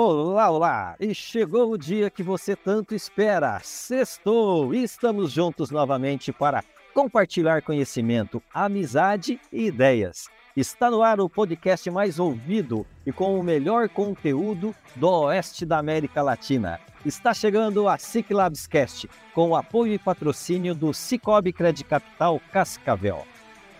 Olá, 0.00 0.48
olá! 0.48 0.96
E 1.00 1.12
chegou 1.12 1.72
o 1.72 1.76
dia 1.76 2.08
que 2.08 2.22
você 2.22 2.54
tanto 2.54 2.94
espera. 2.94 3.58
Sextou! 3.64 4.72
Estamos 4.72 5.32
juntos 5.32 5.72
novamente 5.72 6.32
para 6.32 6.62
compartilhar 6.94 7.62
conhecimento, 7.62 8.40
amizade 8.54 9.40
e 9.52 9.66
ideias. 9.66 10.28
Está 10.56 10.88
no 10.88 11.02
ar 11.02 11.18
o 11.18 11.28
podcast 11.28 11.90
mais 11.90 12.20
ouvido 12.20 12.86
e 13.04 13.10
com 13.10 13.40
o 13.40 13.42
melhor 13.42 13.88
conteúdo 13.88 14.72
do 14.94 15.08
oeste 15.08 15.66
da 15.66 15.78
América 15.78 16.22
Latina. 16.22 16.78
Está 17.04 17.34
chegando 17.34 17.88
a 17.88 17.98
SIC 17.98 18.32
Labscast, 18.32 19.10
com 19.34 19.48
o 19.48 19.56
apoio 19.56 19.94
e 19.94 19.98
patrocínio 19.98 20.76
do 20.76 20.94
Cicobi 20.94 21.52
Credit 21.52 21.84
Capital 21.84 22.40
Cascavel. 22.52 23.26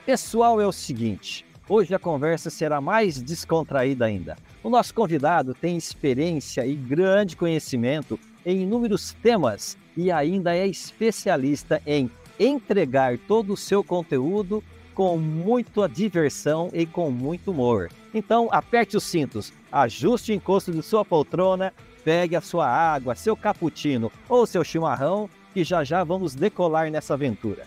Pessoal, 0.04 0.60
é 0.60 0.66
o 0.66 0.72
seguinte, 0.72 1.46
hoje 1.68 1.94
a 1.94 1.98
conversa 1.98 2.50
será 2.50 2.80
mais 2.80 3.20
descontraída 3.20 4.06
ainda. 4.06 4.36
O 4.62 4.70
nosso 4.70 4.94
convidado 4.94 5.54
tem 5.54 5.76
experiência 5.76 6.66
e 6.66 6.74
grande 6.74 7.36
conhecimento 7.36 8.18
em 8.44 8.62
inúmeros 8.62 9.12
temas 9.22 9.76
e 9.96 10.10
ainda 10.10 10.56
é 10.56 10.66
especialista 10.66 11.82
em 11.86 12.10
entregar 12.38 13.18
todo 13.18 13.52
o 13.52 13.56
seu 13.56 13.82
conteúdo 13.82 14.62
com 14.94 15.16
muita 15.16 15.88
diversão 15.88 16.70
e 16.72 16.86
com 16.86 17.10
muito 17.10 17.50
humor. 17.50 17.88
Então, 18.12 18.48
aperte 18.50 18.96
os 18.96 19.04
cintos, 19.04 19.52
ajuste 19.70 20.32
o 20.32 20.34
encosto 20.34 20.72
de 20.72 20.82
sua 20.82 21.04
poltrona, 21.04 21.72
pegue 22.02 22.34
a 22.34 22.40
sua 22.40 22.66
água, 22.66 23.14
seu 23.14 23.36
cappuccino 23.36 24.10
ou 24.28 24.46
seu 24.46 24.64
chimarrão, 24.64 25.28
que 25.52 25.62
já 25.62 25.84
já 25.84 26.02
vamos 26.02 26.34
decolar 26.34 26.90
nessa 26.90 27.14
aventura. 27.14 27.64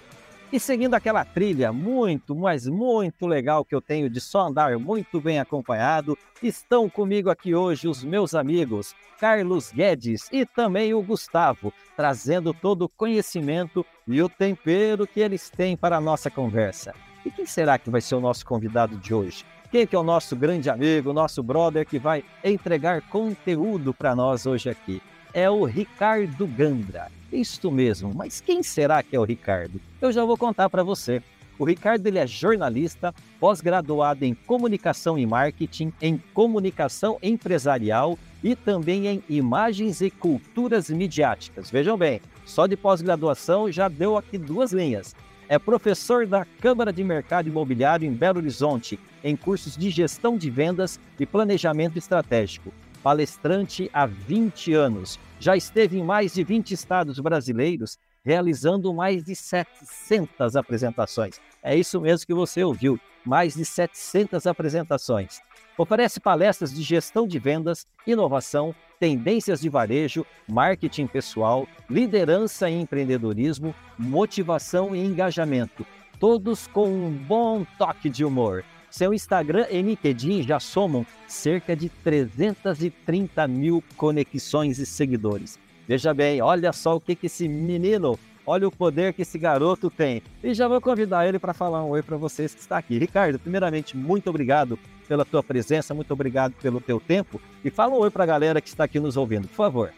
E 0.51 0.59
seguindo 0.59 0.95
aquela 0.95 1.23
trilha 1.23 1.71
muito, 1.71 2.35
mas 2.35 2.67
muito 2.67 3.25
legal 3.25 3.63
que 3.63 3.73
eu 3.73 3.79
tenho 3.79 4.09
de 4.09 4.19
só 4.19 4.47
andar 4.47 4.77
muito 4.77 5.21
bem 5.21 5.39
acompanhado, 5.39 6.17
estão 6.43 6.89
comigo 6.89 7.29
aqui 7.29 7.55
hoje 7.55 7.87
os 7.87 8.03
meus 8.03 8.35
amigos 8.35 8.93
Carlos 9.17 9.71
Guedes 9.71 10.27
e 10.29 10.45
também 10.45 10.93
o 10.93 11.01
Gustavo, 11.01 11.71
trazendo 11.95 12.53
todo 12.53 12.81
o 12.81 12.89
conhecimento 12.89 13.85
e 14.05 14.21
o 14.21 14.27
tempero 14.27 15.07
que 15.07 15.21
eles 15.21 15.49
têm 15.49 15.77
para 15.77 15.95
a 15.95 16.01
nossa 16.01 16.29
conversa. 16.29 16.93
E 17.25 17.31
quem 17.31 17.45
será 17.45 17.77
que 17.77 17.89
vai 17.89 18.01
ser 18.01 18.15
o 18.15 18.21
nosso 18.21 18.45
convidado 18.45 18.97
de 18.97 19.13
hoje? 19.13 19.45
Quem 19.71 19.87
que 19.87 19.95
é 19.95 19.99
o 19.99 20.03
nosso 20.03 20.35
grande 20.35 20.69
amigo, 20.69 21.13
nosso 21.13 21.41
brother 21.41 21.85
que 21.85 21.97
vai 21.97 22.25
entregar 22.43 23.01
conteúdo 23.03 23.93
para 23.93 24.13
nós 24.13 24.45
hoje 24.45 24.69
aqui? 24.69 25.01
É 25.33 25.49
o 25.49 25.63
Ricardo 25.63 26.45
Gandra. 26.45 27.20
Isto 27.31 27.71
mesmo, 27.71 28.13
mas 28.13 28.41
quem 28.41 28.61
será 28.61 29.01
que 29.01 29.15
é 29.15 29.19
o 29.19 29.23
Ricardo? 29.23 29.79
Eu 30.01 30.11
já 30.11 30.25
vou 30.25 30.37
contar 30.37 30.69
para 30.69 30.83
você. 30.83 31.23
O 31.57 31.63
Ricardo 31.63 32.05
ele 32.05 32.19
é 32.19 32.27
jornalista, 32.27 33.13
pós-graduado 33.39 34.25
em 34.25 34.33
comunicação 34.33 35.17
e 35.17 35.25
marketing, 35.25 35.93
em 36.01 36.17
comunicação 36.33 37.17
empresarial 37.21 38.17
e 38.43 38.55
também 38.55 39.07
em 39.07 39.23
imagens 39.29 40.01
e 40.01 40.09
culturas 40.09 40.89
midiáticas. 40.89 41.69
Vejam 41.69 41.97
bem, 41.97 42.19
só 42.45 42.67
de 42.67 42.75
pós-graduação 42.75 43.71
já 43.71 43.87
deu 43.87 44.17
aqui 44.17 44.37
duas 44.37 44.73
linhas. 44.73 45.15
É 45.47 45.59
professor 45.59 46.25
da 46.25 46.45
Câmara 46.59 46.91
de 46.91 47.03
Mercado 47.03 47.47
Imobiliário 47.47 48.07
em 48.07 48.13
Belo 48.13 48.39
Horizonte, 48.39 48.99
em 49.23 49.35
cursos 49.35 49.77
de 49.77 49.89
gestão 49.89 50.37
de 50.37 50.49
vendas 50.49 50.99
e 51.19 51.25
planejamento 51.25 51.97
estratégico. 51.97 52.73
Palestrante 53.03 53.89
há 53.93 54.05
20 54.05 54.73
anos. 54.73 55.19
Já 55.39 55.55
esteve 55.55 55.97
em 55.99 56.03
mais 56.03 56.33
de 56.33 56.43
20 56.43 56.71
estados 56.71 57.19
brasileiros, 57.19 57.97
realizando 58.23 58.93
mais 58.93 59.23
de 59.23 59.35
700 59.35 60.55
apresentações. 60.55 61.39
É 61.63 61.75
isso 61.75 61.99
mesmo 61.99 62.27
que 62.27 62.33
você 62.33 62.63
ouviu, 62.63 62.99
mais 63.25 63.55
de 63.55 63.65
700 63.65 64.45
apresentações. 64.45 65.41
Oferece 65.77 66.19
palestras 66.19 66.73
de 66.73 66.81
gestão 66.83 67.27
de 67.27 67.39
vendas, 67.39 67.87
inovação, 68.05 68.75
tendências 68.99 69.61
de 69.61 69.69
varejo, 69.69 70.25
marketing 70.47 71.07
pessoal, 71.07 71.67
liderança 71.89 72.69
e 72.69 72.79
empreendedorismo, 72.79 73.73
motivação 73.97 74.95
e 74.95 75.03
engajamento, 75.03 75.85
todos 76.19 76.67
com 76.67 76.87
um 76.87 77.11
bom 77.11 77.65
toque 77.79 78.09
de 78.09 78.23
humor. 78.23 78.63
Seu 78.91 79.13
Instagram 79.13 79.67
e 79.71 79.81
LinkedIn 79.81 80.43
já 80.43 80.59
somam 80.59 81.05
cerca 81.25 81.73
de 81.77 81.87
330 81.87 83.47
mil 83.47 83.81
conexões 83.95 84.79
e 84.79 84.85
seguidores. 84.85 85.57
Veja 85.87 86.13
bem, 86.13 86.41
olha 86.41 86.73
só 86.73 86.97
o 86.97 86.99
que, 86.99 87.15
que 87.15 87.27
esse 87.27 87.47
menino, 87.47 88.19
olha 88.45 88.67
o 88.67 88.71
poder 88.71 89.13
que 89.13 89.21
esse 89.21 89.39
garoto 89.39 89.89
tem. 89.89 90.21
E 90.43 90.53
já 90.53 90.67
vou 90.67 90.81
convidar 90.81 91.25
ele 91.25 91.39
para 91.39 91.53
falar 91.53 91.85
um 91.85 91.91
oi 91.91 92.03
para 92.03 92.17
vocês 92.17 92.53
que 92.53 92.59
está 92.59 92.77
aqui. 92.77 92.99
Ricardo, 92.99 93.39
primeiramente, 93.39 93.95
muito 93.95 94.29
obrigado 94.29 94.77
pela 95.07 95.23
tua 95.23 95.41
presença, 95.41 95.93
muito 95.93 96.11
obrigado 96.11 96.51
pelo 96.61 96.81
teu 96.81 96.99
tempo. 96.99 97.39
E 97.63 97.69
fala 97.69 97.93
um 97.93 97.99
oi 97.99 98.11
para 98.11 98.25
a 98.25 98.27
galera 98.27 98.59
que 98.59 98.67
está 98.67 98.83
aqui 98.83 98.99
nos 98.99 99.15
ouvindo, 99.15 99.47
por 99.47 99.55
favor. 99.55 99.93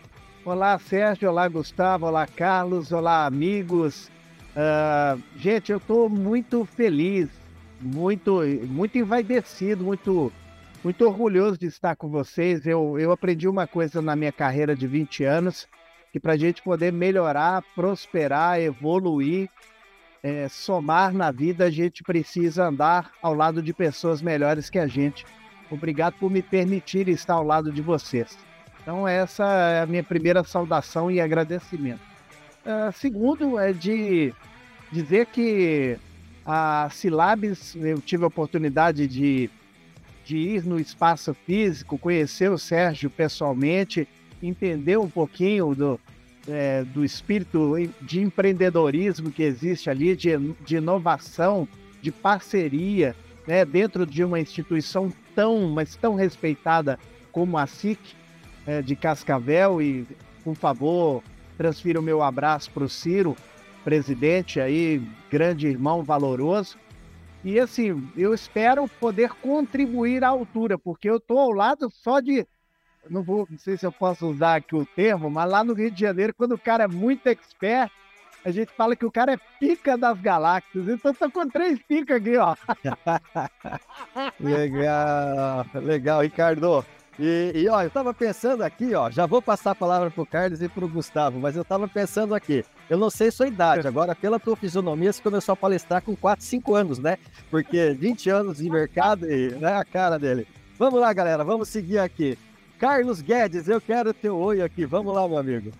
Olá, 0.46 0.78
Sérgio. 0.78 1.32
Olá, 1.32 1.48
Gustavo. 1.48 2.06
Olá, 2.06 2.28
Carlos. 2.28 2.92
Olá, 2.92 3.26
amigos. 3.26 4.12
Uh, 4.56 5.20
gente, 5.36 5.72
eu 5.72 5.80
estou 5.80 6.08
muito 6.08 6.64
feliz, 6.64 7.28
muito, 7.84 8.42
muito 8.68 8.98
envaidecido, 8.98 9.84
muito, 9.84 10.32
muito 10.84 11.06
orgulhoso 11.06 11.58
de 11.58 11.68
estar 11.68 11.96
com 11.96 12.10
vocês. 12.10 12.66
Eu, 12.66 12.98
eu 12.98 13.12
aprendi 13.12 13.48
uma 13.48 13.68
coisa 13.68 14.02
na 14.02 14.16
minha 14.16 14.32
carreira 14.32 14.76
de 14.76 14.88
20 14.88 15.24
anos, 15.24 15.68
que 16.12 16.20
para 16.20 16.34
a 16.34 16.38
gente 16.38 16.62
poder 16.62 16.94
melhorar, 16.94 17.64
prosperar, 17.76 18.60
evoluir, 18.60 19.50
é, 20.24 20.48
somar 20.48 21.14
na 21.14 21.32
vida, 21.32 21.66
a 21.66 21.70
gente 21.70 22.02
precisa 22.02 22.68
andar 22.68 23.12
ao 23.22 23.34
lado 23.34 23.62
de 23.62 23.74
pessoas 23.74 24.22
melhores 24.22 24.70
que 24.70 24.80
a 24.80 24.88
gente. 24.88 25.26
Obrigado 25.70 26.14
por 26.14 26.32
me 26.32 26.42
permitir 26.42 27.10
estar 27.10 27.34
ao 27.34 27.44
lado 27.44 27.72
de 27.72 27.82
vocês. 27.82 28.38
Então, 28.82 29.08
essa 29.08 29.44
é 29.44 29.82
a 29.82 29.86
minha 29.86 30.04
primeira 30.04 30.44
saudação 30.44 31.10
e 31.10 31.20
agradecimento. 31.20 32.02
Uh, 32.66 32.92
segundo, 32.94 33.60
é 33.60 33.74
de 33.74 34.34
dizer 34.92 35.26
que 35.26 35.98
a 36.46 36.90
Silabs, 36.92 37.76
eu 37.76 38.00
tive 38.02 38.24
a 38.24 38.28
oportunidade 38.28 39.08
de, 39.08 39.50
de 40.26 40.38
ir 40.38 40.66
no 40.66 40.80
espaço 40.80 41.34
físico, 41.34 41.98
conhecer 41.98 42.52
o 42.52 42.58
Sérgio 42.58 43.10
pessoalmente, 43.10 44.08
entender 44.42 44.98
um 44.98 45.10
pouquinho 45.10 45.74
do, 45.74 46.00
é, 46.48 46.84
do 46.84 47.06
espírito 47.06 47.76
de 48.02 48.22
empreendedorismo 48.22 49.32
que 49.32 49.44
existe 49.44 49.90
ali, 49.90 50.16
de, 50.16 50.38
de 50.66 50.76
inovação, 50.76 51.68
de 52.02 52.12
parceria, 52.12 53.16
né, 53.48 53.64
dentro 53.64 54.06
de 54.06 54.24
uma 54.24 54.40
instituição 54.40 55.12
tão, 55.34 55.70
mas 55.70 55.96
tão 55.96 56.16
respeitada 56.16 57.00
como 57.32 57.58
a 57.58 57.66
SIC 57.66 58.00
é, 58.68 58.82
de 58.82 58.96
Cascavel. 58.96 59.82
E, 59.82 60.06
por 60.44 60.56
favor, 60.56 61.24
transfira 61.58 62.00
o 62.00 62.04
meu 62.04 62.22
abraço 62.22 62.70
para 62.72 62.84
o 62.84 62.90
Ciro, 62.90 63.36
presidente 63.84 64.60
aí, 64.60 65.02
grande 65.30 65.68
irmão 65.68 66.04
valoroso. 66.04 66.78
E 67.44 67.60
assim, 67.60 68.10
eu 68.16 68.34
espero 68.34 68.88
poder 69.00 69.32
contribuir 69.34 70.24
à 70.24 70.30
altura, 70.30 70.78
porque 70.78 71.10
eu 71.10 71.18
estou 71.18 71.40
ao 71.40 71.52
lado 71.52 71.90
só 71.92 72.20
de 72.20 72.48
não 73.10 73.22
vou, 73.22 73.46
não 73.50 73.58
sei 73.58 73.78
se 73.78 73.86
eu 73.86 73.92
posso 73.92 74.26
usar 74.28 74.56
aqui 74.56 74.76
o 74.76 74.86
termo, 74.86 75.30
mas 75.30 75.50
lá 75.50 75.62
no 75.64 75.74
Rio 75.74 75.92
de 75.92 76.00
Janeiro, 76.00 76.34
quando 76.34 76.54
o 76.54 76.58
cara 76.58 76.86
é 76.86 76.88
muito 76.88 77.28
expert, 77.28 77.92
a 78.46 78.52
gente 78.52 78.72
fala 78.74 78.96
que 78.96 79.06
o 79.06 79.12
cara 79.12 79.34
é 79.34 79.40
pica 79.60 79.98
das 79.98 80.20
galáxias. 80.20 80.88
Então 80.88 81.12
estou 81.12 81.32
com 81.32 81.48
três 81.50 81.80
picas 81.84 82.18
aqui, 82.18 82.38
ó. 82.38 82.56
legal, 84.40 85.66
legal, 85.76 86.22
Ricardo. 86.22 86.86
E, 87.20 87.52
e, 87.56 87.70
ó, 87.70 87.82
eu 87.84 87.92
tava 87.92 88.14
pensando 88.14 88.64
aqui, 88.64 88.96
ó, 88.96 89.10
já 89.12 89.26
vou 89.26 89.42
passar 89.42 89.72
a 89.72 89.76
palavra 89.76 90.10
pro 90.10 90.26
Carlos 90.26 90.62
e 90.62 90.68
pro 90.68 90.88
Gustavo, 90.88 91.40
mas 91.40 91.56
eu 91.56 91.64
tava 91.64 91.88
pensando 91.88 92.34
aqui, 92.34 92.66
eu 92.90 92.98
não 92.98 93.10
sei 93.12 93.30
sua 93.30 93.48
idade, 93.48 93.88
agora 93.88 94.16
pela 94.16 94.40
tua 94.40 94.56
fisionomia 94.56 95.14
você 95.14 95.22
começou 95.22 95.54
a 95.54 95.56
palestrar 95.56 96.02
com 96.02 96.16
4, 96.16 96.44
5 96.44 96.74
anos, 96.74 96.98
né? 96.98 97.20
Porque 97.52 97.94
20 97.94 98.30
anos 98.32 98.58
de 98.58 98.70
mercado 98.70 99.30
e 99.30 99.52
né, 99.52 99.76
a 99.76 99.86
cara 99.86 100.18
dele. 100.18 100.48
Vamos 100.80 101.00
lá, 101.00 101.14
galera, 101.14 101.44
vamos 101.44 101.70
seguir 101.70 102.00
aqui. 102.00 102.38
Carlos 102.80 103.22
Guedes, 103.22 103.70
eu 103.70 103.80
quero 103.80 104.14
teu 104.14 104.38
oi 104.38 104.62
aqui. 104.62 104.86
Vamos 104.86 105.16
lá, 105.16 105.26
meu 105.26 105.38
amigo. 105.38 105.72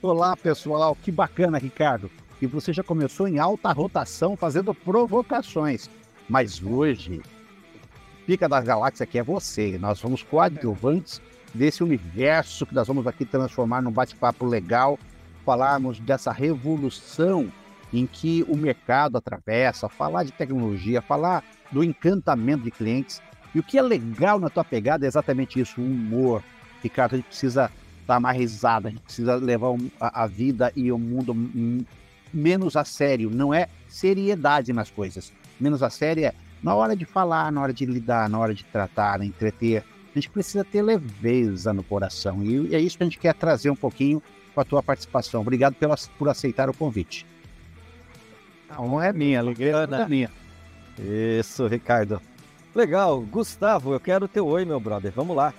Olá, 0.00 0.36
pessoal. 0.36 0.96
Que 1.02 1.10
bacana, 1.10 1.58
Ricardo. 1.58 2.08
E 2.40 2.46
você 2.46 2.72
já 2.72 2.84
começou 2.84 3.26
em 3.26 3.40
alta 3.40 3.72
rotação 3.72 4.36
fazendo 4.36 4.72
provocações. 4.72 5.90
Mas 6.28 6.62
hoje, 6.62 7.22
Pica 8.26 8.48
das 8.48 8.64
Galáxias 8.64 9.02
aqui 9.02 9.18
é 9.18 9.22
você. 9.22 9.78
Nós 9.78 9.98
somos 10.00 10.22
coadjuvantes 10.22 11.22
desse 11.54 11.84
universo 11.84 12.66
que 12.66 12.74
nós 12.74 12.88
vamos 12.88 13.06
aqui 13.06 13.24
transformar 13.24 13.80
num 13.80 13.92
bate-papo 13.92 14.44
legal 14.44 14.98
falarmos 15.44 16.00
dessa 16.00 16.32
revolução 16.32 17.50
em 17.92 18.04
que 18.04 18.44
o 18.48 18.56
mercado 18.56 19.16
atravessa, 19.16 19.88
falar 19.88 20.24
de 20.24 20.32
tecnologia, 20.32 21.00
falar 21.00 21.44
do 21.70 21.84
encantamento 21.84 22.64
de 22.64 22.72
clientes. 22.72 23.22
E 23.54 23.60
o 23.60 23.62
que 23.62 23.78
é 23.78 23.82
legal 23.82 24.40
na 24.40 24.50
tua 24.50 24.64
pegada 24.64 25.06
é 25.06 25.08
exatamente 25.08 25.60
isso, 25.60 25.80
o 25.80 25.84
humor. 25.84 26.42
Ricardo, 26.82 27.14
a 27.14 27.16
gente 27.16 27.28
precisa 27.28 27.70
dar 28.08 28.18
mais 28.18 28.36
risada, 28.36 28.88
a 28.88 28.90
gente 28.90 29.02
precisa 29.02 29.36
levar 29.36 29.76
a 30.00 30.26
vida 30.26 30.72
e 30.74 30.90
o 30.90 30.98
mundo 30.98 31.32
menos 32.34 32.76
a 32.76 32.84
sério. 32.84 33.30
Não 33.30 33.54
é 33.54 33.68
seriedade 33.88 34.72
nas 34.72 34.90
coisas. 34.90 35.32
Menos 35.60 35.80
a 35.80 35.88
sério 35.88 36.24
é 36.24 36.34
na 36.62 36.74
hora 36.74 36.96
de 36.96 37.04
falar, 37.04 37.50
na 37.52 37.60
hora 37.60 37.72
de 37.72 37.86
lidar, 37.86 38.28
na 38.28 38.38
hora 38.38 38.54
de 38.54 38.64
tratar, 38.64 39.22
entreter. 39.22 39.84
A 40.10 40.18
gente 40.18 40.30
precisa 40.30 40.64
ter 40.64 40.82
leveza 40.82 41.72
no 41.72 41.82
coração. 41.82 42.42
E 42.42 42.74
é 42.74 42.80
isso 42.80 42.96
que 42.96 43.02
a 43.02 43.06
gente 43.06 43.18
quer 43.18 43.34
trazer 43.34 43.70
um 43.70 43.76
pouquinho 43.76 44.22
com 44.54 44.60
a 44.60 44.64
tua 44.64 44.82
participação. 44.82 45.42
Obrigado 45.42 45.74
pela, 45.74 45.94
por 46.18 46.28
aceitar 46.28 46.70
o 46.70 46.74
convite. 46.74 47.26
A 48.70 48.80
honra 48.80 49.08
é 49.08 49.12
minha, 49.12 49.38
a 49.38 49.42
alegria 49.42 49.72
é 49.76 50.08
minha. 50.08 50.30
Isso, 50.98 51.66
Ricardo. 51.66 52.20
Legal. 52.74 53.20
Gustavo, 53.20 53.92
eu 53.92 54.00
quero 54.00 54.26
teu 54.26 54.46
oi, 54.46 54.64
meu 54.64 54.80
brother. 54.80 55.12
Vamos 55.12 55.36
lá. 55.36 55.52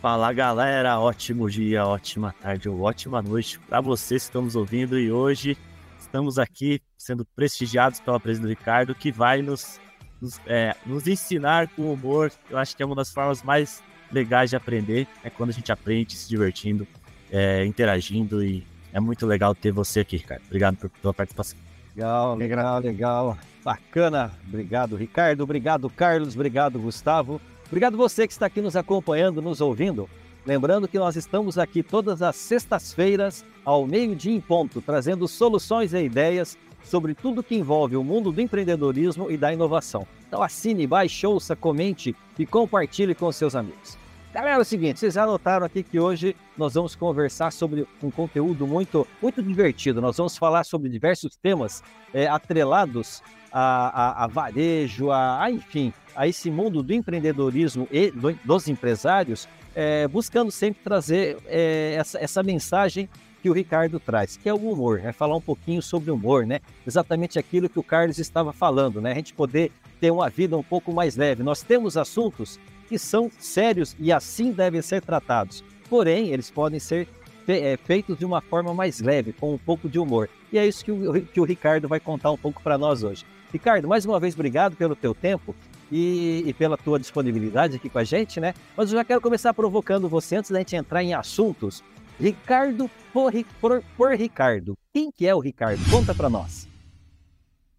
Fala 0.00 0.32
galera, 0.32 1.00
ótimo 1.00 1.50
dia, 1.50 1.84
ótima 1.84 2.32
tarde 2.40 2.68
ou 2.68 2.80
ótima 2.82 3.20
noite 3.20 3.58
para 3.58 3.80
vocês 3.80 4.22
que 4.22 4.28
estamos 4.28 4.54
ouvindo 4.54 4.96
e 4.96 5.10
hoje 5.10 5.58
estamos 5.98 6.38
aqui 6.38 6.80
sendo 6.96 7.24
prestigiados 7.24 7.98
pela 7.98 8.20
presença 8.20 8.46
do 8.46 8.48
Ricardo 8.48 8.94
que 8.94 9.10
vai 9.10 9.42
nos, 9.42 9.80
nos, 10.20 10.40
é, 10.46 10.74
nos 10.84 11.06
ensinar 11.06 11.68
com 11.68 11.92
humor. 11.92 12.32
Eu 12.50 12.58
acho 12.58 12.76
que 12.76 12.82
é 12.82 12.86
uma 12.86 12.94
das 12.94 13.10
formas 13.10 13.42
mais 13.42 13.82
legais 14.10 14.50
de 14.50 14.56
aprender, 14.56 15.06
é 15.22 15.30
quando 15.30 15.50
a 15.50 15.52
gente 15.52 15.70
aprende 15.70 16.16
se 16.16 16.28
divertindo, 16.28 16.86
é, 17.30 17.64
interagindo 17.64 18.42
e 18.42 18.66
é 18.92 19.00
muito 19.00 19.26
legal 19.26 19.54
ter 19.54 19.70
você 19.70 20.00
aqui, 20.00 20.16
Ricardo. 20.16 20.42
Obrigado 20.46 20.76
por, 20.76 20.88
pela 20.88 21.12
participação. 21.12 21.58
Legal, 21.94 22.36
legal, 22.36 22.80
legal. 22.80 23.38
Bacana. 23.62 24.32
Obrigado, 24.46 24.96
Ricardo. 24.96 25.42
Obrigado, 25.42 25.90
Carlos. 25.90 26.34
Obrigado, 26.34 26.78
Gustavo. 26.78 27.40
Obrigado 27.66 27.96
você 27.96 28.26
que 28.26 28.32
está 28.32 28.46
aqui 28.46 28.62
nos 28.62 28.76
acompanhando, 28.76 29.42
nos 29.42 29.60
ouvindo. 29.60 30.08
Lembrando 30.46 30.88
que 30.88 30.98
nós 30.98 31.16
estamos 31.16 31.58
aqui 31.58 31.82
todas 31.82 32.22
as 32.22 32.36
sextas-feiras, 32.36 33.44
ao 33.64 33.86
meio-dia 33.86 34.34
em 34.34 34.40
ponto, 34.40 34.80
trazendo 34.80 35.28
soluções 35.28 35.92
e 35.92 36.02
ideias 36.02 36.56
sobre 36.82 37.14
tudo 37.14 37.42
que 37.42 37.54
envolve 37.54 37.96
o 37.96 38.04
mundo 38.04 38.32
do 38.32 38.40
empreendedorismo 38.40 39.30
e 39.30 39.36
da 39.36 39.52
inovação. 39.52 40.06
Então 40.26 40.42
assine, 40.42 40.86
baixe, 40.86 41.26
ouça, 41.26 41.54
comente 41.56 42.14
e 42.38 42.46
compartilhe 42.46 43.14
com 43.14 43.30
seus 43.32 43.54
amigos. 43.54 43.98
Galera, 44.32 44.56
é 44.56 44.60
o 44.60 44.64
seguinte, 44.64 45.00
vocês 45.00 45.14
já 45.14 45.24
notaram 45.24 45.64
aqui 45.64 45.82
que 45.82 45.98
hoje 45.98 46.36
nós 46.56 46.74
vamos 46.74 46.94
conversar 46.94 47.50
sobre 47.50 47.86
um 48.02 48.10
conteúdo 48.10 48.66
muito, 48.66 49.06
muito 49.22 49.42
divertido. 49.42 50.02
Nós 50.02 50.18
vamos 50.18 50.36
falar 50.36 50.64
sobre 50.64 50.90
diversos 50.90 51.34
temas 51.36 51.82
é, 52.12 52.26
atrelados 52.26 53.22
a, 53.50 54.20
a, 54.20 54.24
a 54.24 54.26
varejo, 54.26 55.10
a, 55.10 55.42
a, 55.42 55.50
enfim, 55.50 55.92
a 56.14 56.28
esse 56.28 56.50
mundo 56.50 56.82
do 56.82 56.92
empreendedorismo 56.92 57.88
e 57.90 58.10
do, 58.10 58.32
dos 58.44 58.68
empresários, 58.68 59.48
é, 59.74 60.06
buscando 60.06 60.50
sempre 60.50 60.82
trazer 60.84 61.38
é, 61.46 61.94
essa, 61.98 62.18
essa 62.18 62.42
mensagem 62.42 63.08
que 63.40 63.48
o 63.48 63.52
Ricardo 63.52 64.00
traz, 64.00 64.36
que 64.36 64.48
é 64.48 64.54
o 64.54 64.56
humor, 64.56 65.00
é 65.02 65.12
falar 65.12 65.36
um 65.36 65.40
pouquinho 65.40 65.80
sobre 65.80 66.10
humor, 66.10 66.46
né? 66.46 66.60
Exatamente 66.86 67.38
aquilo 67.38 67.68
que 67.68 67.78
o 67.78 67.82
Carlos 67.82 68.18
estava 68.18 68.52
falando, 68.52 69.00
né? 69.00 69.12
A 69.12 69.14
gente 69.16 69.34
poder 69.34 69.70
ter 70.00 70.10
uma 70.10 70.28
vida 70.28 70.56
um 70.56 70.62
pouco 70.62 70.92
mais 70.92 71.16
leve. 71.16 71.42
Nós 71.42 71.62
temos 71.62 71.96
assuntos 71.96 72.58
que 72.88 72.98
são 72.98 73.30
sérios 73.38 73.94
e 73.98 74.12
assim 74.12 74.52
devem 74.52 74.82
ser 74.82 75.02
tratados. 75.02 75.62
Porém, 75.88 76.28
eles 76.28 76.50
podem 76.50 76.80
ser 76.80 77.08
é, 77.46 77.76
feitos 77.76 78.18
de 78.18 78.24
uma 78.24 78.40
forma 78.40 78.74
mais 78.74 79.00
leve, 79.00 79.32
com 79.32 79.54
um 79.54 79.58
pouco 79.58 79.88
de 79.88 79.98
humor. 79.98 80.28
E 80.52 80.58
é 80.58 80.66
isso 80.66 80.84
que 80.84 80.92
o, 80.92 81.22
que 81.22 81.40
o 81.40 81.44
Ricardo 81.44 81.88
vai 81.88 82.00
contar 82.00 82.30
um 82.30 82.36
pouco 82.36 82.62
para 82.62 82.76
nós 82.76 83.02
hoje. 83.02 83.24
Ricardo, 83.52 83.88
mais 83.88 84.04
uma 84.04 84.20
vez, 84.20 84.34
obrigado 84.34 84.76
pelo 84.76 84.94
teu 84.94 85.14
tempo 85.14 85.54
e, 85.90 86.44
e, 86.46 86.52
pela 86.52 86.76
tua 86.76 86.98
disponibilidade 86.98 87.76
aqui 87.76 87.88
com 87.88 87.98
a 87.98 88.04
gente, 88.04 88.40
né? 88.40 88.54
Mas 88.76 88.90
eu 88.90 88.98
já 88.98 89.04
quero 89.04 89.20
começar 89.20 89.54
provocando 89.54 90.08
você 90.08 90.36
antes 90.36 90.50
da 90.50 90.58
gente 90.58 90.76
entrar 90.76 91.02
em 91.02 91.14
assuntos. 91.14 91.82
Ricardo 92.18 92.90
por, 93.12 93.32
por, 93.60 93.84
por 93.96 94.14
Ricardo. 94.14 94.76
Quem 94.92 95.10
que 95.10 95.26
é 95.26 95.34
o 95.34 95.40
Ricardo? 95.40 95.80
Conta 95.90 96.14
para 96.14 96.28
nós. 96.28 96.68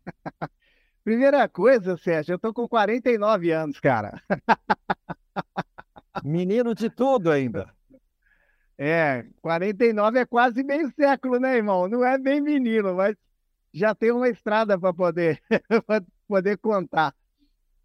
Primeira 1.04 1.48
coisa, 1.50 1.98
Sérgio, 1.98 2.34
eu 2.34 2.40
tô 2.40 2.54
com 2.54 2.68
49 2.68 3.52
anos, 3.52 3.80
cara. 3.80 4.22
Menino 6.24 6.74
de 6.74 6.90
tudo 6.90 7.32
ainda. 7.32 7.74
É, 8.78 9.26
49 9.42 10.20
é 10.20 10.26
quase 10.26 10.64
meio 10.64 10.90
século, 10.96 11.38
né, 11.38 11.58
irmão? 11.58 11.90
Não 11.90 12.06
é 12.06 12.18
bem 12.18 12.40
menino, 12.40 12.96
mas 12.96 13.16
já 13.74 13.94
tem 13.94 14.12
uma 14.12 14.30
estrada 14.30 14.80
para 14.80 14.94
poder, 14.94 15.42
poder 16.28 16.58
contar. 16.58 17.14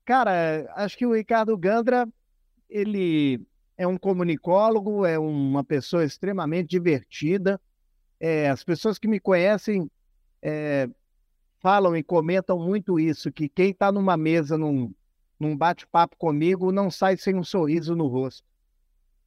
Cara, 0.04 0.70
acho 0.76 0.96
que 0.96 1.04
o 1.04 1.14
Ricardo 1.14 1.56
Gandra, 1.56 2.06
ele 2.68 3.44
é 3.76 3.86
um 3.86 3.98
comunicólogo, 3.98 5.04
é 5.04 5.18
uma 5.18 5.64
pessoa 5.64 6.04
extremamente 6.04 6.68
divertida. 6.68 7.60
É, 8.20 8.48
as 8.48 8.62
pessoas 8.62 8.98
que 8.98 9.08
me 9.08 9.18
conhecem 9.18 9.90
é, 10.40 10.88
falam 11.60 11.96
e 11.96 12.02
comentam 12.02 12.58
muito 12.58 13.00
isso, 13.00 13.32
que 13.32 13.48
quem 13.48 13.70
está 13.70 13.90
numa 13.90 14.16
mesa, 14.16 14.56
num, 14.56 14.92
num 15.40 15.56
bate-papo 15.56 16.16
comigo, 16.16 16.70
não 16.70 16.90
sai 16.90 17.16
sem 17.16 17.34
um 17.34 17.42
sorriso 17.42 17.96
no 17.96 18.06
rosto. 18.06 18.46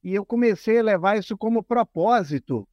E 0.02 0.14
eu 0.14 0.24
comecei 0.24 0.78
a 0.78 0.82
levar 0.82 1.18
isso 1.18 1.36
como 1.36 1.62
propósito 1.62 2.66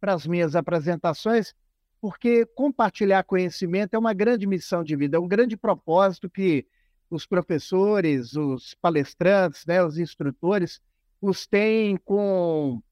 para 0.00 0.14
as 0.14 0.26
minhas 0.26 0.56
apresentações, 0.56 1.54
porque 2.00 2.46
compartilhar 2.46 3.24
conhecimento 3.24 3.94
é 3.94 3.98
uma 3.98 4.14
grande 4.14 4.46
missão 4.46 4.82
de 4.82 4.96
vida, 4.96 5.16
é 5.16 5.20
um 5.20 5.28
grande 5.28 5.56
propósito 5.56 6.30
que 6.30 6.66
os 7.10 7.26
professores, 7.26 8.34
os 8.34 8.74
palestrantes, 8.74 9.64
né, 9.66 9.82
os 9.82 9.98
instrutores, 9.98 10.80
os 11.20 11.46
têm 11.46 11.96
com, 11.96 12.82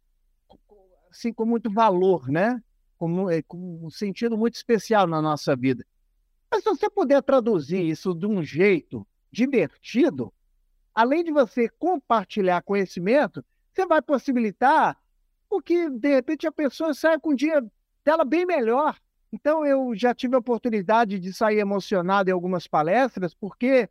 assim, 1.10 1.32
com 1.32 1.44
muito 1.44 1.70
valor, 1.70 2.28
né? 2.28 2.62
com, 2.96 3.30
é, 3.30 3.42
com 3.42 3.80
um 3.82 3.90
sentido 3.90 4.36
muito 4.36 4.54
especial 4.54 5.06
na 5.06 5.20
nossa 5.20 5.54
vida. 5.54 5.84
Mas 6.50 6.62
se 6.62 6.68
você 6.68 6.88
puder 6.88 7.22
traduzir 7.22 7.84
isso 7.84 8.14
de 8.14 8.26
um 8.26 8.42
jeito 8.42 9.06
divertido, 9.30 10.32
além 10.94 11.22
de 11.22 11.32
você 11.32 11.68
compartilhar 11.68 12.62
conhecimento, 12.62 13.44
você 13.72 13.86
vai 13.86 14.00
possibilitar 14.00 14.96
o 15.50 15.60
que, 15.60 15.90
de 15.90 16.14
repente, 16.14 16.46
a 16.46 16.52
pessoa 16.52 16.94
saia 16.94 17.20
com 17.20 17.30
o 17.30 17.36
dia 17.36 17.64
dela 18.04 18.24
bem 18.24 18.46
melhor. 18.46 18.96
Então, 19.32 19.66
eu 19.66 19.94
já 19.94 20.14
tive 20.14 20.34
a 20.34 20.38
oportunidade 20.38 21.18
de 21.18 21.32
sair 21.32 21.58
emocionado 21.58 22.30
em 22.30 22.32
algumas 22.32 22.66
palestras, 22.66 23.34
porque 23.34 23.88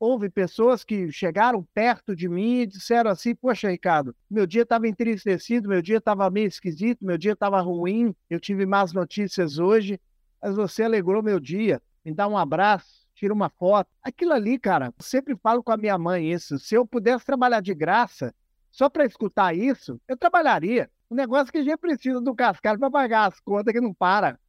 houve 0.00 0.30
pessoas 0.30 0.82
que 0.82 1.12
chegaram 1.12 1.62
perto 1.74 2.16
de 2.16 2.26
mim 2.26 2.60
e 2.60 2.66
disseram 2.66 3.10
assim: 3.10 3.34
Poxa, 3.34 3.70
Ricardo, 3.70 4.16
meu 4.28 4.46
dia 4.46 4.62
estava 4.62 4.88
entristecido, 4.88 5.68
meu 5.68 5.82
dia 5.82 5.98
estava 5.98 6.30
meio 6.30 6.48
esquisito, 6.48 7.04
meu 7.04 7.18
dia 7.18 7.32
estava 7.32 7.60
ruim, 7.60 8.16
eu 8.30 8.40
tive 8.40 8.64
más 8.64 8.94
notícias 8.94 9.58
hoje, 9.58 10.00
mas 10.42 10.56
você 10.56 10.84
alegrou 10.84 11.22
meu 11.22 11.38
dia, 11.38 11.82
me 12.02 12.14
dá 12.14 12.26
um 12.26 12.38
abraço, 12.38 13.06
tira 13.14 13.34
uma 13.34 13.50
foto. 13.50 13.90
Aquilo 14.02 14.32
ali, 14.32 14.58
cara, 14.58 14.86
eu 14.86 15.04
sempre 15.04 15.36
falo 15.36 15.62
com 15.62 15.70
a 15.70 15.76
minha 15.76 15.98
mãe 15.98 16.32
isso: 16.32 16.58
se 16.58 16.74
eu 16.74 16.86
pudesse 16.86 17.26
trabalhar 17.26 17.60
de 17.60 17.74
graça 17.74 18.34
só 18.70 18.88
para 18.88 19.04
escutar 19.04 19.54
isso, 19.54 20.00
eu 20.08 20.16
trabalharia. 20.16 20.90
O 21.10 21.14
negócio 21.14 21.50
é 21.50 21.52
que 21.52 21.58
a 21.58 21.64
gente 21.64 21.76
precisa 21.76 22.20
do 22.20 22.34
cascalho 22.34 22.78
para 22.78 22.90
pagar 22.90 23.26
as 23.26 23.38
contas 23.40 23.74
que 23.74 23.80
não 23.80 23.92
para. 23.92 24.40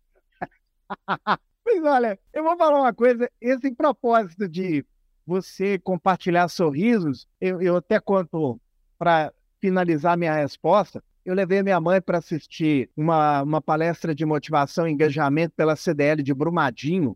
Mas 1.65 1.83
olha, 1.83 2.19
eu 2.31 2.43
vou 2.43 2.55
falar 2.55 2.79
uma 2.79 2.93
coisa: 2.93 3.29
esse 3.41 3.73
propósito 3.73 4.47
de 4.47 4.85
você 5.31 5.79
compartilhar 5.79 6.49
sorrisos, 6.49 7.25
eu, 7.39 7.61
eu 7.61 7.77
até 7.77 8.01
conto 8.01 8.59
para 8.99 9.31
finalizar 9.61 10.17
minha 10.17 10.33
resposta. 10.33 11.01
Eu 11.23 11.33
levei 11.33 11.63
minha 11.63 11.79
mãe 11.79 12.01
para 12.01 12.17
assistir 12.17 12.89
uma, 12.97 13.41
uma 13.41 13.61
palestra 13.61 14.13
de 14.13 14.25
motivação 14.25 14.85
e 14.85 14.91
engajamento 14.91 15.53
pela 15.55 15.77
CDL 15.77 16.21
de 16.21 16.33
Brumadinho. 16.33 17.15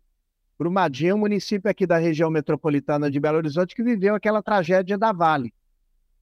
Brumadinho 0.58 1.12
é 1.12 1.14
um 1.14 1.18
município 1.18 1.70
aqui 1.70 1.86
da 1.86 1.98
região 1.98 2.30
metropolitana 2.30 3.12
de 3.12 3.20
Belo 3.20 3.38
Horizonte 3.38 3.76
que 3.76 3.84
viveu 3.84 4.16
aquela 4.16 4.42
tragédia 4.42 4.98
da 4.98 5.12
Vale. 5.12 5.54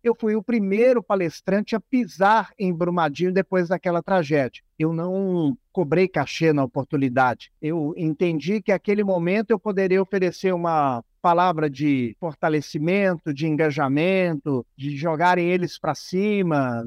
Eu 0.04 0.14
fui 0.14 0.36
o 0.36 0.44
primeiro 0.44 1.02
palestrante 1.02 1.78
a 1.78 1.80
pisar 1.80 2.52
em 2.60 2.74
Brumadinho 2.74 3.32
depois 3.32 3.70
daquela 3.70 4.04
tragédia. 4.04 4.62
Eu 4.78 4.92
não 4.92 5.58
cobrei 5.72 6.10
cachê 6.10 6.52
na 6.52 6.62
oportunidade. 6.62 7.54
Eu 7.62 7.94
entendi 7.96 8.62
que 8.62 8.74
aquele 8.74 9.02
momento 9.02 9.52
eu 9.52 9.60
poderia 9.60 10.02
oferecer 10.02 10.54
uma 10.54 11.02
palavra 11.22 11.70
de 11.70 12.18
fortalecimento, 12.20 13.34
de 13.34 13.48
engajamento, 13.48 14.66
de 14.76 14.98
jogarem 14.98 15.50
eles 15.50 15.80
para 15.80 15.96
cima, 15.96 16.86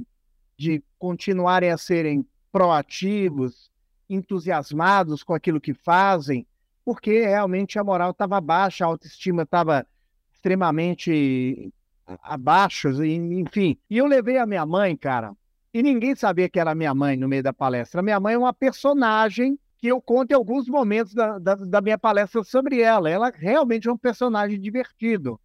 de 0.58 0.84
continuarem 0.98 1.70
a 1.70 1.78
serem 1.78 2.22
proativos, 2.52 3.70
entusiasmados 4.10 5.22
com 5.22 5.32
aquilo 5.32 5.58
que 5.58 5.72
fazem, 5.72 6.46
porque 6.84 7.22
realmente 7.22 7.78
a 7.78 7.84
moral 7.84 8.10
estava 8.10 8.38
baixa, 8.42 8.84
a 8.84 8.88
autoestima 8.88 9.44
estava 9.44 9.86
extremamente 10.30 11.72
abaixo, 12.22 12.88
enfim. 13.04 13.76
E 13.90 13.98
eu 13.98 14.06
levei 14.06 14.38
a 14.38 14.46
minha 14.46 14.64
mãe, 14.64 14.96
cara, 14.96 15.32
e 15.72 15.82
ninguém 15.82 16.14
sabia 16.14 16.48
que 16.48 16.58
era 16.58 16.74
minha 16.74 16.94
mãe 16.94 17.16
no 17.16 17.28
meio 17.28 17.42
da 17.42 17.52
palestra. 17.52 18.02
Minha 18.02 18.18
mãe 18.18 18.34
é 18.34 18.38
uma 18.38 18.52
personagem 18.52 19.58
que 19.78 19.88
eu 19.88 20.00
conto 20.00 20.30
em 20.30 20.34
alguns 20.34 20.68
momentos 20.68 21.12
da, 21.12 21.38
da, 21.38 21.54
da 21.54 21.80
minha 21.80 21.98
palestra 21.98 22.42
sobre 22.42 22.80
ela. 22.80 23.10
Ela 23.10 23.30
realmente 23.34 23.88
é 23.88 23.92
um 23.92 23.98
personagem 23.98 24.58
divertido. 24.58 25.38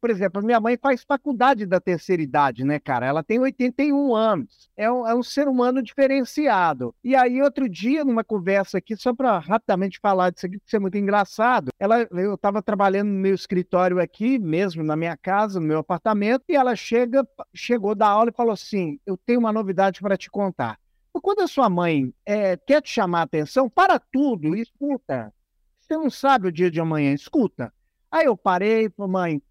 Por 0.00 0.10
exemplo, 0.10 0.42
minha 0.42 0.60
mãe 0.60 0.78
faz 0.80 1.02
faculdade 1.02 1.66
da 1.66 1.80
terceira 1.80 2.22
idade, 2.22 2.64
né, 2.64 2.78
cara? 2.78 3.06
Ela 3.06 3.22
tem 3.22 3.40
81 3.40 4.14
anos. 4.14 4.70
É 4.76 4.90
um, 4.90 5.06
é 5.06 5.14
um 5.14 5.24
ser 5.24 5.48
humano 5.48 5.82
diferenciado. 5.82 6.94
E 7.02 7.16
aí, 7.16 7.42
outro 7.42 7.68
dia, 7.68 8.04
numa 8.04 8.22
conversa 8.22 8.78
aqui, 8.78 8.96
só 8.96 9.12
para 9.12 9.38
rapidamente 9.38 9.98
falar 10.00 10.30
disso 10.30 10.46
aqui, 10.46 10.60
que 10.64 10.76
é 10.76 10.78
muito 10.78 10.96
engraçado, 10.96 11.70
ela, 11.80 12.06
eu 12.12 12.34
estava 12.34 12.62
trabalhando 12.62 13.08
no 13.08 13.18
meu 13.18 13.34
escritório 13.34 13.98
aqui, 13.98 14.38
mesmo 14.38 14.84
na 14.84 14.94
minha 14.94 15.16
casa, 15.16 15.58
no 15.58 15.66
meu 15.66 15.78
apartamento, 15.78 16.44
e 16.48 16.54
ela 16.54 16.76
chega, 16.76 17.26
chegou 17.52 17.94
da 17.94 18.06
aula 18.06 18.30
e 18.30 18.36
falou 18.36 18.52
assim: 18.52 19.00
Eu 19.04 19.16
tenho 19.16 19.40
uma 19.40 19.52
novidade 19.52 20.00
para 20.00 20.16
te 20.16 20.30
contar. 20.30 20.78
Quando 21.20 21.40
a 21.40 21.48
sua 21.48 21.68
mãe 21.68 22.14
é, 22.24 22.56
quer 22.56 22.80
te 22.80 22.90
chamar 22.90 23.20
a 23.20 23.22
atenção, 23.22 23.68
para 23.68 23.98
tudo 23.98 24.54
escuta. 24.54 25.34
Você 25.80 25.96
não 25.96 26.08
sabe 26.08 26.48
o 26.48 26.52
dia 26.52 26.70
de 26.70 26.80
amanhã, 26.80 27.12
escuta. 27.12 27.72
Aí 28.10 28.26
eu 28.26 28.36
parei 28.36 28.90
mãe, 28.96 29.42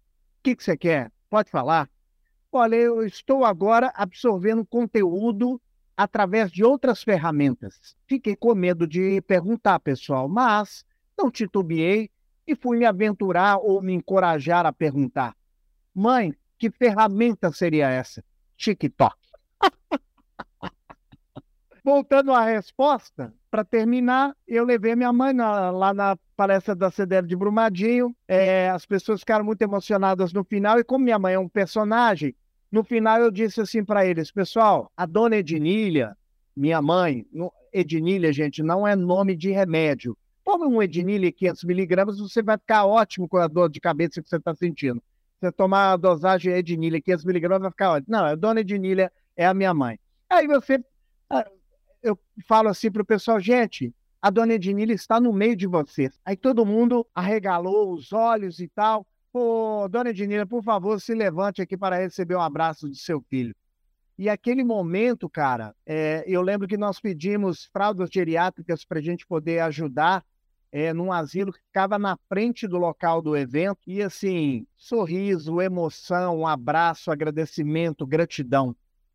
que, 0.48 0.56
que 0.56 0.64
você 0.64 0.76
quer? 0.76 1.12
Pode 1.28 1.50
falar? 1.50 1.90
Olha, 2.50 2.76
eu 2.76 3.04
estou 3.04 3.44
agora 3.44 3.92
absorvendo 3.94 4.64
conteúdo 4.64 5.60
através 5.96 6.50
de 6.50 6.64
outras 6.64 7.02
ferramentas. 7.02 7.94
Fiquei 8.06 8.34
com 8.34 8.54
medo 8.54 8.86
de 8.86 9.20
perguntar, 9.22 9.78
pessoal, 9.80 10.28
mas 10.28 10.86
não 11.18 11.30
titubeei 11.30 12.10
e 12.46 12.54
fui 12.54 12.78
me 12.78 12.86
aventurar 12.86 13.58
ou 13.58 13.82
me 13.82 13.92
encorajar 13.92 14.64
a 14.64 14.72
perguntar. 14.72 15.36
Mãe, 15.94 16.34
que 16.56 16.70
ferramenta 16.70 17.52
seria 17.52 17.90
essa? 17.90 18.24
TikTok. 18.56 19.16
Voltando 21.88 22.34
à 22.34 22.44
resposta, 22.44 23.32
para 23.50 23.64
terminar, 23.64 24.36
eu 24.46 24.62
levei 24.62 24.94
minha 24.94 25.10
mãe 25.10 25.32
na, 25.32 25.70
lá 25.70 25.94
na 25.94 26.18
palestra 26.36 26.74
da 26.74 26.90
CDL 26.90 27.26
de 27.26 27.34
Brumadinho. 27.34 28.14
É, 28.28 28.68
as 28.68 28.84
pessoas 28.84 29.20
ficaram 29.20 29.42
muito 29.42 29.62
emocionadas 29.62 30.30
no 30.30 30.44
final, 30.44 30.78
e 30.78 30.84
como 30.84 31.06
minha 31.06 31.18
mãe 31.18 31.32
é 31.32 31.38
um 31.38 31.48
personagem, 31.48 32.34
no 32.70 32.84
final 32.84 33.22
eu 33.22 33.30
disse 33.30 33.62
assim 33.62 33.82
para 33.82 34.04
eles: 34.04 34.30
pessoal, 34.30 34.92
a 34.94 35.06
dona 35.06 35.36
Ednilha, 35.36 36.14
minha 36.54 36.82
mãe, 36.82 37.24
Ednilha, 37.72 38.34
gente, 38.34 38.62
não 38.62 38.86
é 38.86 38.94
nome 38.94 39.34
de 39.34 39.50
remédio. 39.50 40.14
Tome 40.44 40.66
um 40.66 40.82
Ednilha 40.82 41.32
500 41.32 41.64
miligramas, 41.64 42.18
você 42.18 42.42
vai 42.42 42.58
ficar 42.58 42.84
ótimo 42.84 43.26
com 43.26 43.38
a 43.38 43.48
dor 43.48 43.70
de 43.70 43.80
cabeça 43.80 44.20
que 44.20 44.28
você 44.28 44.36
está 44.36 44.54
sentindo. 44.54 45.02
Você 45.40 45.50
tomar 45.50 45.92
a 45.92 45.96
dosagem 45.96 46.52
Ednilha 46.52 47.00
500 47.00 47.24
miligramas, 47.24 47.62
vai 47.62 47.70
ficar 47.70 47.92
ótimo. 47.92 48.14
Não, 48.14 48.26
a 48.26 48.34
dona 48.34 48.60
Ednilha 48.60 49.10
é 49.34 49.46
a 49.46 49.54
minha 49.54 49.72
mãe. 49.72 49.98
Aí 50.28 50.46
você 50.46 50.78
ah, 51.30 51.46
eu 52.02 52.18
falo 52.46 52.68
assim 52.68 52.90
para 52.90 53.02
o 53.02 53.06
pessoal, 53.06 53.40
gente, 53.40 53.94
a 54.20 54.30
dona 54.30 54.54
Ednila 54.54 54.92
está 54.92 55.20
no 55.20 55.32
meio 55.32 55.56
de 55.56 55.66
vocês. 55.66 56.18
Aí 56.24 56.36
todo 56.36 56.66
mundo 56.66 57.06
arregalou 57.14 57.92
os 57.92 58.12
olhos 58.12 58.60
e 58.60 58.68
tal. 58.68 59.06
Pô, 59.32 59.86
dona 59.88 60.10
Ednila, 60.10 60.46
por 60.46 60.62
favor, 60.62 61.00
se 61.00 61.14
levante 61.14 61.62
aqui 61.62 61.76
para 61.76 61.96
receber 61.96 62.34
um 62.34 62.40
abraço 62.40 62.88
de 62.88 62.98
seu 62.98 63.20
filho. 63.28 63.54
E 64.18 64.28
aquele 64.28 64.64
momento, 64.64 65.28
cara, 65.28 65.74
é, 65.86 66.24
eu 66.26 66.42
lembro 66.42 66.66
que 66.66 66.76
nós 66.76 66.98
pedimos 66.98 67.66
fraldas 67.66 68.10
geriátricas 68.12 68.84
para 68.84 68.98
a 68.98 69.02
gente 69.02 69.24
poder 69.24 69.60
ajudar 69.60 70.24
é, 70.72 70.92
num 70.92 71.12
asilo 71.12 71.52
que 71.52 71.60
ficava 71.60 71.98
na 71.98 72.18
frente 72.28 72.66
do 72.66 72.78
local 72.78 73.22
do 73.22 73.36
evento. 73.36 73.78
E 73.86 74.02
assim, 74.02 74.66
sorriso, 74.76 75.60
emoção, 75.60 76.44
abraço, 76.44 77.12
agradecimento, 77.12 78.04
gratidão. 78.04 78.74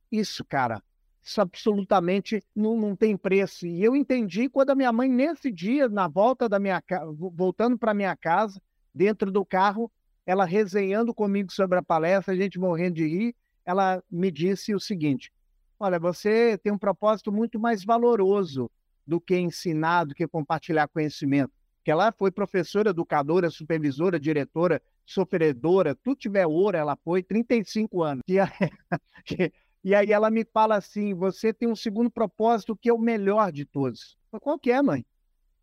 Isso, 0.10 0.46
cara, 0.46 0.82
isso 1.24 1.40
absolutamente 1.40 2.44
não, 2.54 2.78
não 2.78 2.96
tem 2.96 3.16
preço. 3.16 3.66
E 3.66 3.82
eu 3.82 3.96
entendi 3.96 4.50
quando 4.50 4.72
a 4.72 4.76
minha 4.76 4.92
mãe, 4.92 5.10
nesse 5.10 5.52
dia, 5.52 5.88
na 5.88 6.08
volta 6.08 6.50
da 6.50 6.60
minha 6.60 6.84
voltando 7.16 7.78
para 7.78 7.94
minha 7.94 8.16
casa, 8.16 8.62
dentro 8.94 9.32
do 9.32 9.46
carro, 9.46 9.90
ela 10.26 10.46
resenhando 10.46 11.14
comigo 11.14 11.52
sobre 11.52 11.80
a 11.80 11.84
palestra, 11.84 12.34
a 12.34 12.38
gente 12.38 12.60
morrendo 12.60 12.96
de 12.96 13.08
rir, 13.08 13.36
ela 13.66 14.04
me 14.12 14.30
disse 14.30 14.76
o 14.76 14.80
seguinte: 14.80 15.32
Olha, 15.80 15.98
você 15.98 16.58
tem 16.58 16.74
um 16.74 16.78
propósito 16.78 17.32
muito 17.32 17.58
mais 17.58 17.86
valoroso 17.86 18.70
do 19.08 19.20
que 19.20 19.38
ensinar, 19.38 20.06
do 20.06 20.14
que 20.14 20.28
compartilhar 20.28 20.88
conhecimento. 20.88 21.52
Que 21.84 21.92
ela 21.92 22.12
foi 22.12 22.32
professora, 22.32 22.92
educadora, 22.92 23.50
supervisora, 23.50 24.20
diretora, 24.20 24.82
sofredora, 25.06 25.96
tudo 25.96 26.18
tiver 26.18 26.48
ouro, 26.48 26.78
ela 26.78 26.96
foi, 26.96 27.22
35 27.22 28.02
anos. 28.02 28.24
E, 28.28 28.38
E 29.84 29.94
aí 29.94 30.12
ela 30.12 30.32
me 30.32 30.46
fala 30.46 30.76
assim: 30.76 31.14
você 31.14 31.54
tem 31.54 31.68
um 31.68 31.76
segundo 31.76 32.10
propósito 32.10 32.76
que 32.76 32.90
é 32.90 32.94
o 32.94 33.00
melhor 33.00 33.52
de 33.52 33.66
todos. 33.66 34.18
Qual 34.42 34.58
que 34.58 34.72
é, 34.72 34.82
mãe? 34.82 35.06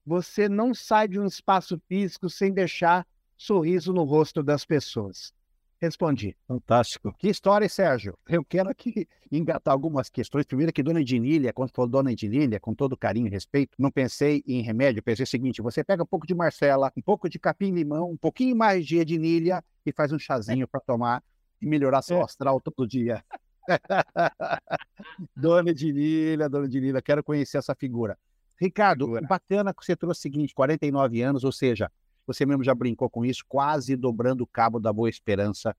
Você 0.04 0.48
não 0.48 0.74
sai 0.74 1.08
de 1.08 1.18
um 1.18 1.26
espaço 1.26 1.80
físico 1.88 2.28
sem 2.28 2.52
deixar 2.52 3.06
sorriso 3.36 3.92
no 3.92 4.04
rosto 4.04 4.42
das 4.42 4.64
pessoas. 4.64 5.32
Respondi. 5.80 6.36
Fantástico. 6.46 7.14
Que 7.18 7.28
história, 7.28 7.66
Sérgio. 7.66 8.18
Eu 8.28 8.44
quero 8.44 8.68
aqui 8.68 9.08
engatar 9.32 9.72
algumas 9.72 10.10
questões. 10.10 10.44
Primeiro 10.44 10.72
que 10.74 10.82
Dona 10.82 11.00
Ednilha, 11.00 11.54
quando 11.54 11.70
falou 11.70 11.88
Dona 11.88 12.12
Ednilha, 12.12 12.60
com 12.60 12.74
todo 12.74 12.98
carinho 12.98 13.26
e 13.26 13.30
respeito, 13.30 13.72
não 13.78 13.90
pensei 13.90 14.42
em 14.46 14.60
remédio, 14.60 15.02
pensei 15.02 15.24
o 15.24 15.26
seguinte, 15.26 15.62
você 15.62 15.82
pega 15.82 16.02
um 16.02 16.06
pouco 16.06 16.26
de 16.26 16.34
Marcela, 16.34 16.92
um 16.94 17.00
pouco 17.00 17.30
de 17.30 17.38
capim-limão, 17.38 18.10
um 18.10 18.16
pouquinho 18.16 18.54
mais 18.54 18.84
de 18.84 18.98
Ednilha 18.98 19.64
e 19.86 19.90
faz 19.90 20.12
um 20.12 20.18
chazinho 20.18 20.68
para 20.68 20.80
tomar 20.80 21.24
e 21.62 21.66
melhorar 21.66 22.02
seu 22.02 22.18
é. 22.18 22.24
astral 22.24 22.60
todo 22.60 22.86
dia. 22.86 23.24
dona 25.37 25.71
Ednilha, 25.71 26.49
Dona 26.49 26.67
Ednilha, 26.67 27.02
quero 27.02 27.23
conhecer 27.23 27.59
essa 27.59 27.75
figura. 27.75 28.19
Ricardo, 28.61 29.07
figura. 29.07 29.26
bacana 29.26 29.75
que 29.75 29.85
você 29.85 29.97
trouxe 29.97 30.21
o 30.21 30.23
seguinte, 30.23 30.55
49 30.55 31.23
anos, 31.23 31.45
ou 31.45 31.52
seja, 31.52 31.90
você 32.26 32.45
mesmo 32.45 32.62
já 32.62 32.75
brincou 32.75 33.09
com 33.09 33.25
isso, 33.25 33.45
quase 33.49 33.97
dobrando 33.97 34.45
o 34.45 34.47
cabo 34.47 34.79
da 34.79 34.93
Boa 34.93 35.09
Esperança. 35.09 35.75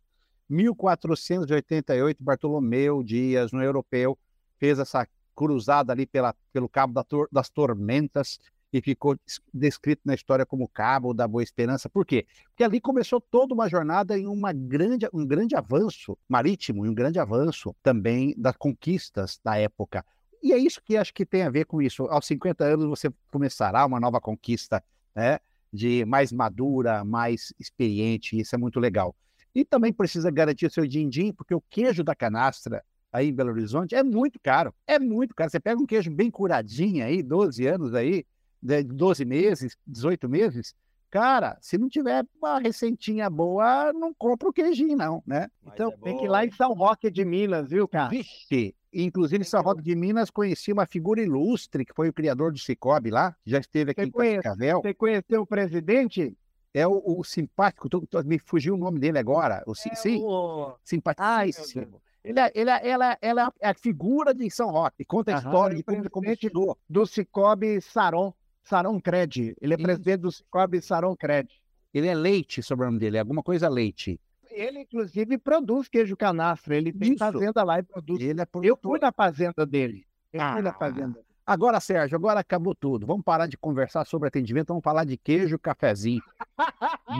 1488, 0.49 2.21
Bartolomeu 2.21 3.01
Dias, 3.03 3.51
no 3.51 3.63
Europeu, 3.63 4.17
fez 4.57 4.79
essa 4.79 5.07
cruzada 5.33 5.93
ali 5.93 6.05
pela, 6.05 6.35
pelo 6.51 6.67
Cabo 6.67 6.93
da 6.93 7.03
tor 7.03 7.27
das 7.31 7.49
Tormentas, 7.49 8.39
e 8.73 8.81
ficou 8.81 9.17
descrito 9.53 10.01
na 10.05 10.13
história 10.13 10.45
como 10.45 10.67
Cabo 10.67 11.13
da 11.13 11.27
Boa 11.27 11.43
Esperança. 11.43 11.89
Por 11.89 12.05
quê? 12.05 12.25
Porque 12.45 12.63
ali 12.63 12.79
começou 12.79 13.19
toda 13.19 13.53
uma 13.53 13.67
jornada 13.67 14.17
em 14.17 14.25
uma 14.27 14.53
grande, 14.53 15.07
um 15.13 15.25
grande 15.25 15.55
avanço 15.55 16.17
marítimo 16.27 16.85
e 16.85 16.89
um 16.89 16.93
grande 16.93 17.19
avanço 17.19 17.75
também 17.83 18.33
das 18.37 18.55
conquistas 18.55 19.39
da 19.43 19.57
época. 19.57 20.05
E 20.41 20.53
é 20.53 20.57
isso 20.57 20.81
que 20.83 20.97
acho 20.97 21.13
que 21.13 21.25
tem 21.25 21.43
a 21.43 21.49
ver 21.49 21.65
com 21.65 21.81
isso. 21.81 22.03
Aos 22.05 22.25
50 22.25 22.63
anos 22.63 22.85
você 22.87 23.11
começará 23.29 23.85
uma 23.85 23.99
nova 23.99 24.19
conquista, 24.19 24.83
né? 25.15 25.39
De 25.71 26.03
mais 26.05 26.31
madura, 26.31 27.03
mais 27.05 27.53
experiente, 27.59 28.39
isso 28.39 28.55
é 28.55 28.57
muito 28.57 28.79
legal. 28.79 29.15
E 29.53 29.63
também 29.63 29.93
precisa 29.93 30.31
garantir 30.31 30.65
o 30.65 30.71
seu 30.71 30.87
din-din, 30.87 31.31
porque 31.33 31.53
o 31.53 31.61
queijo 31.69 32.03
da 32.03 32.15
canastra 32.15 32.83
aí 33.11 33.29
em 33.29 33.33
Belo 33.33 33.51
Horizonte 33.51 33.93
é 33.93 34.03
muito 34.03 34.39
caro. 34.39 34.73
É 34.87 34.97
muito 34.97 35.35
caro. 35.35 35.49
Você 35.49 35.59
pega 35.59 35.79
um 35.79 35.85
queijo 35.85 36.09
bem 36.09 36.31
curadinho 36.31 37.05
aí, 37.05 37.21
12 37.21 37.67
anos 37.67 37.93
aí, 37.93 38.25
12 38.61 39.25
meses, 39.25 39.77
18 39.87 40.29
meses, 40.29 40.75
cara, 41.09 41.57
se 41.61 41.77
não 41.77 41.89
tiver 41.89 42.25
uma 42.41 42.59
receitinha 42.59 43.29
boa, 43.29 43.91
não 43.93 44.13
compra 44.13 44.49
o 44.49 44.53
queijinho, 44.53 44.95
não, 44.95 45.23
né? 45.25 45.49
Mas 45.63 45.73
então, 45.73 45.89
é 45.89 45.97
tem 45.97 46.17
que 46.17 46.25
ir 46.25 46.29
lá 46.29 46.45
em 46.45 46.51
São 46.51 46.73
Roque 46.73 47.09
de 47.09 47.25
Minas, 47.25 47.69
viu, 47.69 47.87
cara? 47.87 48.09
Vixe! 48.09 48.75
Inclusive, 48.93 49.41
em 49.41 49.47
São 49.47 49.61
Roque 49.61 49.81
de 49.81 49.95
Minas, 49.95 50.29
conheci 50.29 50.71
uma 50.71 50.85
figura 50.85 51.21
ilustre, 51.21 51.85
que 51.85 51.93
foi 51.93 52.09
o 52.09 52.13
criador 52.13 52.51
do 52.51 52.59
Cicobi 52.59 53.09
lá, 53.09 53.35
já 53.45 53.59
esteve 53.59 53.91
aqui 53.91 54.01
você 54.01 54.07
em 54.07 54.11
conhece, 54.11 54.43
Cascavel. 54.43 54.81
Você 54.81 54.93
conheceu 54.93 55.41
o 55.41 55.47
presidente? 55.47 56.37
É 56.73 56.87
o, 56.87 57.01
o 57.05 57.23
simpático, 57.23 57.89
tô, 57.89 58.01
tô, 58.07 58.23
me 58.23 58.39
fugiu 58.39 58.75
o 58.75 58.77
nome 58.77 58.97
dele 58.97 59.19
agora. 59.19 59.61
O, 59.67 59.71
é 59.71 59.95
sim, 59.95 60.21
o... 60.21 60.73
simpaticíssimo. 60.83 62.01
Ele 62.23 62.39
é, 62.39 62.51
ele, 62.53 62.69
é, 62.69 62.87
ela, 62.87 63.17
ela 63.21 63.53
é 63.59 63.69
a 63.69 63.73
figura 63.73 64.33
de 64.33 64.49
São 64.49 64.69
Roque. 64.69 65.03
Conta 65.03 65.31
a 65.31 65.37
Aham, 65.37 65.47
história 65.47 65.75
de 65.75 65.83
como 65.83 65.97
ele 65.97 66.09
começou. 66.09 66.77
Do 66.89 67.05
Cicobi 67.05 67.81
Saron. 67.81 68.33
Saron 68.63 68.99
Cred. 68.99 69.55
Ele 69.59 69.73
é 69.73 69.77
presidente 69.77 70.21
do 70.21 70.31
Cicobi 70.31 70.81
Saron 70.81 71.15
Cred. 71.15 71.49
Ele 71.93 72.07
é 72.07 72.15
leite, 72.15 72.63
sobre 72.63 72.85
o 72.85 72.87
nome 72.87 72.99
dele, 72.99 73.17
é 73.17 73.19
alguma 73.19 73.43
coisa 73.43 73.67
leite. 73.67 74.19
Ele, 74.49 74.79
inclusive, 74.79 75.37
produz 75.37 75.87
queijo 75.87 76.15
canastra. 76.15 76.75
Ele 76.75 76.91
tem 76.91 77.13
Isso. 77.13 77.19
fazenda 77.19 77.63
lá 77.63 77.79
e 77.79 77.83
produz. 77.83 78.21
Ele 78.21 78.41
é 78.41 78.47
Eu 78.63 78.77
fui 78.81 78.99
na 78.99 79.11
fazenda 79.11 79.65
dele. 79.65 80.05
Eu 80.31 80.41
ah. 80.41 80.53
fui 80.53 80.61
na 80.61 80.69
ah. 80.69 80.73
fazenda. 80.73 81.19
Agora, 81.45 81.79
Sérgio, 81.79 82.15
agora 82.15 82.39
acabou 82.39 82.75
tudo. 82.75 83.05
Vamos 83.05 83.23
parar 83.23 83.47
de 83.47 83.57
conversar 83.57 84.05
sobre 84.05 84.27
atendimento, 84.27 84.69
vamos 84.69 84.83
falar 84.83 85.05
de 85.05 85.17
queijo, 85.17 85.57
cafezinho. 85.57 86.21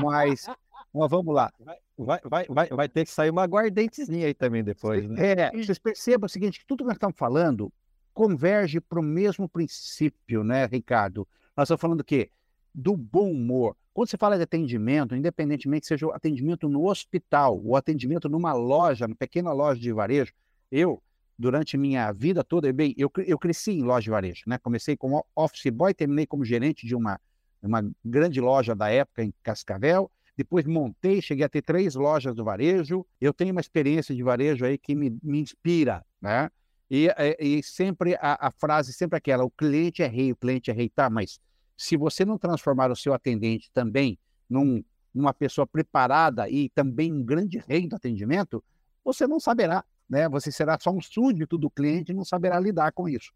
mas, 0.01 0.45
mas 0.93 1.10
vamos 1.10 1.33
lá. 1.33 1.51
Vai, 1.98 2.19
vai, 2.24 2.45
vai, 2.48 2.67
vai 2.69 2.89
ter 2.89 3.05
que 3.05 3.12
sair 3.12 3.29
uma 3.29 3.43
aguardentezinha 3.43 4.27
aí 4.27 4.33
também 4.33 4.63
depois, 4.63 5.07
né? 5.10 5.31
É, 5.31 5.51
vocês 5.51 5.79
percebam 5.79 6.27
o 6.27 6.29
seguinte, 6.29 6.60
que 6.60 6.65
tudo 6.65 6.79
que 6.79 6.86
nós 6.86 6.95
estamos 6.95 7.17
falando 7.17 7.71
converge 8.13 8.80
para 8.80 9.00
o 9.00 9.03
mesmo 9.03 9.48
princípio, 9.48 10.44
né, 10.44 10.65
Ricardo? 10.65 11.27
Nós 11.56 11.65
estamos 11.65 11.82
falando 11.82 11.98
do 12.00 12.03
quê? 12.03 12.30
Do 12.74 12.96
bom 12.96 13.32
humor. 13.32 13.75
Quando 13.94 14.10
você 14.10 14.18
fala 14.18 14.38
de 14.38 14.44
atendimento, 14.44 15.15
independentemente 15.15 15.86
seja 15.86 16.08
o 16.08 16.12
atendimento 16.12 16.70
no 16.70 16.88
hospital, 16.88 17.62
o 17.62 17.75
atendimento 17.75 18.30
numa 18.30 18.53
loja, 18.53 19.08
numa 19.08 19.15
pequena 19.15 19.51
loja 19.51 19.80
de 19.80 19.91
varejo, 19.91 20.32
eu 20.72 21.01
durante 21.38 21.77
minha 21.77 22.12
vida 22.12 22.44
toda, 22.44 22.72
bem, 22.72 22.94
eu, 22.98 23.12
eu 23.25 23.38
cresci 23.38 23.72
em 23.72 23.82
loja 23.82 24.03
de 24.03 24.10
varejo, 24.12 24.44
né? 24.46 24.58
Comecei 24.60 24.96
como 24.96 25.25
office 25.36 25.72
boy, 25.72 25.94
terminei 25.94 26.25
como 26.25 26.46
gerente 26.46 26.86
de 26.86 26.96
uma, 26.96 27.20
uma 27.62 27.84
grande 28.06 28.39
loja 28.39 28.75
da 28.75 28.89
época 28.89 29.24
em 29.24 29.34
Cascavel. 29.41 30.10
Depois 30.38 30.65
montei, 30.65 31.22
cheguei 31.22 31.44
a 31.44 31.50
ter 31.50 31.62
três 31.62 31.96
lojas 31.96 32.36
do 32.36 32.44
varejo. 32.44 33.06
Eu 33.20 33.34
tenho 33.34 33.51
uma 33.51 33.62
experiência 33.62 34.15
de 34.15 34.24
varejo 34.24 34.63
aí 34.63 34.77
que 34.77 34.96
me, 34.96 35.18
me 35.22 35.39
inspira, 35.39 36.06
né? 36.22 36.50
E, 36.91 37.07
e, 37.07 37.60
e 37.60 37.63
sempre 37.63 38.15
a, 38.15 38.48
a, 38.48 38.51
frase 38.51 38.91
sempre 38.91 39.17
aquela: 39.17 39.45
o 39.45 39.50
cliente 39.50 40.03
é 40.03 40.07
rei, 40.07 40.31
o 40.31 40.36
cliente 40.36 40.69
é 40.69 40.74
rei, 40.74 40.89
tá? 40.89 41.10
Mas 41.10 41.39
se 41.77 41.95
você 41.95 42.25
não 42.25 42.38
transformar 42.38 42.91
o 42.91 42.95
seu 42.95 43.13
atendente 43.13 43.71
também 43.71 44.19
num, 44.50 44.83
numa 45.13 45.33
pessoa 45.33 45.65
preparada 45.65 46.50
e 46.50 46.69
também 46.69 47.12
um 47.13 47.24
grande 47.24 47.57
rei 47.65 47.88
do 47.88 47.95
atendimento, 47.95 48.63
você 49.03 49.25
não 49.25 49.39
saberá 49.39 49.83
né? 50.12 50.27
Você 50.27 50.51
será 50.51 50.77
só 50.77 50.91
um 50.91 51.00
súdito 51.00 51.57
do 51.57 51.69
cliente 51.69 52.12
e 52.12 52.13
não 52.13 52.25
saberá 52.25 52.60
lidar 52.60 52.91
com 52.91 53.07
isso. 53.07 53.31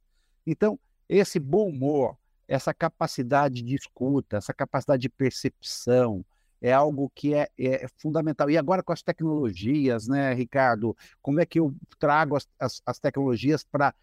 Então, 0.45 0.77
esse 1.07 1.39
bom 1.39 1.69
humor, 1.69 2.17
essa 2.49 2.73
capacidade 2.73 3.61
de 3.61 3.75
escuta, 3.75 4.35
essa 4.35 4.53
capacidade 4.53 5.03
de 5.03 5.09
percepção, 5.09 6.23
é 6.61 6.71
algo 6.71 7.11
que 7.13 7.33
é, 7.33 7.49
é, 7.57 7.87
fundamental. 7.97 8.49
E 8.49 8.57
agora 8.57 8.83
com 8.83 8.93
as 8.93 9.01
tecnologias, 9.01 10.07
né, 10.07 10.33
Ricardo? 10.33 10.95
Como 11.21 11.39
é 11.39 11.45
que 11.45 11.59
eu 11.59 11.75
trago 11.99 12.35
as, 12.35 12.47
as, 12.59 12.81
as 12.85 12.99
tecnologias 12.99 13.63
para 13.63 13.93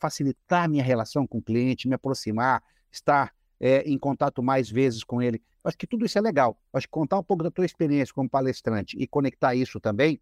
facilitar 0.00 0.64
a 0.64 0.68
minha 0.68 0.82
relação 0.82 1.26
com 1.26 1.38
o 1.38 1.42
cliente, 1.42 1.88
me 1.88 1.94
aproximar, 1.94 2.62
estar 2.90 3.32
é, 3.60 3.82
em 3.82 3.98
contato 3.98 4.42
mais 4.42 4.70
vezes 4.70 5.04
com 5.04 5.20
ele? 5.22 5.42
Acho 5.64 5.76
que 5.76 5.86
tudo 5.86 6.06
isso 6.06 6.18
é 6.18 6.20
legal. 6.20 6.58
Acho 6.72 6.86
que 6.86 6.92
contar 6.92 7.18
um 7.18 7.24
pouco 7.24 7.42
da 7.42 7.50
tua 7.50 7.66
experiência 7.66 8.14
como 8.14 8.28
palestrante 8.28 8.96
e 8.98 9.06
conectar 9.06 9.54
isso 9.54 9.78
também 9.80 10.20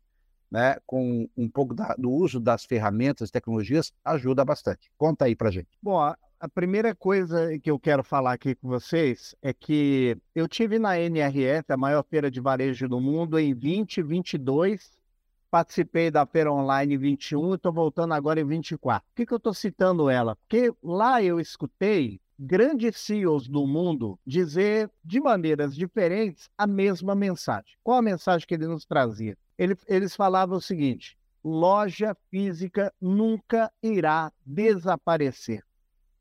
né, 0.50 0.76
com 0.86 1.28
um 1.36 1.48
pouco 1.48 1.74
da, 1.74 1.94
do 1.98 2.10
uso 2.10 2.38
das 2.40 2.64
ferramentas, 2.64 3.30
tecnologias, 3.30 3.92
ajuda 4.04 4.44
bastante. 4.44 4.90
Conta 4.96 5.24
aí 5.24 5.34
para 5.34 5.50
gente. 5.50 5.68
Bom, 5.82 6.14
a, 6.40 6.48
primeira 6.48 6.94
coisa 6.94 7.58
que 7.58 7.70
eu 7.70 7.78
quero 7.78 8.02
falar 8.02 8.32
aqui 8.32 8.54
com 8.54 8.68
vocês 8.68 9.34
é 9.40 9.52
que 9.52 10.16
eu 10.34 10.46
tive 10.48 10.78
na 10.78 10.98
NRF, 10.98 11.72
a 11.72 11.76
maior 11.76 12.02
feira 12.04 12.30
de 12.30 12.40
varejo 12.40 12.88
do 12.88 13.00
mundo, 13.00 13.38
em 13.38 13.54
2022. 13.54 14.96
Participei 15.50 16.10
da 16.10 16.26
feira 16.26 16.52
online 16.52 16.94
em 16.94 16.98
21 16.98 17.52
e 17.52 17.54
estou 17.54 17.72
voltando 17.72 18.12
agora 18.14 18.40
em 18.40 18.44
24. 18.44 19.06
Por 19.08 19.14
que, 19.14 19.26
que 19.26 19.32
eu 19.32 19.38
estou 19.38 19.54
citando 19.54 20.10
ela? 20.10 20.36
Porque 20.36 20.72
lá 20.82 21.22
eu 21.22 21.40
escutei 21.40 22.20
grandes 22.38 22.96
CEOs 22.98 23.48
do 23.48 23.66
mundo 23.66 24.18
dizer 24.26 24.90
de 25.02 25.20
maneiras 25.20 25.74
diferentes 25.74 26.50
a 26.58 26.66
mesma 26.66 27.14
mensagem. 27.14 27.76
Qual 27.82 27.98
a 27.98 28.02
mensagem 28.02 28.46
que 28.46 28.54
ele 28.54 28.66
nos 28.66 28.84
trazia? 28.84 29.38
Ele, 29.56 29.76
eles 29.86 30.14
falavam 30.14 30.58
o 30.58 30.60
seguinte: 30.60 31.16
loja 31.42 32.14
física 32.30 32.92
nunca 33.00 33.72
irá 33.82 34.32
desaparecer. 34.44 35.65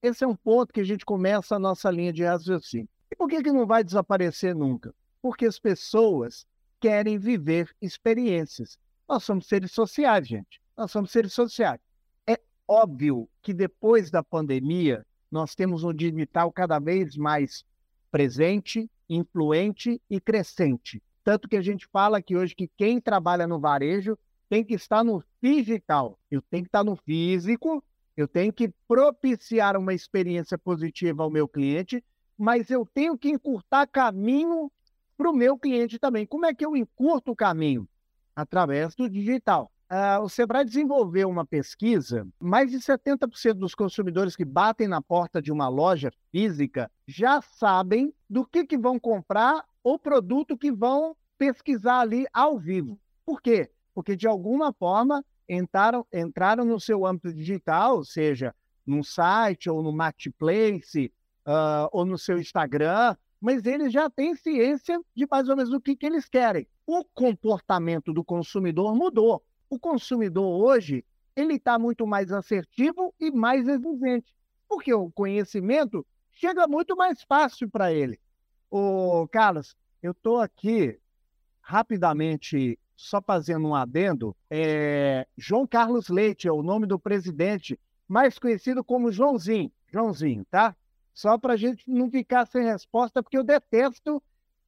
Esse 0.06 0.24
é 0.24 0.28
um 0.28 0.36
ponto 0.36 0.72
que 0.72 0.82
a 0.82 0.84
gente 0.84 1.04
começa 1.04 1.56
a 1.56 1.60
nossa 1.60 1.90
linha 1.90 2.14
de 2.14 2.24
raciocínio. 2.24 2.88
E 3.10 3.16
por 3.16 3.28
que, 3.28 3.42
que 3.42 3.52
não 3.52 3.66
vai 3.66 3.84
desaparecer 3.84 4.54
nunca? 4.54 4.94
Porque 5.20 5.48
as 5.48 5.58
pessoas 5.58 6.46
querem 6.80 7.18
viver 7.18 7.76
experiências. 7.82 8.78
Nós 9.10 9.24
somos 9.24 9.48
seres 9.48 9.72
sociais, 9.72 10.28
gente. 10.28 10.62
Nós 10.78 10.92
somos 10.92 11.10
seres 11.10 11.34
sociais. 11.34 11.82
É 12.28 12.40
óbvio 12.68 13.28
que 13.42 13.52
depois 13.52 14.12
da 14.12 14.22
pandemia, 14.22 15.04
nós 15.32 15.56
temos 15.56 15.84
um 15.84 15.92
digital 15.92 16.52
cada 16.52 16.78
vez 16.78 17.18
mais 17.18 17.66
presente, 18.12 18.88
influente 19.10 20.00
e 20.08 20.22
crescente. 20.22 21.02
Tanto 21.24 21.50
que 21.50 21.58
a 21.58 21.64
gente 21.64 21.88
fala 21.88 22.22
que 22.22 22.38
hoje 22.38 22.54
que 22.54 22.70
quem 22.78 23.02
trabalha 23.02 23.48
no 23.48 23.60
varejo 23.60 24.16
tem 24.48 24.64
que 24.64 24.76
estar 24.76 25.04
no 25.04 25.24
digital. 25.42 26.20
Eu 26.30 26.44
tenho 26.44 26.62
que 26.62 26.70
estar 26.70 26.84
no 26.84 26.96
físico, 26.96 27.84
eu 28.16 28.28
tenho 28.28 28.54
que 28.54 28.70
propiciar 28.88 29.78
uma 29.78 29.94
experiência 29.94 30.58
positiva 30.58 31.24
ao 31.24 31.30
meu 31.30 31.48
cliente, 31.48 32.04
mas 32.38 32.70
eu 32.70 32.86
tenho 32.86 33.18
que 33.18 33.30
encurtar 33.30 33.88
caminho 33.88 34.72
para 35.18 35.30
o 35.30 35.34
meu 35.34 35.58
cliente 35.58 36.00
também. 36.00 36.26
Como 36.26 36.46
é 36.46 36.54
que 36.54 36.66
eu 36.66 36.76
encurto 36.76 37.32
o 37.32 37.36
caminho? 37.36 37.88
Através 38.36 38.96
do 38.96 39.10
digital. 39.10 39.72
Uh, 39.86 40.24
o 40.24 40.30
Sebrae 40.30 40.66
desenvolveu 40.66 41.30
uma 41.30 41.46
pesquisa, 41.46 42.28
mais 42.40 42.72
de 42.72 42.78
70% 42.78 43.54
dos 43.54 43.76
consumidores 43.76 44.36
que 44.36 44.44
batem 44.44 44.88
na 44.88 45.00
porta 45.00 45.40
de 45.40 45.52
uma 45.52 45.68
loja 45.68 46.12
física 46.32 46.92
já 47.08 47.40
sabem 47.40 48.12
do 48.28 48.44
que, 48.46 48.66
que 48.66 48.78
vão 48.78 49.00
comprar 49.00 49.64
o 49.84 50.00
produto 50.00 50.58
que 50.58 50.72
vão 50.72 51.16
pesquisar 51.38 52.00
ali 52.00 52.26
ao 52.34 52.58
vivo. 52.58 53.00
Por 53.24 53.40
quê? 53.40 53.70
Porque, 53.94 54.16
de 54.16 54.28
alguma 54.28 54.74
forma, 54.74 55.24
entraram, 55.48 56.06
entraram 56.14 56.66
no 56.66 56.80
seu 56.80 57.06
âmbito 57.06 57.34
digital, 57.34 58.04
seja 58.04 58.54
num 58.86 59.04
site 59.04 59.70
ou 59.70 59.82
no 59.82 59.92
marketplace, 59.92 61.12
uh, 61.46 61.90
ou 61.92 62.06
no 62.06 62.18
seu 62.18 62.40
Instagram, 62.40 63.16
mas 63.40 63.66
eles 63.66 63.92
já 63.92 64.10
têm 64.10 64.36
ciência 64.36 65.00
de 65.16 65.28
mais 65.30 65.48
ou 65.50 65.56
menos 65.56 65.72
o 65.72 65.80
que, 65.80 65.96
que 65.96 66.06
eles 66.06 66.28
querem. 66.28 66.68
O 66.86 67.04
comportamento 67.04 68.14
do 68.14 68.24
consumidor 68.24 68.96
mudou. 68.96 69.44
O 69.70 69.80
consumidor 69.80 70.64
hoje 70.64 71.04
ele 71.36 71.56
está 71.56 71.78
muito 71.78 72.08
mais 72.08 72.32
assertivo 72.32 73.14
e 73.20 73.30
mais 73.30 73.68
exigente, 73.68 74.34
porque 74.68 74.94
o 74.94 75.12
conhecimento 75.12 76.06
chega 76.32 76.68
muito 76.68 76.96
mais 76.96 77.22
fácil 77.24 77.70
para 77.70 77.92
ele. 77.92 78.20
Ô, 78.70 79.28
Carlos, 79.28 79.76
eu 80.02 80.12
estou 80.12 80.40
aqui 80.40 81.00
rapidamente 81.60 82.80
só 82.96 83.22
fazendo 83.22 83.68
um 83.68 83.76
adendo. 83.76 84.36
É, 84.50 85.28
João 85.38 85.68
Carlos 85.68 86.10
Leite 86.10 86.48
é 86.48 86.52
o 86.52 86.64
nome 86.64 86.86
do 86.86 87.00
presidente, 87.00 87.80
mais 88.08 88.40
conhecido 88.40 88.84
como 88.84 89.12
Joãozinho. 89.12 89.72
Joãozinho, 89.92 90.46
tá? 90.50 90.76
Só 91.14 91.38
para 91.38 91.54
a 91.54 91.58
gente 91.58 91.90
não 91.90 92.10
ficar 92.10 92.46
sem 92.46 92.64
resposta, 92.64 93.24
porque 93.24 93.38
eu 93.38 93.44
detesto 93.44 94.22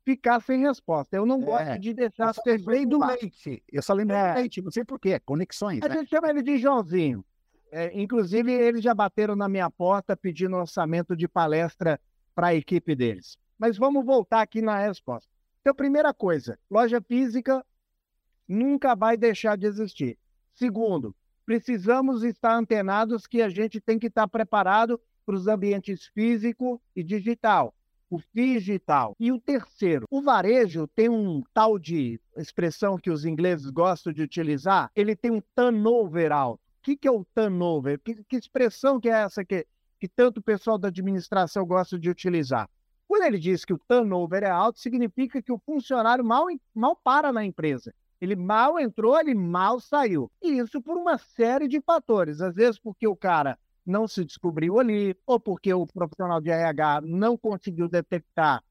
ficar 0.04 0.42
sem 0.42 0.62
resposta. 0.62 1.18
Eu 1.18 1.26
não 1.26 1.42
é, 1.42 1.46
gosto 1.46 1.80
de 1.80 1.94
deixar 1.94 2.34
ser 2.34 2.62
lei 2.66 2.86
do 2.86 3.06
leite. 3.06 3.62
Eu 3.70 3.82
só 3.82 3.94
lembro 3.94 4.16
é. 4.16 4.34
do 4.34 4.40
leite, 4.40 4.62
não 4.62 4.72
sei 4.72 4.86
porquê, 4.86 5.20
conexões. 5.20 5.82
A 5.84 5.90
né? 5.90 5.96
gente 5.96 6.10
chama 6.10 6.30
ele 6.30 6.42
de 6.42 6.58
Joãozinho. 6.58 7.26
É, 7.70 7.92
inclusive, 8.00 8.52
eles 8.52 8.82
já 8.82 8.94
bateram 8.94 9.36
na 9.36 9.50
minha 9.50 9.70
porta 9.70 10.16
pedindo 10.16 10.56
orçamento 10.56 11.16
de 11.16 11.28
palestra 11.28 12.00
para 12.34 12.48
a 12.48 12.56
equipe 12.56 12.96
deles. 12.96 13.38
Mas 13.60 13.78
vamos 13.78 14.06
voltar 14.06 14.42
aqui 14.42 14.62
na 14.62 14.80
resposta. 14.80 15.30
Então, 15.60 15.76
primeira 15.76 16.14
coisa, 16.14 16.58
loja 16.72 17.02
física 17.02 17.66
nunca 18.48 18.96
vai 18.96 19.18
deixar 19.18 19.58
de 19.58 19.68
existir. 19.68 20.18
Segundo, 20.54 21.16
precisamos 21.46 22.24
estar 22.24 22.56
antenados 22.56 23.28
que 23.28 23.42
a 23.42 23.50
gente 23.50 23.80
tem 23.80 24.00
que 24.00 24.08
estar 24.08 24.28
preparado 24.28 25.00
para 25.26 25.36
os 25.36 25.48
ambientes 25.48 26.08
físico 26.08 26.82
e 26.96 27.04
digital, 27.04 27.74
o 28.10 28.20
digital. 28.34 29.16
E 29.20 29.32
o 29.32 29.40
terceiro, 29.40 30.06
o 30.10 30.22
varejo 30.22 30.88
tem 30.88 31.10
um 31.10 31.44
tal 31.54 31.78
de 31.78 32.20
expressão 32.36 32.98
que 32.98 33.12
os 33.12 33.26
ingleses 33.26 33.70
gostam 33.70 34.14
de 34.14 34.22
utilizar, 34.22 34.90
ele 34.96 35.16
tem 35.16 35.32
um 35.32 35.42
turnover 35.56 36.32
alto. 36.32 36.62
O 36.80 36.84
que, 36.84 36.96
que 36.96 37.08
é 37.08 37.12
o 37.12 37.26
turnover? 37.36 38.00
Que, 38.00 38.24
que 38.24 38.38
expressão 38.38 39.00
que 39.00 39.10
é 39.10 39.24
essa 39.24 39.44
que, 39.44 39.68
que 40.00 40.08
tanto 40.08 40.38
o 40.38 40.44
pessoal 40.44 40.78
da 40.78 40.88
administração 40.88 41.66
gosta 41.66 42.00
de 42.00 42.10
utilizar? 42.10 42.70
Quando 43.08 43.24
ele 43.24 43.38
diz 43.38 43.64
que 43.64 43.74
o 43.74 43.80
turnover 43.80 44.44
é 44.44 44.50
alto, 44.50 44.80
significa 44.80 45.42
que 45.42 45.52
o 45.52 45.60
funcionário 45.60 46.24
mal, 46.24 46.48
mal 46.74 46.96
para 46.96 47.32
na 47.32 47.44
empresa. 47.44 47.94
Ele 48.20 48.36
mal 48.36 48.80
entrou, 48.80 49.20
ele 49.20 49.34
mal 49.34 49.80
saiu. 49.80 50.32
E 50.42 50.58
isso 50.58 50.82
por 50.82 50.98
uma 50.98 51.18
série 51.18 51.68
de 51.68 51.80
fatores. 51.82 52.42
Às 52.42 52.56
vezes 52.56 52.80
porque 52.80 53.08
o 53.08 53.16
cara 53.16 53.58
não 53.86 54.08
se 54.08 54.26
descobriu 54.26 54.80
ali, 54.80 55.16
ou 55.26 55.40
porque 55.40 55.74
o 55.74 55.88
profissional 55.88 56.42
de 56.42 56.50
RH 56.50 57.02
não 57.02 57.38
conseguiu 57.38 57.88
detectar 57.88 58.64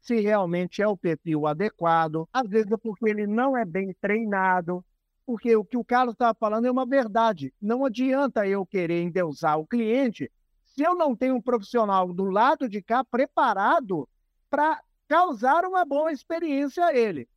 se 0.00 0.20
realmente 0.20 0.82
é 0.82 0.88
o 0.88 0.96
perfil 0.96 1.46
adequado. 1.46 2.28
Às 2.32 2.48
vezes 2.48 2.70
é 2.70 2.76
porque 2.76 3.08
ele 3.08 3.26
não 3.26 3.56
é 3.56 3.64
bem 3.64 3.94
treinado. 4.00 4.84
Porque 5.24 5.56
o 5.56 5.64
que 5.64 5.78
o 5.78 5.84
Carlos 5.84 6.14
estava 6.14 6.34
falando 6.34 6.66
é 6.66 6.70
uma 6.70 6.84
verdade. 6.84 7.54
Não 7.60 7.84
adianta 7.86 8.46
eu 8.46 8.66
querer 8.66 9.02
endeusar 9.02 9.58
o 9.58 9.66
cliente 9.66 10.30
se 10.62 10.82
eu 10.82 10.94
não 10.94 11.16
tenho 11.16 11.36
um 11.36 11.40
profissional 11.40 12.12
do 12.12 12.24
lado 12.24 12.68
de 12.68 12.82
cá 12.82 13.02
preparado 13.02 14.06
para 14.50 14.82
causar 15.08 15.64
uma 15.64 15.84
boa 15.84 16.12
experiência 16.12 16.84
a 16.84 16.94
ele. 16.94 17.28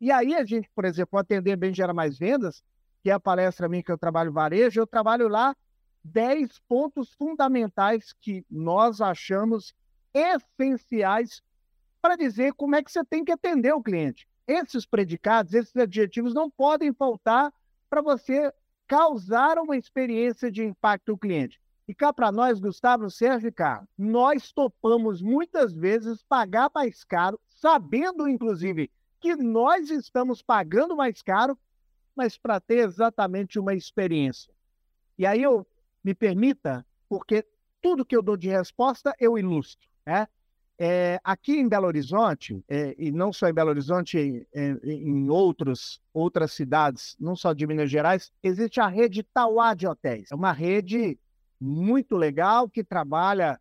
E, 0.00 0.10
aí 0.10 0.34
a 0.34 0.44
gente, 0.44 0.68
por 0.74 0.84
exemplo, 0.84 1.18
atender 1.18 1.56
bem 1.56 1.72
gera 1.72 1.94
mais 1.94 2.18
vendas, 2.18 2.62
que 3.02 3.10
é 3.10 3.12
a 3.12 3.20
palestra 3.20 3.68
minha 3.68 3.82
que 3.82 3.90
eu 3.90 3.98
trabalho 3.98 4.32
varejo, 4.32 4.80
eu 4.80 4.86
trabalho 4.86 5.28
lá 5.28 5.56
10 6.04 6.58
pontos 6.68 7.12
fundamentais 7.14 8.12
que 8.12 8.44
nós 8.50 9.00
achamos 9.00 9.74
essenciais 10.12 11.42
para 12.00 12.16
dizer 12.16 12.52
como 12.54 12.76
é 12.76 12.82
que 12.82 12.90
você 12.90 13.04
tem 13.04 13.24
que 13.24 13.32
atender 13.32 13.72
o 13.72 13.82
cliente. 13.82 14.28
Esses 14.46 14.86
predicados, 14.86 15.52
esses 15.54 15.76
adjetivos 15.76 16.32
não 16.32 16.50
podem 16.50 16.92
faltar 16.92 17.52
para 17.90 18.00
você 18.00 18.52
causar 18.86 19.58
uma 19.58 19.76
experiência 19.76 20.50
de 20.50 20.64
impacto 20.64 21.10
ao 21.10 21.18
cliente. 21.18 21.60
E 21.88 21.94
cá 21.94 22.12
para 22.12 22.32
nós, 22.32 22.58
Gustavo, 22.58 23.10
Sérgio 23.10 23.48
e 23.48 23.52
Carlos, 23.52 23.88
nós 23.96 24.52
topamos 24.52 25.22
muitas 25.22 25.72
vezes 25.72 26.22
pagar 26.22 26.70
mais 26.74 27.04
caro, 27.04 27.40
sabendo, 27.48 28.28
inclusive, 28.28 28.90
que 29.34 29.42
nós 29.42 29.90
estamos 29.90 30.42
pagando 30.42 30.96
mais 30.96 31.22
caro, 31.22 31.58
mas 32.14 32.38
para 32.38 32.60
ter 32.60 32.78
exatamente 32.78 33.58
uma 33.58 33.74
experiência. 33.74 34.52
E 35.18 35.26
aí 35.26 35.42
eu 35.42 35.66
me 36.04 36.14
permita, 36.14 36.86
porque 37.08 37.44
tudo 37.80 38.04
que 38.04 38.16
eu 38.16 38.22
dou 38.22 38.36
de 38.36 38.48
resposta 38.48 39.14
eu 39.18 39.38
ilustro, 39.38 39.88
né? 40.06 40.26
É, 40.78 41.18
aqui 41.24 41.56
em 41.56 41.66
Belo 41.66 41.86
Horizonte, 41.86 42.62
é, 42.68 42.94
e 42.98 43.10
não 43.10 43.32
só 43.32 43.48
em 43.48 43.54
Belo 43.54 43.70
Horizonte, 43.70 44.46
é, 44.54 44.76
em 44.84 45.30
outros, 45.30 46.02
outras 46.12 46.52
cidades, 46.52 47.16
não 47.18 47.34
só 47.34 47.54
de 47.54 47.66
Minas 47.66 47.90
Gerais, 47.90 48.30
existe 48.42 48.78
a 48.78 48.86
rede 48.86 49.22
Tauá 49.22 49.72
de 49.72 49.86
hotéis. 49.86 50.30
É 50.30 50.34
uma 50.34 50.52
rede 50.52 51.18
muito 51.58 52.14
legal 52.14 52.68
que 52.68 52.84
trabalha 52.84 53.58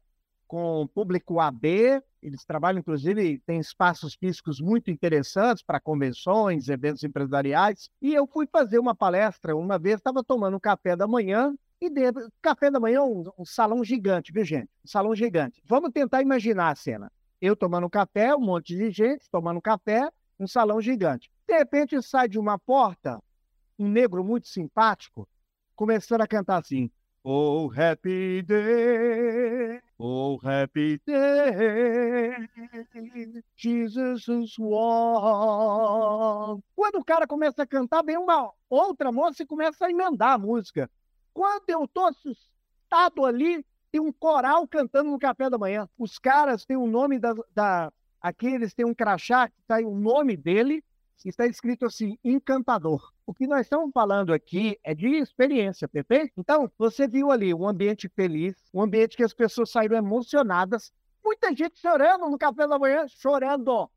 com 0.55 0.87
público 0.87 1.41
AB. 1.41 2.01
Eles 2.23 2.45
trabalham, 2.45 2.79
inclusive, 2.79 3.39
tem 3.45 3.59
espaços 3.59 4.15
físicos 4.15 4.61
muito 4.61 4.89
interessantes 4.89 5.61
para 5.61 5.81
convenções, 5.81 6.69
eventos 6.69 7.03
empresariais. 7.03 7.89
E 8.01 8.13
eu 8.13 8.25
fui 8.25 8.47
fazer 8.47 8.79
uma 8.79 8.95
palestra 8.95 9.53
uma 9.53 9.77
vez, 9.77 9.97
estava 9.97 10.23
tomando 10.23 10.55
um 10.55 10.59
café 10.59 10.95
da 10.95 11.05
manhã 11.05 11.53
e 11.81 11.89
dentro, 11.89 12.31
café 12.41 12.71
da 12.71 12.79
manhã, 12.79 13.03
um, 13.03 13.29
um, 13.37 13.43
salão 13.43 13.83
gigante, 13.83 14.31
viu, 14.31 14.45
gente? 14.45 14.69
Um 14.85 14.87
salão 14.87 15.13
gigante. 15.13 15.61
Vamos 15.65 15.91
tentar 15.91 16.21
imaginar 16.21 16.69
a 16.69 16.75
cena. 16.75 17.11
Eu 17.41 17.53
tomando 17.53 17.89
café, 17.89 18.33
um 18.33 18.39
monte 18.39 18.77
de 18.77 18.89
gente 18.91 19.29
tomando 19.29 19.61
café, 19.61 20.09
um 20.39 20.47
salão 20.47 20.79
gigante. 20.79 21.29
De 21.45 21.57
repente 21.57 22.01
sai 22.01 22.29
de 22.29 22.39
uma 22.39 22.57
porta 22.57 23.21
um 23.77 23.89
negro 23.89 24.23
muito 24.23 24.47
simpático, 24.47 25.27
começando 25.75 26.21
a 26.21 26.27
cantar 26.27 26.61
assim: 26.61 26.89
Oh, 27.27 27.69
happy 27.69 28.43
day, 28.43 29.81
oh, 29.97 30.39
happy 30.43 31.01
day, 31.07 32.35
Jesus 33.55 34.27
is 34.27 34.55
born. 34.59 36.61
Quando 36.75 36.99
o 36.99 37.03
cara 37.03 37.25
começa 37.25 37.63
a 37.63 37.65
cantar, 37.65 38.03
vem 38.03 38.15
uma 38.15 38.51
outra 38.69 39.11
moça 39.11 39.41
e 39.41 39.47
começa 39.47 39.87
a 39.87 39.89
emendar 39.89 40.33
a 40.33 40.37
música. 40.37 40.87
Quando 41.33 41.67
eu 41.67 41.85
estou 41.85 42.05
assustado 42.05 43.25
ali, 43.25 43.65
tem 43.91 43.99
um 43.99 44.13
coral 44.13 44.67
cantando 44.67 45.09
no 45.09 45.17
café 45.17 45.49
da 45.49 45.57
manhã. 45.57 45.89
Os 45.97 46.19
caras 46.19 46.63
têm 46.63 46.77
o 46.77 46.85
nome 46.85 47.17
da, 47.17 47.33
da. 47.55 47.91
Aqui 48.21 48.45
eles 48.45 48.75
têm 48.75 48.85
um 48.85 48.93
crachá 48.93 49.49
que 49.49 49.55
aí 49.69 49.83
o 49.83 49.95
nome 49.95 50.37
dele, 50.37 50.83
e 51.25 51.29
está 51.29 51.47
escrito 51.47 51.87
assim: 51.87 52.19
encantador. 52.23 53.14
O 53.25 53.33
que 53.33 53.47
nós 53.47 53.61
estamos 53.61 53.91
falando 53.91 54.33
aqui 54.33 54.79
é 54.83 54.93
de 54.93 55.07
experiência, 55.07 55.87
perfeito? 55.87 56.33
Então, 56.37 56.71
você 56.77 57.07
viu 57.07 57.31
ali 57.31 57.53
um 57.53 57.67
ambiente 57.67 58.07
feliz, 58.07 58.55
um 58.73 58.81
ambiente 58.81 59.17
que 59.17 59.23
as 59.23 59.33
pessoas 59.33 59.71
saíram 59.71 59.97
emocionadas, 59.97 60.93
muita 61.23 61.49
gente 61.55 61.79
chorando 61.79 62.29
no 62.29 62.37
café 62.37 62.67
da 62.67 62.77
manhã, 62.77 63.07
chorando. 63.07 63.89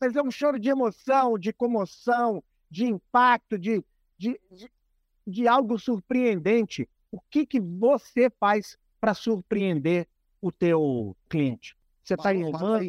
Mas 0.00 0.16
é 0.16 0.22
um 0.22 0.30
choro 0.30 0.58
de 0.58 0.68
emoção, 0.68 1.38
de 1.38 1.52
comoção, 1.52 2.42
de 2.68 2.86
impacto, 2.86 3.56
de, 3.56 3.84
de, 4.18 4.38
de 4.50 4.68
de 5.26 5.48
algo 5.48 5.78
surpreendente. 5.78 6.88
O 7.10 7.20
que, 7.20 7.44
que 7.44 7.60
você 7.60 8.30
faz 8.38 8.78
para 9.00 9.12
surpreender 9.12 10.06
o 10.40 10.52
teu 10.52 11.16
cliente? 11.28 11.76
Você 12.02 12.14
está 12.14 12.32
inovando? 12.32 12.88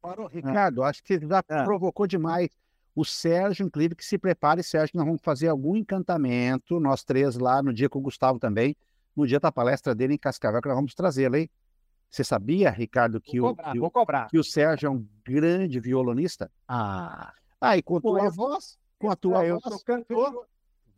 Parou, 0.00 0.26
Ricardo, 0.28 0.82
acho 0.84 1.02
que 1.02 1.18
você 1.18 1.26
já 1.26 1.42
ah. 1.48 1.64
provocou 1.64 2.06
demais. 2.06 2.50
O 2.98 3.04
Sérgio, 3.04 3.64
inclusive, 3.64 3.94
que 3.94 4.04
se 4.04 4.18
prepare, 4.18 4.60
Sérgio, 4.60 4.96
nós 4.96 5.06
vamos 5.06 5.20
fazer 5.22 5.46
algum 5.46 5.76
encantamento, 5.76 6.80
nós 6.80 7.04
três 7.04 7.38
lá, 7.38 7.62
no 7.62 7.72
dia 7.72 7.88
com 7.88 8.00
o 8.00 8.02
Gustavo 8.02 8.40
também, 8.40 8.76
no 9.14 9.24
dia 9.24 9.38
da 9.38 9.52
palestra 9.52 9.94
dele 9.94 10.14
em 10.14 10.18
Cascavel, 10.18 10.60
que 10.60 10.66
nós 10.66 10.76
vamos 10.76 10.96
trazê-lo, 10.96 11.36
hein? 11.36 11.48
Você 12.10 12.24
sabia, 12.24 12.70
Ricardo, 12.70 13.20
que, 13.20 13.38
vou 13.38 13.50
o, 13.50 13.54
cobrar, 13.54 13.72
que, 13.72 13.78
vou 13.78 13.90
cobrar. 13.92 14.26
que 14.26 14.36
o 14.36 14.42
Sérgio 14.42 14.88
é 14.88 14.90
um 14.90 15.06
grande 15.24 15.78
violonista? 15.78 16.50
Ah, 16.66 17.32
ah 17.60 17.76
e 17.76 17.82
com 17.84 17.98
a 17.98 18.00
tua 18.00 18.30
voz, 18.30 18.76
com 18.98 19.10
a 19.12 19.14
tua 19.14 19.44
é, 19.44 19.52
voz, 19.52 19.64
eu 19.64 19.70
sou 19.70 19.80
cantor, 19.84 20.48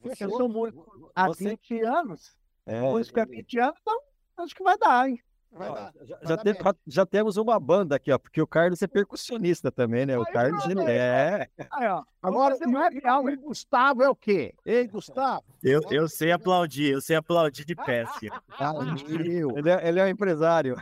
você, 0.02 0.24
eu 0.24 0.30
sou 0.30 0.48
muito. 0.48 1.12
Há 1.14 1.26
você... 1.26 1.50
20 1.50 1.82
anos. 1.82 2.34
É, 2.64 2.80
que 3.12 3.20
é 3.20 3.26
20 3.26 3.58
anos, 3.58 3.76
então 3.78 4.00
acho 4.38 4.54
que 4.54 4.62
vai 4.62 4.78
dar, 4.78 5.06
hein? 5.06 5.22
Vai 5.52 5.68
ó, 5.68 5.74
dar, 5.74 5.92
já, 6.02 6.18
já, 6.22 6.36
tem, 6.36 6.54
já, 6.86 7.06
temos 7.06 7.36
uma 7.36 7.58
banda 7.58 7.96
aqui, 7.96 8.12
ó, 8.12 8.18
porque 8.18 8.40
o 8.40 8.46
Carlos 8.46 8.80
é 8.82 8.86
percussionista 8.86 9.72
também, 9.72 10.06
né? 10.06 10.16
O 10.16 10.24
Aí, 10.24 10.32
Carlos 10.32 10.64
é. 10.86 11.48
Aí, 11.72 11.88
ó. 11.88 12.04
Agora 12.22 12.56
não 12.60 12.82
é 12.82 12.88
real, 12.88 13.24
o 13.24 13.36
Gustavo 13.36 14.02
é 14.02 14.08
o 14.08 14.14
quê? 14.14 14.54
Ei, 14.64 14.86
Gustavo? 14.86 15.42
Eu, 15.62 15.80
eu 15.90 16.08
sei 16.08 16.30
aplaudir, 16.30 16.92
eu 16.92 17.00
sei 17.00 17.16
aplaudir 17.16 17.64
de 17.64 17.74
pé, 17.74 18.02
assim. 18.02 18.28
Ah, 18.60 18.74
ele, 19.08 19.70
é, 19.70 19.88
ele 19.88 20.00
é 20.00 20.04
um 20.04 20.08
empresário. 20.08 20.76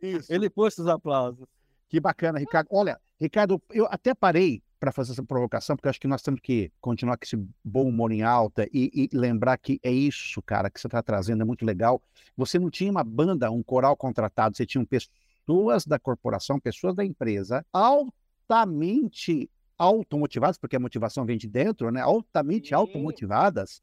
Isso. 0.00 0.26
Ele 0.32 0.50
pôs 0.50 0.76
os 0.76 0.88
aplausos. 0.88 1.46
Que 1.88 2.00
bacana, 2.00 2.38
Ricardo. 2.38 2.66
Olha, 2.70 3.00
Ricardo, 3.20 3.62
eu 3.70 3.86
até 3.88 4.12
parei 4.12 4.60
para 4.82 4.90
fazer 4.90 5.12
essa 5.12 5.22
provocação, 5.22 5.76
porque 5.76 5.88
acho 5.88 6.00
que 6.00 6.08
nós 6.08 6.22
temos 6.22 6.40
que 6.40 6.72
continuar 6.80 7.16
com 7.16 7.24
esse 7.24 7.36
bom 7.62 7.88
humor 7.88 8.10
em 8.10 8.22
alta 8.22 8.66
e, 8.72 8.90
e 8.92 9.16
lembrar 9.16 9.56
que 9.56 9.78
é 9.80 9.92
isso, 9.92 10.42
cara, 10.42 10.68
que 10.68 10.80
você 10.80 10.88
está 10.88 11.00
trazendo, 11.00 11.40
é 11.40 11.44
muito 11.44 11.64
legal. 11.64 12.02
Você 12.36 12.58
não 12.58 12.68
tinha 12.68 12.90
uma 12.90 13.04
banda, 13.04 13.48
um 13.48 13.62
coral 13.62 13.96
contratado, 13.96 14.56
você 14.56 14.66
tinha 14.66 14.84
pessoas 14.84 15.86
da 15.86 16.00
corporação, 16.00 16.58
pessoas 16.58 16.96
da 16.96 17.04
empresa, 17.04 17.64
altamente 17.72 19.48
automotivadas, 19.78 20.58
porque 20.58 20.74
a 20.74 20.80
motivação 20.80 21.24
vem 21.24 21.38
de 21.38 21.46
dentro, 21.46 21.92
né? 21.92 22.00
Altamente 22.00 22.70
Sim. 22.70 22.74
automotivadas 22.74 23.80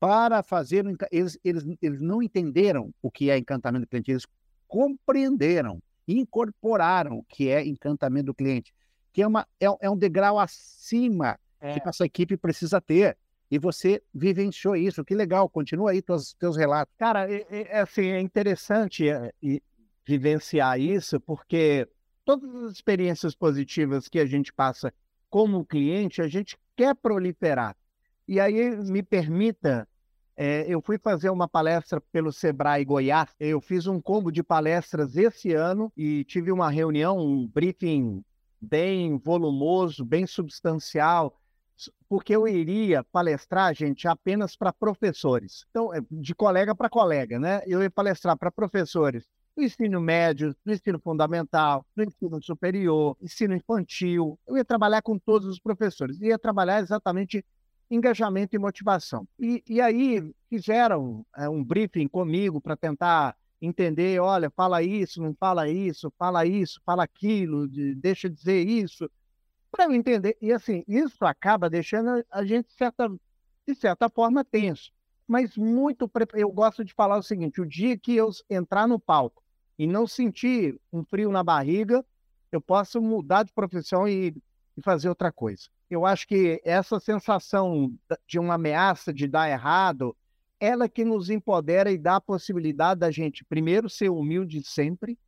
para 0.00 0.42
fazer. 0.42 0.82
Eles, 1.12 1.38
eles, 1.44 1.66
eles 1.82 2.00
não 2.00 2.22
entenderam 2.22 2.90
o 3.02 3.10
que 3.10 3.28
é 3.28 3.36
encantamento 3.36 3.84
do 3.84 3.88
cliente, 3.90 4.12
eles 4.12 4.26
compreenderam, 4.66 5.78
incorporaram 6.08 7.18
o 7.18 7.24
que 7.24 7.50
é 7.50 7.66
encantamento 7.66 8.26
do 8.26 8.34
cliente 8.34 8.72
que 9.18 9.22
é, 9.22 9.26
uma, 9.26 9.44
é, 9.58 9.66
é 9.80 9.90
um 9.90 9.96
degrau 9.96 10.38
acima 10.38 11.36
é. 11.60 11.80
que 11.80 11.88
essa 11.88 12.04
equipe 12.04 12.36
precisa 12.36 12.80
ter. 12.80 13.18
E 13.50 13.58
você 13.58 14.00
vivenciou 14.14 14.76
isso. 14.76 15.04
Que 15.04 15.12
legal. 15.12 15.48
Continua 15.48 15.90
aí 15.90 16.00
teus, 16.00 16.34
teus 16.34 16.56
relatos. 16.56 16.94
Cara, 16.96 17.28
é, 17.28 17.44
é, 17.50 17.80
assim, 17.80 18.06
é 18.06 18.20
interessante 18.20 19.08
é, 19.08 19.32
vivenciar 20.06 20.78
isso, 20.78 21.18
porque 21.18 21.88
todas 22.24 22.54
as 22.62 22.72
experiências 22.74 23.34
positivas 23.34 24.06
que 24.06 24.20
a 24.20 24.26
gente 24.26 24.52
passa 24.52 24.94
como 25.28 25.66
cliente, 25.66 26.22
a 26.22 26.28
gente 26.28 26.56
quer 26.76 26.94
proliferar. 26.94 27.76
E 28.28 28.38
aí, 28.38 28.76
me 28.76 29.02
permita, 29.02 29.88
é, 30.36 30.64
eu 30.68 30.80
fui 30.80 30.96
fazer 30.96 31.30
uma 31.30 31.48
palestra 31.48 32.00
pelo 32.12 32.32
Sebrae 32.32 32.84
Goiás. 32.84 33.34
Eu 33.40 33.60
fiz 33.60 33.88
um 33.88 34.00
combo 34.00 34.30
de 34.30 34.44
palestras 34.44 35.16
esse 35.16 35.54
ano 35.54 35.92
e 35.96 36.22
tive 36.22 36.52
uma 36.52 36.70
reunião, 36.70 37.18
um 37.18 37.48
briefing 37.48 38.22
bem 38.60 39.18
volumoso, 39.18 40.04
bem 40.04 40.26
substancial, 40.26 41.38
porque 42.08 42.34
eu 42.34 42.48
iria 42.48 43.04
palestrar, 43.04 43.74
gente, 43.74 44.08
apenas 44.08 44.56
para 44.56 44.72
professores. 44.72 45.64
Então, 45.70 45.94
é, 45.94 46.00
de 46.10 46.34
colega 46.34 46.74
para 46.74 46.88
colega, 46.88 47.38
né? 47.38 47.62
Eu 47.66 47.82
ia 47.82 47.90
palestrar 47.90 48.36
para 48.36 48.50
professores 48.50 49.24
do 49.56 49.62
ensino 49.62 50.00
médio, 50.00 50.54
do 50.64 50.72
ensino 50.72 50.98
fundamental, 50.98 51.84
do 51.94 52.04
ensino 52.04 52.42
superior, 52.42 53.16
ensino 53.20 53.54
infantil. 53.54 54.38
Eu 54.46 54.56
ia 54.56 54.64
trabalhar 54.64 55.02
com 55.02 55.18
todos 55.18 55.48
os 55.48 55.58
professores. 55.58 56.20
Ia 56.20 56.38
trabalhar 56.38 56.80
exatamente 56.80 57.44
engajamento 57.90 58.54
e 58.54 58.58
motivação. 58.58 59.26
E, 59.38 59.62
e 59.66 59.80
aí 59.80 60.32
fizeram 60.48 61.24
é, 61.36 61.48
um 61.48 61.62
briefing 61.64 62.06
comigo 62.06 62.60
para 62.60 62.76
tentar 62.76 63.36
entender, 63.60 64.20
olha, 64.20 64.50
fala 64.50 64.82
isso, 64.82 65.22
não 65.22 65.34
fala 65.34 65.68
isso, 65.68 66.12
fala 66.18 66.46
isso, 66.46 66.80
fala 66.84 67.02
aquilo, 67.02 67.68
de, 67.68 67.94
deixa 67.94 68.28
de 68.28 68.36
dizer 68.36 68.66
isso, 68.66 69.10
para 69.70 69.84
eu 69.84 69.92
entender. 69.92 70.36
E 70.40 70.52
assim, 70.52 70.84
isso 70.86 71.24
acaba 71.24 71.68
deixando 71.68 72.24
a 72.30 72.44
gente 72.44 72.72
certa, 72.72 73.08
de 73.66 73.74
certa 73.74 74.08
forma 74.08 74.44
tenso. 74.44 74.92
Mas 75.26 75.56
muito, 75.56 76.10
eu 76.34 76.50
gosto 76.50 76.84
de 76.84 76.94
falar 76.94 77.18
o 77.18 77.22
seguinte: 77.22 77.60
o 77.60 77.66
dia 77.66 77.98
que 77.98 78.16
eu 78.16 78.30
entrar 78.48 78.88
no 78.88 78.98
palco 78.98 79.42
e 79.78 79.86
não 79.86 80.06
sentir 80.06 80.80
um 80.92 81.04
frio 81.04 81.30
na 81.30 81.44
barriga, 81.44 82.04
eu 82.50 82.60
posso 82.60 83.00
mudar 83.00 83.42
de 83.42 83.52
profissão 83.52 84.08
e, 84.08 84.34
e 84.76 84.82
fazer 84.82 85.08
outra 85.08 85.30
coisa. 85.30 85.68
Eu 85.90 86.06
acho 86.06 86.26
que 86.26 86.60
essa 86.64 86.98
sensação 86.98 87.92
de 88.26 88.38
uma 88.38 88.54
ameaça 88.54 89.12
de 89.12 89.26
dar 89.26 89.50
errado, 89.50 90.16
ela 90.60 90.88
que 90.88 91.04
nos 91.04 91.30
empodera 91.30 91.90
e 91.90 91.98
dá 91.98 92.16
a 92.16 92.20
possibilidade 92.20 93.00
da 93.00 93.10
gente, 93.10 93.44
primeiro, 93.44 93.88
ser 93.88 94.08
humilde 94.08 94.62
sempre, 94.64 95.18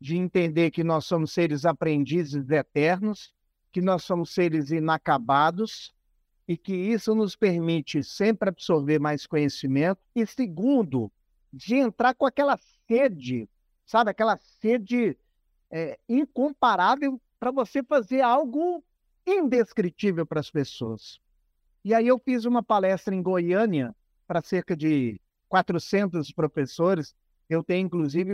de 0.00 0.16
entender 0.16 0.70
que 0.70 0.84
nós 0.84 1.06
somos 1.06 1.32
seres 1.32 1.64
aprendizes 1.64 2.50
eternos, 2.50 3.32
que 3.72 3.80
nós 3.80 4.04
somos 4.04 4.30
seres 4.30 4.70
inacabados 4.70 5.94
e 6.48 6.56
que 6.56 6.74
isso 6.74 7.14
nos 7.14 7.34
permite 7.34 8.02
sempre 8.02 8.48
absorver 8.48 8.98
mais 8.98 9.26
conhecimento. 9.26 10.00
E 10.14 10.26
segundo, 10.26 11.10
de 11.52 11.76
entrar 11.76 12.14
com 12.14 12.26
aquela 12.26 12.58
sede, 12.86 13.48
sabe, 13.84 14.10
aquela 14.10 14.38
sede 14.60 15.16
é, 15.70 15.98
incomparável 16.08 17.20
para 17.38 17.50
você 17.50 17.82
fazer 17.82 18.20
algo 18.20 18.84
indescritível 19.26 20.24
para 20.24 20.40
as 20.40 20.50
pessoas. 20.50 21.20
E 21.84 21.94
aí 21.94 22.06
eu 22.06 22.18
fiz 22.18 22.44
uma 22.44 22.62
palestra 22.62 23.14
em 23.14 23.22
Goiânia 23.22 23.94
para 24.26 24.42
cerca 24.42 24.76
de 24.76 25.20
400 25.48 26.32
professores. 26.32 27.14
Eu 27.48 27.62
tenho, 27.62 27.86
inclusive, 27.86 28.32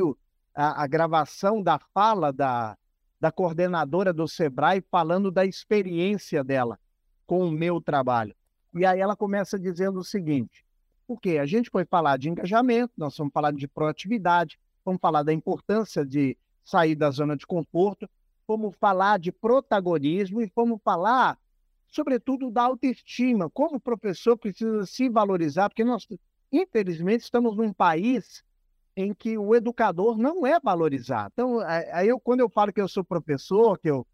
a, 0.54 0.82
a 0.82 0.86
gravação 0.86 1.62
da 1.62 1.78
fala 1.92 2.32
da, 2.32 2.76
da 3.20 3.30
coordenadora 3.30 4.12
do 4.12 4.26
SEBRAE 4.26 4.84
falando 4.90 5.30
da 5.30 5.44
experiência 5.44 6.42
dela 6.42 6.78
com 7.26 7.46
o 7.46 7.52
meu 7.52 7.80
trabalho. 7.80 8.34
E 8.74 8.84
aí 8.84 9.00
ela 9.00 9.14
começa 9.14 9.58
dizendo 9.58 10.00
o 10.00 10.04
seguinte: 10.04 10.64
Porque 11.06 11.38
a 11.38 11.46
gente 11.46 11.70
foi 11.70 11.84
falar 11.84 12.16
de 12.16 12.28
engajamento, 12.28 12.92
nós 12.96 13.16
vamos 13.16 13.32
falar 13.32 13.52
de 13.52 13.68
proatividade, 13.68 14.58
vamos 14.84 15.00
falar 15.00 15.22
da 15.22 15.32
importância 15.32 16.04
de 16.04 16.36
sair 16.64 16.94
da 16.94 17.10
zona 17.10 17.36
de 17.36 17.46
conforto, 17.46 18.08
vamos 18.46 18.74
falar 18.80 19.18
de 19.18 19.30
protagonismo 19.30 20.40
e 20.40 20.50
vamos 20.54 20.80
falar, 20.82 21.38
sobretudo, 21.92 22.50
da 22.50 22.62
autoestima, 22.62 23.50
como 23.50 23.76
o 23.76 23.80
professor 23.80 24.36
precisa 24.36 24.84
se 24.86 25.08
valorizar, 25.08 25.68
porque 25.68 25.84
nós, 25.84 26.08
infelizmente, 26.50 27.20
estamos 27.20 27.54
num 27.56 27.72
país 27.72 28.42
em 28.96 29.14
que 29.14 29.38
o 29.38 29.54
educador 29.54 30.16
não 30.18 30.46
é 30.46 30.58
valorizado. 30.58 31.30
Então, 31.34 31.60
aí 31.60 32.08
eu, 32.08 32.18
quando 32.18 32.40
eu 32.40 32.48
falo 32.48 32.72
que 32.72 32.80
eu 32.80 32.88
sou 32.88 33.04
professor, 33.04 33.78
que 33.78 33.90
eu, 33.90 34.06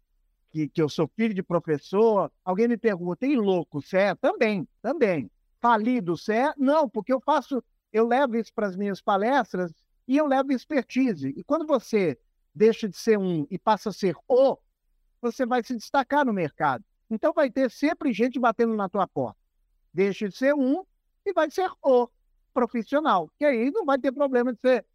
que, 0.51 0.67
que 0.67 0.81
eu 0.81 0.89
sou 0.89 1.09
filho 1.15 1.33
de 1.33 1.41
professor, 1.41 2.31
alguém 2.43 2.67
me 2.67 2.77
pergunta, 2.77 3.25
e 3.25 3.35
louco, 3.35 3.81
você 3.81 3.97
é? 3.97 4.15
Também, 4.15 4.67
também. 4.81 5.31
Falido, 5.61 6.17
você 6.17 6.33
é? 6.33 6.53
Não, 6.57 6.87
porque 6.87 7.13
eu 7.13 7.21
faço, 7.21 7.63
eu 7.91 8.05
levo 8.05 8.35
isso 8.35 8.53
para 8.53 8.67
as 8.67 8.75
minhas 8.75 9.01
palestras 9.01 9.73
e 10.07 10.17
eu 10.17 10.25
levo 10.27 10.51
expertise. 10.51 11.33
E 11.35 11.43
quando 11.43 11.65
você 11.65 12.17
deixa 12.53 12.89
de 12.89 12.97
ser 12.97 13.17
um 13.17 13.47
e 13.49 13.57
passa 13.57 13.89
a 13.89 13.93
ser 13.93 14.15
o, 14.27 14.57
você 15.21 15.45
vai 15.45 15.63
se 15.63 15.75
destacar 15.75 16.25
no 16.25 16.33
mercado. 16.33 16.83
Então 17.09 17.33
vai 17.33 17.49
ter 17.49 17.69
sempre 17.71 18.13
gente 18.13 18.39
batendo 18.39 18.75
na 18.75 18.87
tua 18.87 19.07
porta. 19.07 19.39
Deixa 19.93 20.29
de 20.29 20.35
ser 20.35 20.53
um 20.53 20.83
e 21.25 21.33
vai 21.33 21.49
ser 21.49 21.69
o 21.81 22.07
profissional. 22.53 23.29
Que 23.37 23.45
aí 23.45 23.71
não 23.71 23.85
vai 23.85 23.97
ter 23.97 24.11
problema 24.11 24.53
de 24.53 24.59
você 24.61 24.85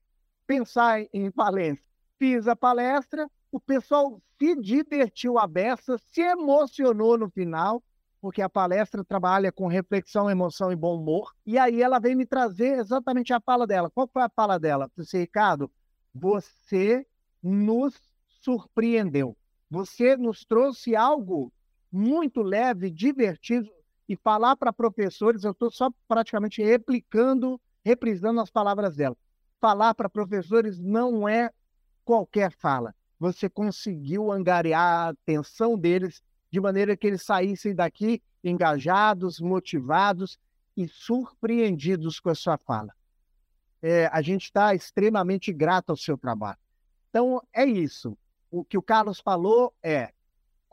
pensar 0.46 1.04
em 1.12 1.30
falência. 1.30 1.84
Fiz 2.18 2.46
a 2.46 2.54
palestra, 2.54 3.28
o 3.50 3.58
pessoal 3.58 4.20
se 4.38 4.54
divertiu 4.56 5.38
a 5.38 5.46
beça, 5.46 5.98
se 5.98 6.20
emocionou 6.20 7.18
no 7.18 7.30
final, 7.30 7.82
porque 8.20 8.40
a 8.40 8.48
palestra 8.48 9.04
trabalha 9.04 9.52
com 9.52 9.66
reflexão, 9.66 10.30
emoção 10.30 10.72
e 10.72 10.76
bom 10.76 10.96
humor. 10.96 11.32
E 11.44 11.58
aí 11.58 11.82
ela 11.82 11.98
veio 11.98 12.16
me 12.16 12.24
trazer 12.24 12.78
exatamente 12.78 13.32
a 13.32 13.40
fala 13.40 13.66
dela. 13.66 13.90
Qual 13.90 14.08
foi 14.12 14.22
a 14.22 14.30
fala 14.30 14.58
dela? 14.58 14.90
Disse, 14.96 15.18
Ricardo, 15.18 15.70
você 16.14 17.06
nos 17.42 17.94
surpreendeu. 18.42 19.36
Você 19.70 20.16
nos 20.16 20.44
trouxe 20.44 20.94
algo 20.94 21.52
muito 21.94 22.42
leve, 22.42 22.90
divertido, 22.90 23.70
e 24.08 24.16
falar 24.16 24.56
para 24.56 24.72
professores, 24.72 25.44
eu 25.44 25.52
estou 25.52 25.70
só 25.70 25.90
praticamente 26.08 26.62
replicando, 26.62 27.58
reprisando 27.84 28.40
as 28.40 28.50
palavras 28.50 28.96
dela. 28.96 29.16
Falar 29.60 29.94
para 29.94 30.10
professores 30.10 30.78
não 30.80 31.28
é 31.28 31.50
qualquer 32.04 32.52
fala. 32.52 32.94
Você 33.18 33.48
conseguiu 33.48 34.30
angariar 34.30 35.06
a 35.06 35.08
atenção 35.10 35.78
deles 35.78 36.20
de 36.50 36.60
maneira 36.60 36.96
que 36.96 37.06
eles 37.06 37.22
saíssem 37.22 37.74
daqui 37.74 38.20
engajados, 38.42 39.40
motivados 39.40 40.38
e 40.76 40.86
surpreendidos 40.88 42.20
com 42.20 42.28
a 42.28 42.34
sua 42.34 42.58
fala. 42.58 42.92
É, 43.80 44.06
a 44.12 44.20
gente 44.20 44.44
está 44.44 44.74
extremamente 44.74 45.52
grato 45.52 45.90
ao 45.90 45.96
seu 45.96 46.18
trabalho. 46.18 46.58
Então, 47.08 47.40
é 47.52 47.64
isso. 47.64 48.18
O 48.50 48.64
que 48.64 48.76
o 48.76 48.82
Carlos 48.82 49.20
falou 49.20 49.72
é: 49.82 50.12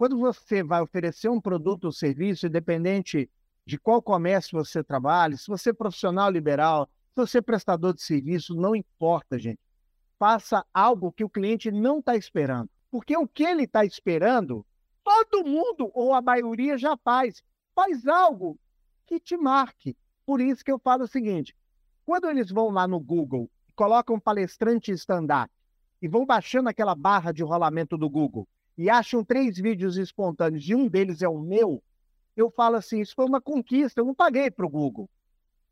quando 0.01 0.17
você 0.17 0.63
vai 0.63 0.81
oferecer 0.81 1.29
um 1.29 1.39
produto 1.39 1.83
ou 1.83 1.91
serviço, 1.91 2.47
independente 2.47 3.29
de 3.63 3.77
qual 3.77 4.01
comércio 4.01 4.57
você 4.57 4.83
trabalha, 4.83 5.37
se 5.37 5.45
você 5.45 5.69
é 5.69 5.73
profissional 5.73 6.31
liberal, 6.31 6.89
se 7.09 7.17
você 7.17 7.37
é 7.37 7.41
prestador 7.41 7.93
de 7.93 8.01
serviço, 8.01 8.55
não 8.55 8.75
importa, 8.75 9.37
gente. 9.37 9.59
Faça 10.17 10.65
algo 10.73 11.11
que 11.11 11.23
o 11.23 11.29
cliente 11.29 11.69
não 11.69 11.99
está 11.99 12.15
esperando. 12.15 12.67
Porque 12.89 13.15
o 13.15 13.27
que 13.27 13.43
ele 13.43 13.65
está 13.65 13.85
esperando, 13.85 14.65
todo 15.03 15.47
mundo, 15.47 15.91
ou 15.93 16.15
a 16.15 16.19
maioria, 16.19 16.79
já 16.79 16.97
faz. 16.97 17.43
Faz 17.75 18.07
algo 18.07 18.59
que 19.05 19.19
te 19.19 19.37
marque. 19.37 19.95
Por 20.25 20.41
isso 20.41 20.65
que 20.65 20.71
eu 20.71 20.79
falo 20.79 21.03
o 21.03 21.07
seguinte: 21.07 21.55
quando 22.03 22.27
eles 22.27 22.49
vão 22.49 22.71
lá 22.71 22.87
no 22.87 22.99
Google, 22.99 23.47
colocam 23.75 24.19
palestrante 24.19 24.91
stand-up 24.93 25.53
e 26.01 26.07
vão 26.07 26.25
baixando 26.25 26.69
aquela 26.69 26.95
barra 26.95 27.31
de 27.31 27.43
rolamento 27.43 27.99
do 27.99 28.09
Google 28.09 28.47
e 28.81 28.89
acham 28.89 29.23
três 29.23 29.57
vídeos 29.57 29.95
espontâneos 29.95 30.67
e 30.67 30.73
um 30.73 30.87
deles 30.87 31.21
é 31.21 31.29
o 31.29 31.39
meu, 31.39 31.83
eu 32.35 32.49
falo 32.49 32.77
assim: 32.77 32.99
isso 32.99 33.13
foi 33.13 33.25
uma 33.25 33.39
conquista, 33.39 34.01
eu 34.01 34.05
não 34.05 34.15
paguei 34.15 34.49
para 34.49 34.65
o 34.65 34.69
Google. 34.69 35.07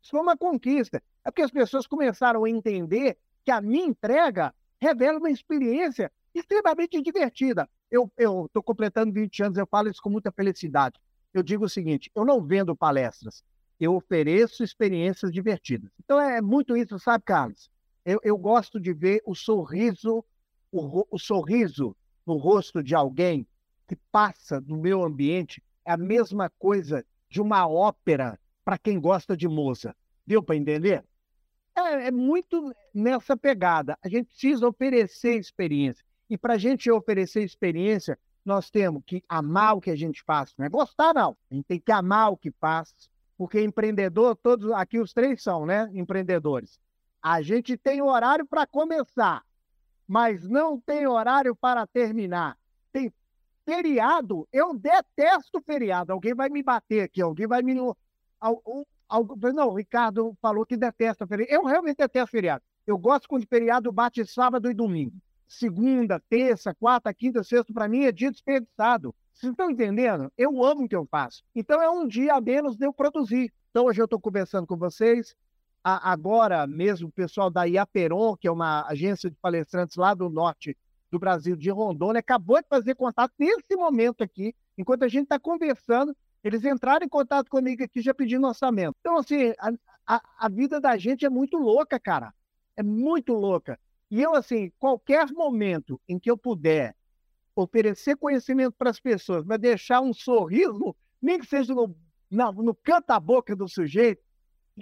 Isso 0.00 0.12
foi 0.12 0.20
uma 0.20 0.36
conquista. 0.36 1.02
É 1.24 1.30
porque 1.30 1.42
as 1.42 1.50
pessoas 1.50 1.88
começaram 1.88 2.44
a 2.44 2.50
entender 2.50 3.18
que 3.44 3.50
a 3.50 3.60
minha 3.60 3.84
entrega 3.84 4.54
revela 4.80 5.18
uma 5.18 5.30
experiência 5.30 6.10
extremamente 6.32 7.02
divertida. 7.02 7.68
Eu 7.90 8.08
estou 8.16 8.62
completando 8.62 9.12
20 9.12 9.42
anos, 9.42 9.58
eu 9.58 9.66
falo 9.66 9.88
isso 9.88 10.00
com 10.00 10.08
muita 10.08 10.30
felicidade. 10.30 11.00
Eu 11.34 11.42
digo 11.42 11.64
o 11.64 11.68
seguinte: 11.68 12.12
eu 12.14 12.24
não 12.24 12.40
vendo 12.40 12.76
palestras, 12.76 13.42
eu 13.80 13.96
ofereço 13.96 14.62
experiências 14.62 15.32
divertidas. 15.32 15.90
Então 16.04 16.20
é 16.20 16.40
muito 16.40 16.76
isso, 16.76 16.96
sabe, 17.00 17.24
Carlos? 17.24 17.68
Eu, 18.04 18.20
eu 18.22 18.38
gosto 18.38 18.78
de 18.78 18.92
ver 18.92 19.20
o 19.26 19.34
sorriso, 19.34 20.24
o, 20.70 21.04
o 21.10 21.18
sorriso 21.18 21.96
no 22.26 22.36
rosto 22.36 22.82
de 22.82 22.94
alguém 22.94 23.46
que 23.88 23.96
passa 24.12 24.60
no 24.60 24.76
meu 24.76 25.02
ambiente 25.02 25.62
é 25.84 25.92
a 25.92 25.96
mesma 25.96 26.50
coisa 26.58 27.04
de 27.28 27.40
uma 27.40 27.66
ópera 27.66 28.38
para 28.64 28.78
quem 28.78 29.00
gosta 29.00 29.36
de 29.36 29.48
Mozart. 29.48 29.96
Deu 30.26 30.42
para 30.42 30.56
entender? 30.56 31.04
É, 31.76 32.08
é, 32.08 32.10
muito 32.10 32.72
nessa 32.94 33.36
pegada. 33.36 33.98
A 34.02 34.08
gente 34.08 34.26
precisa 34.26 34.68
oferecer 34.68 35.38
experiência. 35.38 36.04
E 36.28 36.38
para 36.38 36.54
a 36.54 36.58
gente 36.58 36.90
oferecer 36.90 37.42
experiência, 37.42 38.18
nós 38.44 38.70
temos 38.70 39.02
que 39.04 39.22
amar 39.28 39.76
o 39.76 39.80
que 39.80 39.90
a 39.90 39.96
gente 39.96 40.22
faz. 40.22 40.54
Não 40.56 40.66
é 40.66 40.68
gostar, 40.68 41.14
não. 41.14 41.36
A 41.50 41.54
gente 41.54 41.66
tem 41.66 41.80
que 41.80 41.92
amar 41.92 42.30
o 42.30 42.36
que 42.36 42.50
faz. 42.52 42.94
Porque 43.36 43.60
empreendedor, 43.60 44.36
todos 44.36 44.70
aqui 44.72 44.98
os 44.98 45.12
três 45.12 45.42
são, 45.42 45.64
né? 45.64 45.90
Empreendedores. 45.92 46.78
A 47.22 47.42
gente 47.42 47.76
tem 47.76 48.02
horário 48.02 48.46
para 48.46 48.66
começar 48.66 49.42
mas 50.10 50.48
não 50.48 50.80
tem 50.80 51.06
horário 51.06 51.54
para 51.54 51.86
terminar. 51.86 52.58
Tem 52.92 53.12
feriado, 53.64 54.48
eu 54.52 54.76
detesto 54.76 55.62
feriado. 55.64 56.12
Alguém 56.12 56.34
vai 56.34 56.48
me 56.48 56.64
bater 56.64 57.02
aqui, 57.02 57.22
alguém 57.22 57.46
vai 57.46 57.62
me. 57.62 57.74
Não, 57.74 57.94
o 59.68 59.72
Ricardo 59.72 60.36
falou 60.42 60.66
que 60.66 60.76
detesta 60.76 61.28
feriado. 61.28 61.54
Eu 61.54 61.64
realmente 61.64 61.98
detesto 61.98 62.32
feriado. 62.32 62.64
Eu 62.84 62.98
gosto 62.98 63.28
quando 63.28 63.46
feriado 63.46 63.92
bate 63.92 64.26
sábado 64.26 64.68
e 64.68 64.74
domingo. 64.74 65.14
Segunda, 65.46 66.20
terça, 66.28 66.74
quarta, 66.74 67.14
quinta, 67.14 67.44
sexta, 67.44 67.72
para 67.72 67.86
mim 67.86 68.02
é 68.02 68.10
dia 68.10 68.32
desperdiçado. 68.32 69.14
Vocês 69.32 69.52
estão 69.52 69.70
entendendo? 69.70 70.32
Eu 70.36 70.64
amo 70.64 70.86
o 70.86 70.88
que 70.88 70.96
eu 70.96 71.06
faço. 71.06 71.44
Então 71.54 71.80
é 71.80 71.88
um 71.88 72.08
dia 72.08 72.34
a 72.34 72.40
menos 72.40 72.76
de 72.76 72.84
eu 72.84 72.92
produzir. 72.92 73.52
Então 73.70 73.84
hoje 73.84 74.02
eu 74.02 74.06
estou 74.06 74.20
conversando 74.20 74.66
com 74.66 74.76
vocês, 74.76 75.36
a, 75.82 76.12
agora 76.12 76.66
mesmo 76.66 77.08
o 77.08 77.12
pessoal 77.12 77.50
da 77.50 77.64
Iaperon, 77.64 78.36
que 78.36 78.46
é 78.46 78.50
uma 78.50 78.86
agência 78.86 79.30
de 79.30 79.36
palestrantes 79.36 79.96
lá 79.96 80.14
do 80.14 80.28
norte 80.28 80.76
do 81.10 81.18
Brasil, 81.18 81.56
de 81.56 81.70
Rondônia, 81.70 82.20
acabou 82.20 82.60
de 82.60 82.68
fazer 82.68 82.94
contato 82.94 83.32
nesse 83.38 83.74
momento 83.74 84.22
aqui, 84.22 84.54
enquanto 84.78 85.02
a 85.02 85.08
gente 85.08 85.24
está 85.24 85.38
conversando, 85.38 86.16
eles 86.42 86.64
entraram 86.64 87.04
em 87.04 87.08
contato 87.08 87.50
comigo 87.50 87.82
aqui 87.82 88.00
já 88.00 88.14
pedindo 88.14 88.46
orçamento. 88.46 88.96
Então, 89.00 89.18
assim, 89.18 89.52
a, 89.58 89.72
a, 90.06 90.22
a 90.38 90.48
vida 90.48 90.80
da 90.80 90.96
gente 90.96 91.24
é 91.24 91.30
muito 91.30 91.56
louca, 91.56 91.98
cara. 91.98 92.32
É 92.76 92.82
muito 92.82 93.32
louca. 93.34 93.78
E 94.10 94.22
eu, 94.22 94.34
assim, 94.34 94.72
qualquer 94.78 95.30
momento 95.32 96.00
em 96.08 96.18
que 96.18 96.30
eu 96.30 96.36
puder 96.36 96.96
oferecer 97.54 98.16
conhecimento 98.16 98.74
para 98.78 98.90
as 98.90 99.00
pessoas, 99.00 99.44
mas 99.44 99.58
deixar 99.58 100.00
um 100.00 100.14
sorriso, 100.14 100.96
nem 101.20 101.38
que 101.38 101.46
seja 101.46 101.74
no, 101.74 101.94
no, 102.30 102.52
no 102.52 102.74
canto-boca 102.74 103.54
do 103.54 103.68
sujeito, 103.68 104.22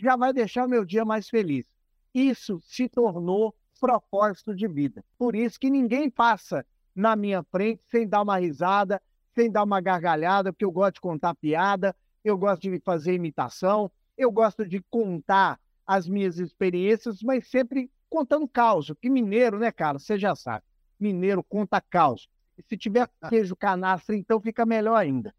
já 0.02 0.16
vai 0.16 0.32
deixar 0.32 0.66
meu 0.68 0.84
dia 0.84 1.04
mais 1.04 1.28
feliz. 1.28 1.66
Isso 2.14 2.60
se 2.62 2.88
tornou 2.88 3.54
propósito 3.80 4.54
de 4.54 4.66
vida. 4.66 5.04
Por 5.16 5.34
isso 5.34 5.58
que 5.58 5.70
ninguém 5.70 6.10
passa 6.10 6.66
na 6.94 7.14
minha 7.14 7.42
frente 7.44 7.82
sem 7.86 8.08
dar 8.08 8.22
uma 8.22 8.38
risada, 8.38 9.00
sem 9.34 9.50
dar 9.50 9.62
uma 9.62 9.80
gargalhada, 9.80 10.52
porque 10.52 10.64
eu 10.64 10.72
gosto 10.72 10.94
de 10.94 11.00
contar 11.00 11.34
piada, 11.34 11.94
eu 12.24 12.36
gosto 12.36 12.62
de 12.62 12.80
fazer 12.80 13.14
imitação, 13.14 13.90
eu 14.16 14.32
gosto 14.32 14.66
de 14.66 14.82
contar 14.90 15.60
as 15.86 16.08
minhas 16.08 16.38
experiências, 16.38 17.22
mas 17.22 17.48
sempre 17.48 17.90
contando 18.10 18.48
caos. 18.48 18.92
Que 19.00 19.08
mineiro, 19.08 19.58
né, 19.58 19.70
cara? 19.70 19.98
Você 19.98 20.18
já 20.18 20.34
sabe. 20.34 20.64
Mineiro 20.98 21.42
conta 21.44 21.80
caos. 21.80 22.28
Se 22.68 22.76
tiver 22.76 23.08
queijo 23.28 23.54
canastra, 23.54 24.16
então 24.16 24.40
fica 24.40 24.66
melhor 24.66 24.96
ainda. 24.96 25.32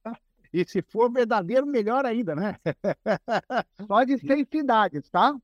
E 0.52 0.66
se 0.66 0.82
for 0.82 1.12
verdadeiro, 1.12 1.66
melhor 1.66 2.06
ainda, 2.06 2.36
né? 2.36 2.58
Só 3.88 4.04
de 4.04 4.18
seis 4.18 4.48
cidades, 4.52 5.10
tá? 5.10 5.36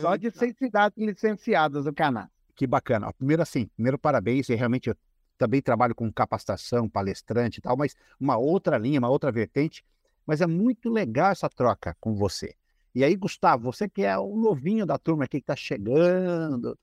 Só 0.00 0.16
de 0.16 0.30
seis 0.30 0.56
cidades 0.56 0.98
licenciadas 0.98 1.86
o 1.86 1.92
canal. 1.92 2.28
Que 2.54 2.66
bacana. 2.66 3.12
Primeiro, 3.12 3.42
assim, 3.42 3.66
primeiro 3.68 3.98
parabéns. 3.98 4.48
E 4.48 4.54
realmente 4.54 4.90
eu 4.90 4.96
também 5.38 5.62
trabalho 5.62 5.94
com 5.94 6.12
capacitação, 6.12 6.88
palestrante 6.88 7.58
e 7.58 7.62
tal, 7.62 7.76
mas 7.76 7.94
uma 8.18 8.36
outra 8.36 8.76
linha, 8.76 8.98
uma 8.98 9.08
outra 9.08 9.30
vertente. 9.30 9.84
Mas 10.26 10.40
é 10.40 10.46
muito 10.46 10.90
legal 10.90 11.30
essa 11.30 11.48
troca 11.48 11.96
com 12.00 12.14
você. 12.14 12.54
E 12.94 13.04
aí, 13.04 13.14
Gustavo, 13.14 13.62
você 13.62 13.88
que 13.88 14.02
é 14.02 14.18
o 14.18 14.36
novinho 14.36 14.84
da 14.84 14.98
turma 14.98 15.24
aqui 15.24 15.38
que 15.38 15.44
está 15.44 15.56
chegando 15.56 16.76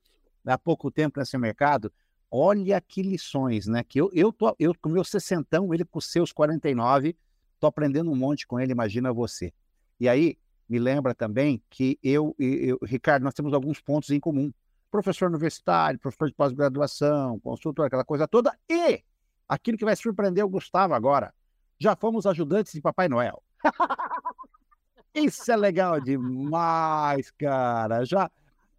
há 0.45 0.57
pouco 0.57 0.89
tempo 0.89 1.19
nesse 1.19 1.37
mercado, 1.37 1.91
olha 2.31 2.79
que 2.79 3.01
lições, 3.01 3.67
né? 3.67 3.83
Que 3.83 3.99
eu, 3.99 4.09
eu, 4.13 4.31
tô, 4.31 4.55
eu 4.57 4.73
com 4.81 4.89
meu 4.89 5.03
sessentão, 5.03 5.73
ele 5.73 5.83
com 5.83 5.99
seus 5.99 6.31
49, 6.31 7.15
Estou 7.55 7.67
aprendendo 7.67 8.11
um 8.11 8.15
monte 8.15 8.45
com 8.45 8.59
ele, 8.59 8.71
imagina 8.71 9.11
você. 9.11 9.53
E 9.99 10.07
aí, 10.07 10.37
me 10.67 10.79
lembra 10.79 11.13
também 11.15 11.61
que 11.69 11.97
eu 12.03 12.35
e 12.39 12.75
Ricardo, 12.83 13.23
nós 13.23 13.33
temos 13.33 13.53
alguns 13.53 13.81
pontos 13.81 14.09
em 14.09 14.19
comum. 14.19 14.53
Professor 14.91 15.27
universitário, 15.29 15.99
professor 15.99 16.27
de 16.27 16.33
pós-graduação, 16.33 17.39
consultor, 17.39 17.87
aquela 17.87 18.05
coisa 18.05 18.27
toda. 18.27 18.57
E 18.69 19.03
aquilo 19.47 19.77
que 19.77 19.85
vai 19.85 19.95
surpreender 19.95 20.43
o 20.45 20.49
Gustavo 20.49 20.93
agora. 20.93 21.33
Já 21.79 21.95
fomos 21.95 22.25
ajudantes 22.25 22.73
de 22.73 22.81
Papai 22.81 23.07
Noel. 23.09 23.43
Isso 25.13 25.51
é 25.51 25.55
legal 25.55 25.99
demais, 25.99 27.31
cara. 27.31 28.05
Já 28.05 28.29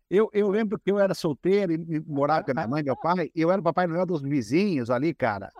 eu, 0.09 0.31
eu 0.33 0.49
lembro 0.49 0.79
que 0.79 0.91
eu 0.91 0.99
era 0.99 1.15
solteiro 1.15 1.73
e 1.73 2.01
morava 2.07 2.45
com 2.45 2.53
a 2.53 2.55
minha 2.55 2.69
mãe 2.69 2.81
e 2.81 2.85
meu 2.85 2.97
pai, 2.97 3.31
e 3.35 3.41
eu 3.41 3.51
era 3.51 3.61
o 3.61 3.65
Papai 3.65 3.87
Noel 3.87 4.07
dos 4.07 4.23
vizinhos 4.23 4.89
ali, 4.89 5.13
cara. 5.13 5.51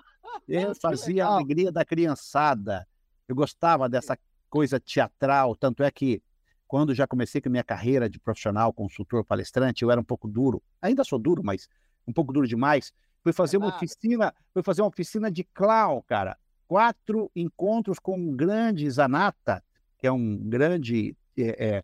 Eu 0.47 0.73
fazia 0.81 1.27
a 1.27 1.35
alegria 1.35 1.73
da 1.73 1.85
criançada. 1.85 2.87
Eu 3.29 3.35
gostava 3.35 3.89
dessa 3.89 4.19
coisa 4.49 4.79
teatral, 4.79 5.57
tanto 5.57 5.83
é 5.83 5.91
que 5.91 6.23
quando 6.67 6.95
já 6.95 7.07
comecei 7.07 7.41
com 7.41 7.49
a 7.49 7.53
minha 7.53 7.65
carreira 7.65 8.09
de 8.09 8.19
profissional, 8.19 8.73
consultor, 8.73 9.25
palestrante, 9.25 9.83
eu 9.83 9.91
era 9.91 10.01
um 10.01 10.05
pouco 10.05 10.29
duro. 10.29 10.63
Ainda 10.81 11.05
sou 11.05 11.19
duro, 11.19 11.43
mas 11.45 11.69
um 12.07 12.13
pouco 12.13 12.33
duro 12.33 12.47
demais. 12.47 12.93
Fui 13.23 13.33
fazer 13.33 13.57
uma 13.57 13.69
oficina, 13.69 14.33
fui 14.53 14.63
fazer 14.63 14.83
uma 14.83 14.89
oficina 14.89 15.31
de 15.31 15.45
clown, 15.45 16.03
cara. 16.03 16.37
Quatro 16.69 17.31
encontros 17.35 17.99
com 17.99 18.17
um 18.17 18.37
grande 18.37 18.89
Zanata, 18.91 19.63
que 19.99 20.07
é 20.07 20.13
um 20.13 20.37
grande 20.37 21.17
é, 21.37 21.83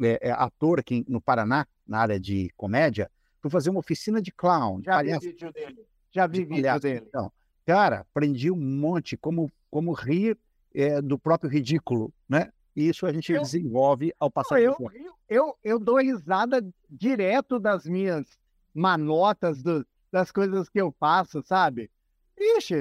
é, 0.00 0.18
é, 0.28 0.30
ator 0.32 0.80
aqui 0.80 1.04
no 1.08 1.20
Paraná, 1.20 1.66
na 1.86 2.00
área 2.00 2.18
de 2.18 2.50
comédia. 2.56 3.10
Fui 3.40 3.50
fazer 3.50 3.70
uma 3.70 3.80
oficina 3.80 4.20
de 4.20 4.32
clown. 4.32 4.80
Já 4.82 5.02
vi 5.02 5.18
vídeo 5.18 5.52
dele. 5.52 5.86
Já 6.10 6.26
vi 6.26 6.44
vídeo 6.44 6.80
dele. 6.80 7.04
Então, 7.06 7.32
cara, 7.64 8.00
aprendi 8.00 8.50
um 8.50 8.56
monte 8.56 9.16
como, 9.16 9.50
como 9.70 9.92
rir 9.92 10.36
é, 10.74 11.00
do 11.00 11.18
próprio 11.18 11.50
ridículo, 11.50 12.12
né? 12.28 12.50
E 12.74 12.88
isso 12.88 13.06
a 13.06 13.12
gente 13.12 13.32
eu, 13.32 13.40
desenvolve 13.40 14.12
ao 14.20 14.30
passar 14.30 14.60
eu, 14.60 14.76
eu, 14.78 15.14
eu, 15.28 15.58
eu 15.64 15.78
dou 15.78 15.96
risada 15.96 16.64
direto 16.90 17.58
das 17.58 17.86
minhas 17.86 18.38
manotas, 18.74 19.62
do, 19.62 19.86
das 20.12 20.30
coisas 20.30 20.68
que 20.68 20.80
eu 20.80 20.94
faço, 21.00 21.42
sabe? 21.42 21.90
Ixi, 22.38 22.74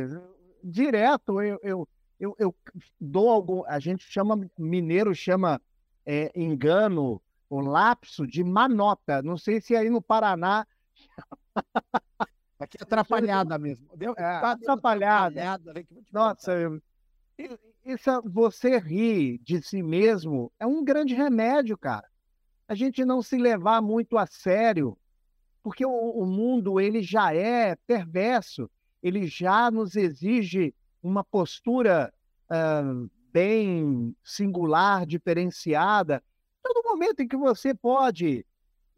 direto 0.61 1.41
eu, 1.41 1.59
eu, 1.63 1.87
eu, 2.19 2.35
eu 2.37 2.55
dou 2.99 3.29
algum. 3.29 3.63
A 3.65 3.79
gente 3.79 4.03
chama, 4.03 4.49
mineiro 4.57 5.15
chama 5.15 5.61
é, 6.05 6.29
engano, 6.35 7.21
o 7.49 7.61
lapso 7.61 8.27
de 8.27 8.43
manota. 8.43 9.21
Não 9.21 9.37
sei 9.37 9.61
se 9.61 9.75
aí 9.75 9.89
no 9.89 10.01
Paraná. 10.01 10.67
Aqui 12.59 12.77
é 12.79 12.83
atrapalhada 12.83 13.57
mesmo. 13.57 13.87
Deu, 13.95 14.11
é, 14.11 14.15
tá 14.15 14.51
atrapalhada. 14.51 15.53
atrapalhada 15.53 15.85
Nossa, 16.11 16.51
eu, 16.53 16.81
isso, 17.85 18.09
você 18.23 18.79
rir 18.79 19.37
de 19.39 19.61
si 19.61 19.83
mesmo 19.83 20.51
é 20.59 20.65
um 20.65 20.83
grande 20.83 21.13
remédio, 21.13 21.77
cara. 21.77 22.07
A 22.67 22.73
gente 22.73 23.05
não 23.05 23.21
se 23.21 23.37
levar 23.37 23.81
muito 23.81 24.17
a 24.17 24.25
sério, 24.25 24.97
porque 25.61 25.85
o, 25.85 25.91
o 25.91 26.25
mundo 26.25 26.79
ele 26.79 27.01
já 27.03 27.33
é 27.33 27.75
perverso, 27.87 28.69
ele 29.03 29.27
já 29.27 29.69
nos 29.69 29.95
exige 29.95 30.73
uma 31.01 31.23
postura 31.23 32.11
uh, 32.49 33.09
bem 33.31 34.15
singular, 34.23 35.05
diferenciada. 35.05 36.23
Todo 36.63 36.83
momento 36.83 37.19
em 37.19 37.27
que 37.27 37.37
você 37.37 37.75
pode, 37.75 38.43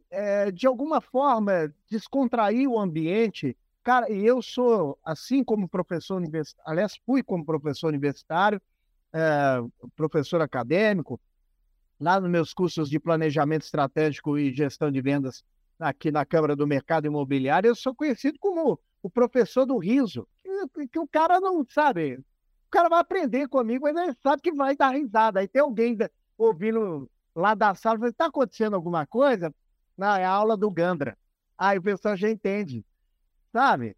é, 0.09 0.49
de 0.49 0.65
alguma 0.65 1.01
forma, 1.01 1.73
descontrair 1.89 2.69
o 2.69 2.79
ambiente, 2.79 3.57
Cara, 3.87 4.11
eu 4.11 4.41
sou, 4.41 4.99
assim 5.01 5.41
como 5.45 5.65
professor 5.65 6.17
universitário, 6.17 6.69
aliás, 6.69 6.97
fui 7.05 7.23
como 7.23 7.45
professor 7.45 7.87
universitário, 7.87 8.61
é, 9.13 9.61
professor 9.95 10.41
acadêmico, 10.41 11.19
lá 11.99 12.19
nos 12.19 12.29
meus 12.29 12.53
cursos 12.53 12.89
de 12.89 12.99
planejamento 12.99 13.63
estratégico 13.63 14.37
e 14.37 14.53
gestão 14.53 14.91
de 14.91 15.01
vendas 15.01 15.43
aqui 15.79 16.11
na 16.11 16.25
Câmara 16.25 16.55
do 16.55 16.67
Mercado 16.67 17.07
Imobiliário, 17.07 17.67
eu 17.67 17.75
sou 17.75 17.93
conhecido 17.93 18.37
como 18.39 18.79
o 19.01 19.09
professor 19.09 19.65
do 19.65 19.77
riso, 19.77 20.27
que, 20.73 20.87
que 20.87 20.99
o 20.99 21.07
cara 21.07 21.39
não 21.39 21.65
sabe, 21.69 22.15
o 22.15 22.69
cara 22.69 22.89
vai 22.89 22.99
aprender 22.99 23.47
comigo, 23.47 23.83
mas 23.83 23.95
ele 23.95 24.17
sabe 24.21 24.41
que 24.41 24.51
vai 24.51 24.75
dar 24.75 24.89
risada. 24.89 25.39
Aí 25.39 25.47
tem 25.47 25.61
alguém 25.61 25.97
ouvindo 26.37 27.09
lá 27.35 27.53
da 27.53 27.73
sala, 27.75 28.07
está 28.09 28.25
acontecendo 28.25 28.75
alguma 28.75 29.05
coisa? 29.05 29.53
Não, 29.97 30.15
é 30.15 30.25
a 30.25 30.29
aula 30.29 30.57
do 30.57 30.69
Gandra. 30.69 31.17
Aí 31.57 31.77
o 31.77 31.81
pessoal 31.81 32.17
já 32.17 32.29
entende, 32.29 32.85
sabe? 33.51 33.95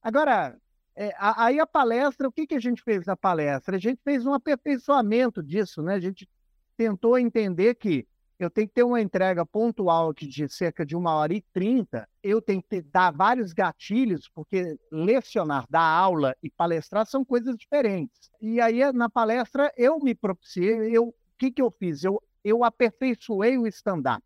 Agora, 0.00 0.56
é, 0.94 1.14
aí 1.18 1.58
a 1.58 1.66
palestra, 1.66 2.28
o 2.28 2.32
que, 2.32 2.46
que 2.46 2.54
a 2.54 2.60
gente 2.60 2.82
fez 2.82 3.06
na 3.06 3.16
palestra? 3.16 3.76
A 3.76 3.80
gente 3.80 4.00
fez 4.04 4.26
um 4.26 4.34
aperfeiçoamento 4.34 5.42
disso, 5.42 5.82
né? 5.82 5.94
A 5.94 6.00
gente 6.00 6.28
tentou 6.76 7.18
entender 7.18 7.74
que 7.76 8.06
eu 8.38 8.50
tenho 8.50 8.66
que 8.66 8.74
ter 8.74 8.82
uma 8.82 9.00
entrega 9.00 9.46
pontual 9.46 10.12
de 10.12 10.48
cerca 10.48 10.84
de 10.84 10.96
uma 10.96 11.14
hora 11.14 11.32
e 11.32 11.40
trinta, 11.52 12.08
eu 12.22 12.42
tenho 12.42 12.60
que 12.60 12.68
ter, 12.68 12.82
dar 12.82 13.12
vários 13.12 13.52
gatilhos, 13.52 14.28
porque 14.28 14.76
lecionar, 14.90 15.64
dar 15.70 15.80
aula 15.80 16.36
e 16.42 16.50
palestrar 16.50 17.06
são 17.06 17.24
coisas 17.24 17.56
diferentes. 17.56 18.30
E 18.40 18.60
aí, 18.60 18.92
na 18.92 19.08
palestra, 19.08 19.72
eu 19.76 19.98
me 20.00 20.14
propiciei, 20.14 20.96
eu, 20.96 21.08
o 21.08 21.14
que, 21.38 21.52
que 21.52 21.62
eu 21.62 21.70
fiz? 21.70 22.02
Eu, 22.02 22.20
eu 22.42 22.64
aperfeiçoei 22.64 23.56
o 23.56 23.66
stand-up. 23.68 24.24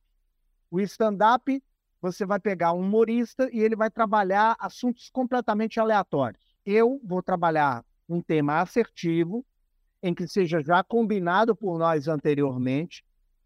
O 0.71 0.81
stand-up, 0.81 1.63
você 2.01 2.25
vai 2.25 2.41
pegar 2.41 2.73
um 2.73 2.81
humorista 2.81 3.49
e 3.53 3.61
ele 3.61 3.77
vai 3.77 3.91
trabalhar 3.91 4.57
assuntos 4.59 5.11
completamente 5.11 5.79
aleatórios 5.79 6.46
eu 6.67 7.01
vou 7.05 7.23
trabalhar 7.23 7.85
um 8.09 8.21
tema 8.21 8.61
assertivo, 8.61 9.47
em 10.03 10.13
que 10.13 10.27
seja 10.27 10.61
já 10.61 10.83
combinado 10.83 11.55
por 11.55 11.79
nós 11.79 12.09
anteriormente, 12.09 13.05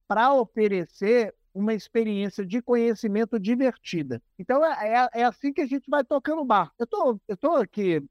para 0.09 0.33
oferecer 0.33 1.35
uma 1.55 1.75
experiência 1.75 2.45
de 2.45 2.63
conhecimento 2.63 3.39
divertida. 3.39 4.23
Então, 4.39 4.65
é, 4.65 4.89
é, 4.89 5.21
é 5.21 5.25
assim 5.25 5.53
que 5.53 5.61
a 5.61 5.67
gente 5.67 5.89
vai 5.89 6.03
tocando 6.03 6.43
o 6.43 6.45
bar. 6.45 6.73
Eu 6.79 6.87
tô, 6.87 7.21
tô 7.39 7.57
aqui, 7.57 8.03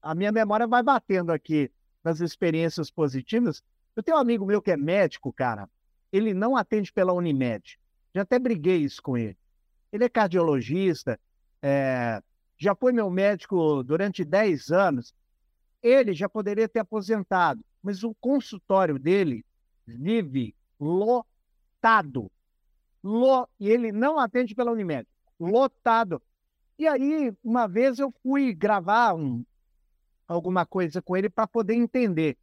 a 0.00 0.14
minha 0.14 0.30
memória 0.30 0.66
vai 0.66 0.82
batendo 0.82 1.32
aqui 1.32 1.70
nas 2.04 2.20
experiências 2.20 2.90
positivas. 2.90 3.62
Eu 3.96 4.02
tenho 4.02 4.16
um 4.16 4.20
amigo 4.20 4.46
meu 4.46 4.62
que 4.62 4.70
é 4.70 4.76
médico, 4.76 5.32
cara, 5.32 5.68
ele 6.12 6.34
não 6.34 6.56
atende 6.56 6.92
pela 6.92 7.12
Unimed. 7.12 7.78
Já 8.14 8.22
até 8.22 8.38
briguei 8.38 8.78
isso 8.78 9.02
com 9.02 9.16
ele. 9.16 9.36
Ele 9.90 10.04
é 10.04 10.08
cardiologista, 10.08 11.18
é, 11.62 12.22
já 12.62 12.76
foi 12.76 12.92
meu 12.92 13.10
médico 13.10 13.82
durante 13.82 14.24
10 14.24 14.70
anos, 14.70 15.12
ele 15.82 16.14
já 16.14 16.28
poderia 16.28 16.68
ter 16.68 16.78
aposentado, 16.78 17.60
mas 17.82 18.04
o 18.04 18.14
consultório 18.20 19.00
dele 19.00 19.44
vive 19.84 20.54
lotado. 20.78 22.30
Lo... 23.02 23.48
E 23.58 23.68
ele 23.68 23.90
não 23.90 24.16
atende 24.16 24.54
pela 24.54 24.70
Unimed. 24.70 25.08
Lotado. 25.40 26.22
E 26.78 26.86
aí, 26.86 27.32
uma 27.42 27.66
vez 27.66 27.98
eu 27.98 28.14
fui 28.22 28.54
gravar 28.54 29.14
um, 29.14 29.44
alguma 30.28 30.64
coisa 30.64 31.02
com 31.02 31.16
ele 31.16 31.28
para 31.28 31.48
poder 31.48 31.74
entender 31.74 32.38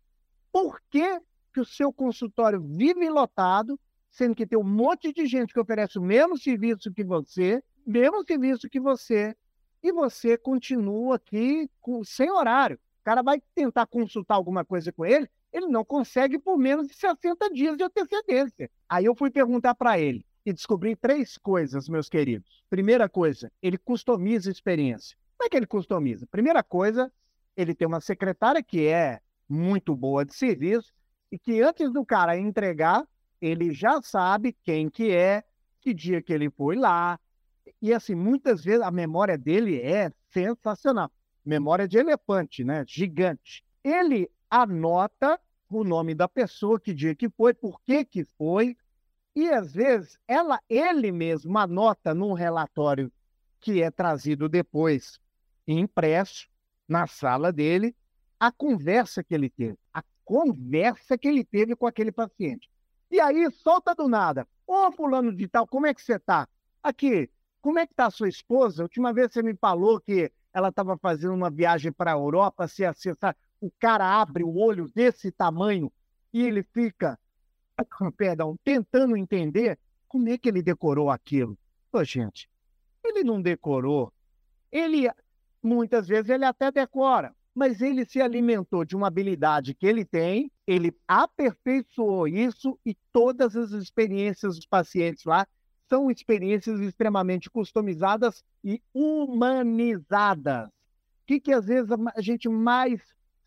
por 0.51 0.81
que, 0.89 1.21
que 1.53 1.61
o 1.61 1.65
seu 1.65 1.93
consultório 1.93 2.61
vive 2.61 3.09
lotado, 3.09 3.79
sendo 4.11 4.35
que 4.35 4.45
tem 4.45 4.59
um 4.59 4.63
monte 4.63 5.13
de 5.13 5.25
gente 5.27 5.53
que 5.53 5.59
oferece 5.61 5.97
o 5.97 6.03
mesmo 6.03 6.37
serviço 6.37 6.91
que 6.91 7.05
você, 7.05 7.63
mesmo 7.87 8.25
serviço 8.27 8.69
que 8.69 8.81
você, 8.81 9.33
e 9.81 9.91
você 9.91 10.37
continua 10.37 11.15
aqui 11.15 11.69
com, 11.79 12.03
sem 12.03 12.29
horário. 12.29 12.77
O 13.01 13.03
cara 13.03 13.21
vai 13.21 13.41
tentar 13.55 13.85
consultar 13.87 14.35
alguma 14.35 14.63
coisa 14.65 14.91
com 14.91 15.05
ele, 15.05 15.29
ele 15.51 15.67
não 15.67 15.83
consegue 15.83 16.37
por 16.37 16.57
menos 16.57 16.87
de 16.87 16.93
60 16.93 17.49
dias 17.51 17.77
de 17.77 17.83
antecedência. 17.83 18.69
Aí 18.87 19.05
eu 19.05 19.15
fui 19.15 19.31
perguntar 19.31 19.73
para 19.75 19.99
ele 19.99 20.25
e 20.45 20.53
descobri 20.53 20.95
três 20.95 21.37
coisas, 21.37 21.89
meus 21.89 22.09
queridos. 22.09 22.63
Primeira 22.69 23.09
coisa, 23.09 23.51
ele 23.61 23.77
customiza 23.77 24.49
a 24.49 24.51
experiência. 24.51 25.17
Como 25.37 25.47
é 25.47 25.49
que 25.49 25.57
ele 25.57 25.65
customiza? 25.65 26.27
Primeira 26.27 26.61
coisa, 26.61 27.11
ele 27.55 27.73
tem 27.73 27.87
uma 27.87 28.01
secretária 28.01 28.61
que 28.61 28.87
é 28.87 29.21
muito 29.47 29.95
boa 29.95 30.23
de 30.23 30.35
serviço 30.35 30.93
e 31.31 31.39
que 31.39 31.61
antes 31.61 31.91
do 31.91 32.05
cara 32.05 32.37
entregar, 32.37 33.07
ele 33.41 33.73
já 33.73 34.01
sabe 34.01 34.55
quem 34.63 34.89
que 34.89 35.11
é, 35.11 35.43
que 35.81 35.93
dia 35.93 36.21
que 36.21 36.33
ele 36.33 36.49
foi 36.49 36.75
lá, 36.75 37.19
e 37.81 37.93
assim, 37.93 38.15
muitas 38.15 38.63
vezes 38.63 38.81
a 38.81 38.91
memória 38.91 39.37
dele 39.37 39.81
é 39.81 40.11
sensacional. 40.31 41.11
Memória 41.45 41.87
de 41.87 41.97
elefante, 41.97 42.63
né? 42.63 42.83
Gigante. 42.87 43.63
Ele 43.83 44.29
anota 44.49 45.39
o 45.69 45.83
nome 45.83 46.15
da 46.15 46.27
pessoa, 46.27 46.79
que 46.79 46.93
dia 46.93 47.15
que 47.15 47.29
foi, 47.29 47.53
por 47.53 47.79
que 47.81 48.03
que 48.03 48.23
foi, 48.37 48.75
e 49.35 49.49
às 49.49 49.73
vezes 49.73 50.17
ela, 50.27 50.59
ele 50.67 51.11
mesmo 51.11 51.57
anota 51.57 52.13
num 52.13 52.33
relatório 52.33 53.11
que 53.59 53.81
é 53.81 53.91
trazido 53.91 54.49
depois 54.49 55.19
impresso 55.67 56.47
na 56.87 57.05
sala 57.05 57.51
dele 57.51 57.95
a 58.39 58.51
conversa 58.51 59.23
que 59.23 59.33
ele 59.33 59.49
teve, 59.49 59.77
a 59.93 60.03
conversa 60.23 61.17
que 61.17 61.27
ele 61.27 61.43
teve 61.43 61.75
com 61.75 61.85
aquele 61.85 62.11
paciente. 62.11 62.69
E 63.11 63.19
aí 63.19 63.49
solta 63.51 63.93
do 63.93 64.07
nada, 64.07 64.47
ô 64.65 64.91
fulano 64.91 65.35
de 65.35 65.47
tal, 65.47 65.67
como 65.67 65.87
é 65.87 65.93
que 65.93 66.01
você 66.01 66.15
está? 66.15 66.47
Aqui, 66.81 67.29
como 67.61 67.79
é 67.79 67.85
que 67.85 67.93
está 67.93 68.05
a 68.05 68.11
sua 68.11 68.29
esposa? 68.29 68.81
A 68.81 68.85
última 68.85 69.13
vez 69.13 69.31
você 69.31 69.43
me 69.43 69.55
falou 69.55 69.99
que 69.99 70.31
ela 70.53 70.69
estava 70.69 70.97
fazendo 70.97 71.33
uma 71.33 71.49
viagem 71.49 71.91
para 71.91 72.11
a 72.11 72.15
Europa, 72.15 72.67
se 72.67 72.83
acessar, 72.83 73.35
o 73.61 73.69
cara 73.79 74.05
abre 74.05 74.43
o 74.43 74.57
olho 74.57 74.89
desse 74.93 75.31
tamanho 75.31 75.91
e 76.33 76.43
ele 76.43 76.63
fica, 76.63 77.19
perdão, 78.17 78.57
tentando 78.63 79.17
entender 79.17 79.77
como 80.07 80.29
é 80.29 80.37
que 80.37 80.49
ele 80.49 80.61
decorou 80.61 81.09
aquilo. 81.09 81.57
Pô, 81.91 82.03
gente, 82.03 82.49
ele 83.03 83.23
não 83.23 83.41
decorou. 83.41 84.11
Ele, 84.71 85.09
muitas 85.61 86.07
vezes, 86.07 86.29
ele 86.29 86.45
até 86.45 86.71
decora, 86.71 87.35
mas 87.53 87.81
ele 87.81 88.05
se 88.05 88.21
alimentou 88.21 88.85
de 88.85 88.95
uma 88.95 89.07
habilidade 89.07 89.73
que 89.73 89.85
ele 89.85 90.05
tem, 90.05 90.51
ele 90.65 90.95
aperfeiçoou 91.07 92.27
isso 92.27 92.79
e 92.85 92.95
todas 93.11 93.55
as 93.55 93.71
experiências 93.71 94.55
dos 94.55 94.65
pacientes 94.65 95.25
lá 95.25 95.47
são 95.89 96.11
experiências 96.11 96.79
extremamente 96.79 97.49
customizadas 97.49 98.43
e 98.63 98.81
humanizadas. 98.93 100.67
O 100.67 100.71
que, 101.25 101.39
que 101.39 101.51
às 101.51 101.65
vezes 101.65 101.89
a 102.15 102.21
gente 102.21 102.47
mais 102.47 103.01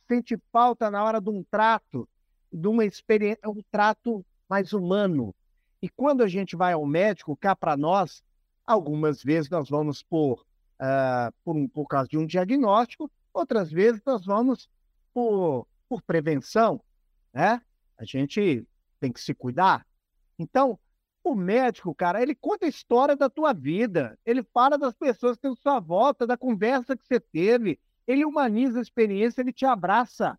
sente 0.08 0.36
falta 0.50 0.90
na 0.90 1.02
hora 1.02 1.20
de 1.20 1.30
um 1.30 1.42
trato, 1.42 2.08
de 2.52 2.68
uma 2.68 2.84
experiência, 2.84 3.48
um 3.48 3.62
trato 3.70 4.24
mais 4.48 4.72
humano. 4.72 5.34
E 5.80 5.88
quando 5.88 6.22
a 6.22 6.28
gente 6.28 6.54
vai 6.54 6.74
ao 6.74 6.84
médico, 6.84 7.36
cá 7.36 7.56
para 7.56 7.76
nós, 7.76 8.22
algumas 8.66 9.22
vezes 9.22 9.48
nós 9.48 9.68
vamos 9.68 10.02
por, 10.02 10.44
uh, 10.80 11.32
por, 11.44 11.56
um, 11.56 11.66
por 11.66 11.86
causa 11.86 12.08
de 12.08 12.18
um 12.18 12.26
diagnóstico, 12.26 13.10
outras 13.32 13.70
vezes 13.70 14.02
nós 14.04 14.24
vamos 14.24 14.68
por, 15.14 15.66
por 15.88 16.02
prevenção, 16.02 16.80
né? 17.32 17.60
A 17.96 18.04
gente 18.04 18.66
tem 19.00 19.12
que 19.12 19.20
se 19.20 19.34
cuidar. 19.34 19.86
Então, 20.38 20.78
o 21.24 21.34
médico, 21.34 21.94
cara, 21.94 22.22
ele 22.22 22.34
conta 22.34 22.66
a 22.66 22.68
história 22.68 23.16
da 23.16 23.30
tua 23.30 23.52
vida, 23.52 24.18
ele 24.24 24.42
fala 24.42 24.76
das 24.76 24.94
pessoas 24.94 25.36
que 25.36 25.46
estão 25.46 25.52
à 25.52 25.56
sua 25.56 25.80
volta, 25.80 26.26
da 26.26 26.36
conversa 26.36 26.96
que 26.96 27.06
você 27.06 27.20
teve, 27.20 27.78
ele 28.06 28.24
humaniza 28.24 28.78
a 28.78 28.82
experiência, 28.82 29.40
ele 29.40 29.52
te 29.52 29.64
abraça. 29.64 30.38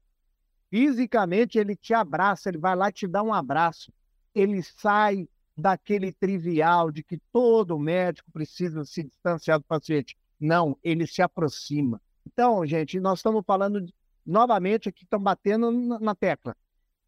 Fisicamente, 0.70 1.58
ele 1.58 1.76
te 1.76 1.94
abraça, 1.94 2.50
ele 2.50 2.58
vai 2.58 2.76
lá 2.76 2.92
te 2.92 3.08
dar 3.08 3.24
um 3.24 3.34
abraço. 3.34 3.94
Ele 4.34 4.62
sai 4.64 5.28
daquele 5.56 6.12
trivial 6.12 6.92
de 6.92 7.04
que 7.04 7.20
todo 7.32 7.78
médico 7.80 8.32
precisa 8.32 8.84
se 8.84 9.04
distanciar 9.04 9.60
do 9.60 9.66
paciente. 9.66 10.18
Não, 10.40 10.78
ele 10.84 11.06
se 11.06 11.22
aproxima. 11.22 12.02
Então, 12.26 12.66
gente, 12.66 13.00
nós 13.00 13.20
estamos 13.20 13.44
falando 13.46 13.82
de, 13.82 13.94
novamente 14.26 14.90
aqui, 14.90 15.04
estamos 15.04 15.24
batendo 15.24 15.72
na, 15.72 16.00
na 16.00 16.16
tecla. 16.16 16.56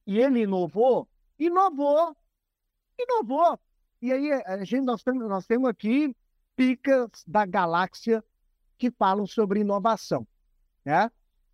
E 0.05 0.19
ele 0.19 0.41
inovou, 0.41 1.07
inovou, 1.39 2.15
inovou. 2.97 3.59
E 4.01 4.11
aí, 4.11 4.31
a 4.31 4.63
gente, 4.63 4.85
nós, 4.85 5.03
temos, 5.03 5.27
nós 5.27 5.45
temos 5.45 5.69
aqui 5.69 6.15
picas 6.55 7.09
da 7.25 7.45
galáxia 7.45 8.23
que 8.77 8.91
falam 8.91 9.25
sobre 9.25 9.61
inovação. 9.61 10.27
Né? 10.83 11.09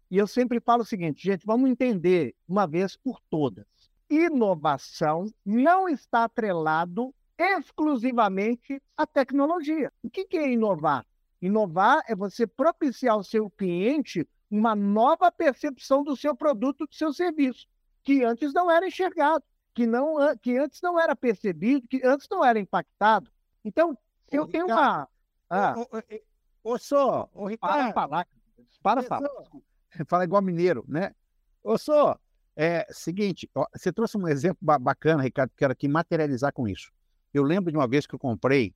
E 0.10 0.18
eu 0.18 0.28
sempre 0.28 0.60
falo 0.60 0.84
o 0.84 0.86
seguinte, 0.86 1.24
gente, 1.24 1.46
vamos 1.46 1.70
entender 1.70 2.36
uma 2.48 2.68
vez 2.68 2.96
por 2.98 3.20
todas. 3.30 3.66
Inovação 4.10 5.32
não 5.46 5.88
está 5.88 6.26
atrelado 6.26 7.14
exclusivamente 7.38 8.82
à 8.96 9.08
tecnologia. 9.08 9.92
O 10.04 10.10
que 10.10 10.28
é 10.38 10.52
inovar? 10.52 11.06
Inovar 11.42 12.04
é 12.08 12.16
você 12.16 12.46
propiciar 12.46 13.16
ao 13.16 13.24
seu 13.24 13.50
cliente 13.50 14.28
uma 14.50 14.76
nova 14.76 15.32
percepção 15.32 16.04
do 16.04 16.16
seu 16.16 16.36
produto, 16.36 16.86
do 16.86 16.94
seu 16.94 17.14
serviço, 17.14 17.66
que 18.04 18.24
antes 18.24 18.54
não 18.54 18.70
era 18.70 18.86
enxergado, 18.86 19.44
que, 19.74 19.86
não, 19.86 20.16
que 20.38 20.58
antes 20.58 20.82
não 20.82 21.00
era 21.00 21.16
percebido, 21.16 21.88
que 21.88 22.02
antes 22.06 22.28
não 22.30 22.44
era 22.44 22.60
impactado. 22.60 23.32
Então, 23.64 23.98
eu 24.32 24.48
tenho 24.48 24.66
uma. 24.66 25.08
Ah. 25.50 25.76
Ô, 26.64 26.74
ô, 26.74 26.78
só, 26.78 27.30
ô, 27.34 27.48
Ricardo. 27.48 27.76
Para 27.76 27.94
falar, 27.94 28.28
para 28.82 29.04
falar. 29.04 29.30
Fala 30.08 30.24
igual 30.24 30.42
mineiro, 30.42 30.86
né? 30.88 31.14
Ô, 31.62 31.78
só, 31.78 32.18
é 32.56 32.86
seguinte, 32.92 33.50
ó, 33.54 33.66
você 33.76 33.92
trouxe 33.92 34.18
um 34.18 34.28
exemplo 34.28 34.60
bacana, 34.80 35.24
Ricardo, 35.24 35.52
quero 35.56 35.74
aqui 35.74 35.88
materializar 35.88 36.54
com 36.54 36.68
isso. 36.68 36.92
Eu 37.34 37.44
lembro 37.44 37.72
de 37.72 37.78
uma 37.78 37.88
vez 37.88 38.06
que 38.06 38.16
eu 38.16 38.20
comprei 38.20 38.74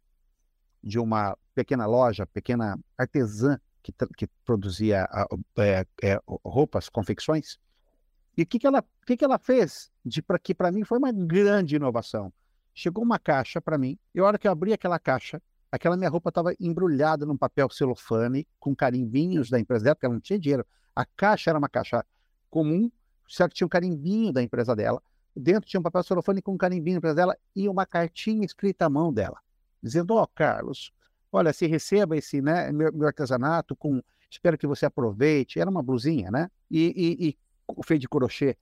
de 0.83 0.99
uma 0.99 1.37
pequena 1.53 1.85
loja, 1.85 2.27
pequena 2.27 2.77
artesã 2.97 3.59
que, 3.81 3.93
que 4.17 4.27
produzia 4.43 5.07
é, 5.57 5.85
é, 6.03 6.19
roupas, 6.43 6.89
confecções. 6.89 7.57
E 8.37 8.43
o 8.43 8.45
que, 8.45 8.59
que, 8.59 8.67
ela, 8.67 8.83
que, 9.05 9.15
que 9.15 9.23
ela 9.23 9.39
fez? 9.39 9.91
De, 10.03 10.21
pra, 10.21 10.37
que 10.37 10.53
para 10.53 10.71
mim 10.71 10.83
foi 10.83 10.97
uma 10.97 11.11
grande 11.11 11.75
inovação. 11.75 12.33
Chegou 12.73 13.03
uma 13.03 13.17
caixa 13.17 13.61
para 13.61 13.77
mim, 13.77 13.97
e 14.13 14.19
a 14.19 14.23
hora 14.25 14.37
que 14.37 14.47
eu 14.47 14.51
abri 14.51 14.73
aquela 14.73 14.99
caixa, 14.99 15.41
aquela 15.71 15.95
minha 15.95 16.09
roupa 16.09 16.29
estava 16.29 16.53
embrulhada 16.59 17.25
num 17.25 17.37
papel 17.37 17.69
celofane, 17.69 18.45
com 18.59 18.75
carimbinhos 18.75 19.49
da 19.49 19.59
empresa 19.59 19.85
dela, 19.85 19.95
porque 19.95 20.05
ela 20.05 20.13
não 20.13 20.21
tinha 20.21 20.37
dinheiro. 20.37 20.65
A 20.93 21.05
caixa 21.05 21.49
era 21.51 21.57
uma 21.57 21.69
caixa 21.69 22.05
comum, 22.49 22.91
só 23.27 23.47
que 23.47 23.55
tinha 23.55 23.65
um 23.65 23.69
carimbinho 23.69 24.33
da 24.33 24.43
empresa 24.43 24.75
dela. 24.75 25.01
Dentro 25.35 25.69
tinha 25.69 25.79
um 25.79 25.83
papel 25.83 26.03
celofane 26.03 26.41
com 26.41 26.53
um 26.53 26.57
carimbinho 26.57 26.95
da 26.95 26.99
empresa 26.99 27.15
dela 27.15 27.37
e 27.55 27.67
uma 27.67 27.85
cartinha 27.85 28.45
escrita 28.45 28.85
à 28.85 28.89
mão 28.89 29.13
dela, 29.13 29.37
dizendo: 29.81 30.13
Ó, 30.13 30.23
oh, 30.23 30.27
Carlos, 30.27 30.93
olha, 31.31 31.51
se 31.51 31.67
receba 31.67 32.15
esse 32.15 32.41
né, 32.41 32.71
meu, 32.71 32.91
meu, 32.93 33.07
artesanato, 33.07 33.75
com 33.75 34.01
espero 34.29 34.57
que 34.57 34.67
você 34.67 34.85
aproveite. 34.85 35.59
Era 35.59 35.69
uma 35.69 35.83
blusinha, 35.83 36.31
né? 36.31 36.49
E, 36.71 36.93
e, 36.95 37.29
e 37.29 37.37
feito 37.83 38.01
de 38.01 38.09
crochê. 38.09 38.57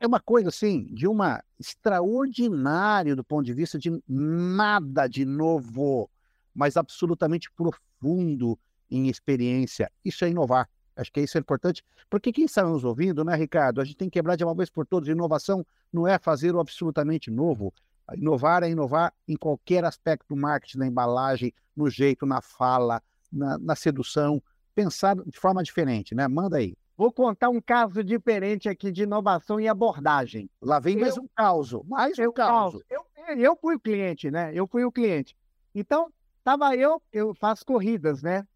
É 0.00 0.06
uma 0.06 0.20
coisa 0.20 0.48
assim, 0.48 0.84
de 0.92 1.06
uma 1.06 1.42
extraordinário 1.58 3.16
do 3.16 3.24
ponto 3.24 3.44
de 3.44 3.54
vista 3.54 3.78
de 3.78 4.02
nada 4.08 5.06
de 5.06 5.24
novo 5.24 6.10
mas 6.54 6.76
absolutamente 6.76 7.50
profundo 7.52 8.58
em 8.90 9.08
experiência. 9.08 9.90
Isso 10.04 10.24
é 10.24 10.30
inovar. 10.30 10.68
Acho 10.96 11.12
que 11.12 11.20
isso 11.20 11.36
é 11.36 11.40
importante, 11.40 11.82
porque 12.08 12.32
quem 12.32 12.44
está 12.44 12.62
nos 12.62 12.84
ouvindo, 12.84 13.24
né, 13.24 13.34
Ricardo? 13.34 13.80
A 13.80 13.84
gente 13.84 13.96
tem 13.96 14.08
que 14.08 14.12
quebrar 14.12 14.36
de 14.36 14.44
uma 14.44 14.54
vez 14.54 14.70
por 14.70 14.86
todas. 14.86 15.08
Inovação 15.08 15.66
não 15.92 16.06
é 16.06 16.18
fazer 16.20 16.54
o 16.54 16.60
absolutamente 16.60 17.32
novo. 17.32 17.74
Inovar 18.14 18.62
é 18.62 18.70
inovar 18.70 19.12
em 19.26 19.34
qualquer 19.34 19.84
aspecto 19.84 20.28
do 20.28 20.36
marketing, 20.36 20.78
na 20.78 20.86
embalagem, 20.86 21.52
no 21.74 21.90
jeito, 21.90 22.24
na 22.24 22.40
fala, 22.40 23.02
na, 23.32 23.58
na 23.58 23.74
sedução. 23.74 24.40
Pensar 24.72 25.16
de 25.16 25.38
forma 25.38 25.64
diferente, 25.64 26.14
né? 26.14 26.28
Manda 26.28 26.58
aí. 26.58 26.76
Vou 26.96 27.12
contar 27.12 27.48
um 27.48 27.60
caso 27.60 28.04
diferente 28.04 28.68
aqui 28.68 28.90
de 28.92 29.02
inovação 29.02 29.60
e 29.60 29.66
abordagem. 29.66 30.48
Lá 30.62 30.78
vem 30.78 30.94
eu, 30.94 31.00
mais 31.00 31.18
um 31.18 31.26
caos, 31.34 31.72
mais 31.86 32.18
um 32.18 32.32
caos. 32.32 32.80
Eu, 32.88 33.04
eu 33.36 33.56
fui 33.56 33.74
o 33.74 33.80
cliente, 33.80 34.30
né? 34.30 34.52
Eu 34.54 34.66
fui 34.66 34.84
o 34.84 34.92
cliente. 34.92 35.36
Então, 35.74 36.12
Tava 36.44 36.76
eu, 36.76 37.02
eu 37.10 37.34
faço 37.34 37.64
corridas, 37.64 38.22
né? 38.22 38.46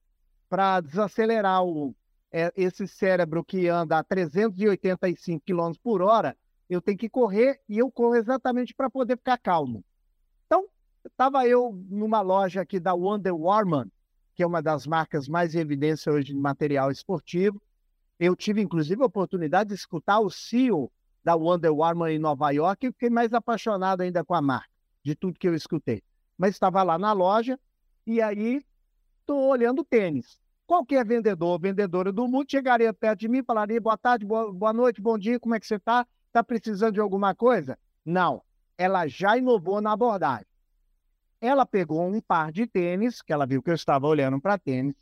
Para 0.47 0.83
desacelerar 0.83 1.65
o, 1.65 1.97
é, 2.31 2.53
esse 2.55 2.87
cérebro 2.87 3.43
que 3.43 3.67
anda 3.67 3.99
a 3.99 4.05
385 4.05 5.43
km 5.43 5.73
por 5.83 6.03
hora, 6.03 6.37
eu 6.69 6.83
tenho 6.83 6.99
que 6.99 7.09
correr 7.09 7.59
e 7.67 7.79
eu 7.79 7.91
corro 7.91 8.15
exatamente 8.15 8.75
para 8.75 8.91
poder 8.91 9.17
ficar 9.17 9.39
calmo. 9.39 9.83
Então, 10.45 10.67
estava 11.03 11.49
eu 11.49 11.73
numa 11.89 12.21
loja 12.21 12.61
aqui 12.61 12.79
da 12.79 12.93
Wonder 12.93 13.35
Woman, 13.35 13.91
que 14.35 14.43
é 14.43 14.47
uma 14.47 14.61
das 14.61 14.87
marcas 14.87 15.27
mais 15.27 15.55
em 15.55 15.61
evidência 15.61 16.13
hoje 16.13 16.35
de 16.35 16.39
material 16.39 16.91
esportivo. 16.91 17.61
Eu 18.19 18.35
tive, 18.35 18.61
inclusive, 18.61 19.03
a 19.03 19.07
oportunidade 19.07 19.69
de 19.69 19.75
escutar 19.75 20.19
o 20.21 20.31
CEO 20.31 20.91
da 21.23 21.37
Wonder 21.37 21.73
Woman 21.73 22.13
em 22.13 22.19
Nova 22.19 22.51
York 22.51 22.87
e 22.87 22.93
fiquei 22.93 23.11
mais 23.11 23.33
apaixonado 23.33 24.01
ainda 24.01 24.25
com 24.25 24.35
a 24.35 24.43
marca, 24.43 24.71
de 25.03 25.15
tudo 25.15 25.39
que 25.39 25.47
eu 25.47 25.55
escutei. 25.55 26.03
Mas 26.37 26.51
estava 26.51 26.83
lá 26.83 26.99
na 26.99 27.13
loja 27.13 27.59
e 28.07 28.21
aí, 28.21 28.63
estou 29.21 29.49
olhando 29.49 29.85
tênis. 29.85 30.41
Qualquer 30.67 31.05
vendedor 31.07 31.49
ou 31.49 31.59
vendedora 31.59 32.13
do 32.13 32.27
mundo 32.27 32.51
chegaria 32.51 32.93
perto 32.93 33.21
de 33.21 33.29
mim 33.29 33.43
falaria: 33.43 33.81
boa 33.81 33.97
tarde, 33.97 34.25
boa, 34.25 34.53
boa 34.53 34.73
noite, 34.73 35.01
bom 35.01 35.17
dia, 35.17 35.39
como 35.39 35.55
é 35.55 35.61
que 35.61 35.67
você 35.67 35.77
está? 35.77 36.07
Está 36.27 36.43
precisando 36.43 36.95
de 36.95 37.01
alguma 37.01 37.35
coisa? 37.35 37.79
Não. 38.05 38.43
Ela 38.77 39.07
já 39.09 39.37
inovou 39.37 39.81
na 39.81 39.93
abordagem. 39.93 40.47
Ela 41.41 41.65
pegou 41.65 42.07
um 42.07 42.21
par 42.21 42.53
de 42.53 42.67
tênis, 42.67 43.23
que 43.23 43.33
ela 43.33 43.47
viu 43.47 43.63
que 43.63 43.71
eu 43.71 43.75
estava 43.75 44.07
olhando 44.07 44.41
para 44.41 44.59
tênis, 44.59 44.95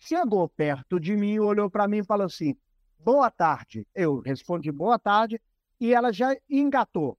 chegou 0.00 0.48
perto 0.48 0.98
de 0.98 1.14
mim, 1.16 1.38
olhou 1.38 1.70
para 1.70 1.86
mim 1.86 1.98
e 1.98 2.04
falou 2.04 2.26
assim: 2.26 2.56
Boa 2.98 3.30
tarde. 3.30 3.86
Eu 3.94 4.18
respondi 4.18 4.72
boa 4.72 4.98
tarde 4.98 5.40
e 5.78 5.94
ela 5.94 6.12
já 6.12 6.36
engatou. 6.48 7.16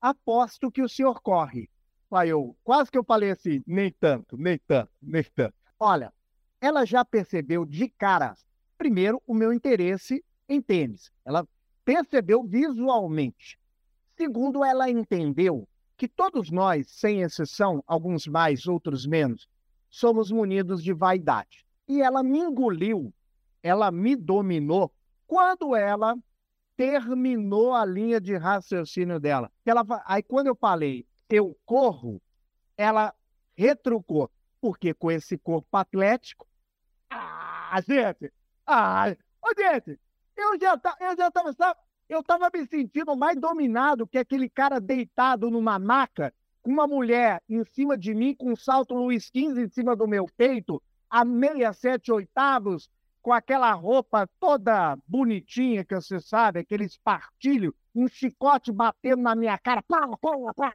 Aposto 0.00 0.70
que 0.70 0.80
o 0.80 0.88
senhor 0.88 1.20
corre. 1.20 1.68
Aí 2.10 2.30
eu 2.30 2.56
quase 2.64 2.90
que 2.90 2.98
eu 2.98 3.04
falei 3.04 3.30
assim, 3.30 3.62
nem 3.66 3.92
tanto, 3.92 4.36
nem 4.36 4.58
tanto, 4.66 4.90
nem 5.00 5.22
tanto. 5.22 5.54
Olha, 5.78 6.12
ela 6.60 6.84
já 6.84 7.04
percebeu 7.04 7.64
de 7.64 7.88
cara, 7.88 8.34
primeiro, 8.76 9.22
o 9.26 9.34
meu 9.34 9.52
interesse 9.52 10.24
em 10.48 10.60
tênis. 10.60 11.12
Ela 11.24 11.46
percebeu 11.84 12.42
visualmente. 12.42 13.58
Segundo, 14.16 14.64
ela 14.64 14.90
entendeu 14.90 15.68
que 15.96 16.08
todos 16.08 16.50
nós, 16.50 16.90
sem 16.90 17.22
exceção, 17.22 17.84
alguns 17.86 18.26
mais, 18.26 18.66
outros 18.66 19.06
menos, 19.06 19.48
somos 19.88 20.32
munidos 20.32 20.82
de 20.82 20.92
vaidade. 20.92 21.64
E 21.90 22.00
ela 22.00 22.22
me 22.22 22.38
engoliu, 22.38 23.12
ela 23.60 23.90
me 23.90 24.14
dominou 24.14 24.94
quando 25.26 25.74
ela 25.74 26.16
terminou 26.76 27.74
a 27.74 27.84
linha 27.84 28.20
de 28.20 28.36
raciocínio 28.36 29.18
dela. 29.18 29.50
Ela, 29.66 29.84
aí 30.06 30.22
quando 30.22 30.46
eu 30.46 30.54
falei, 30.54 31.04
eu 31.28 31.58
corro, 31.66 32.22
ela 32.76 33.12
retrucou. 33.56 34.30
Porque 34.60 34.94
com 34.94 35.10
esse 35.10 35.36
corpo 35.36 35.76
atlético. 35.76 36.46
Ah, 37.10 37.80
gente! 37.84 38.32
Ah, 38.64 39.12
ô, 39.42 39.48
gente! 39.60 39.98
Eu 40.36 40.60
já, 40.60 40.78
tá, 40.78 40.96
eu 41.00 41.16
já 41.16 41.76
Eu 42.08 42.20
estava 42.20 42.48
me 42.54 42.66
sentindo 42.68 43.16
mais 43.16 43.36
dominado 43.36 44.06
que 44.06 44.16
aquele 44.16 44.48
cara 44.48 44.78
deitado 44.80 45.50
numa 45.50 45.76
maca, 45.76 46.32
com 46.62 46.70
uma 46.70 46.86
mulher 46.86 47.42
em 47.48 47.64
cima 47.64 47.98
de 47.98 48.14
mim, 48.14 48.32
com 48.32 48.52
um 48.52 48.56
salto 48.56 48.94
Luiz 48.94 49.24
XV 49.24 49.60
em 49.60 49.68
cima 49.68 49.96
do 49.96 50.06
meu 50.06 50.26
peito, 50.36 50.80
a 51.10 51.24
meia, 51.24 51.72
sete 51.72 52.12
oitavos, 52.12 52.88
com 53.20 53.32
aquela 53.32 53.72
roupa 53.72 54.28
toda 54.38 54.96
bonitinha, 55.06 55.84
que 55.84 55.94
você 55.94 56.20
sabe, 56.20 56.60
aquele 56.60 56.84
espartilho, 56.84 57.74
um 57.94 58.08
chicote 58.08 58.72
batendo 58.72 59.22
na 59.22 59.34
minha 59.34 59.58
cara, 59.58 59.82
pá, 59.82 60.08
pá, 60.16 60.54
pá. 60.54 60.74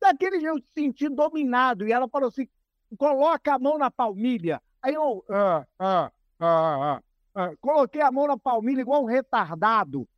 Daquele 0.00 0.40
jeito 0.40 0.56
eu 0.56 0.62
senti 0.74 1.08
dominado. 1.08 1.86
E 1.86 1.92
ela 1.92 2.08
falou 2.08 2.28
assim: 2.28 2.48
coloca 2.96 3.54
a 3.54 3.58
mão 3.58 3.76
na 3.76 3.90
palmilha. 3.90 4.62
Aí 4.80 4.94
eu, 4.94 5.24
ah, 5.28 5.66
ah, 5.78 6.12
ah, 6.40 7.02
ah, 7.34 7.52
coloquei 7.60 8.00
a 8.00 8.12
mão 8.12 8.26
na 8.26 8.38
palmilha 8.38 8.80
igual 8.80 9.02
um 9.02 9.06
retardado 9.06 10.08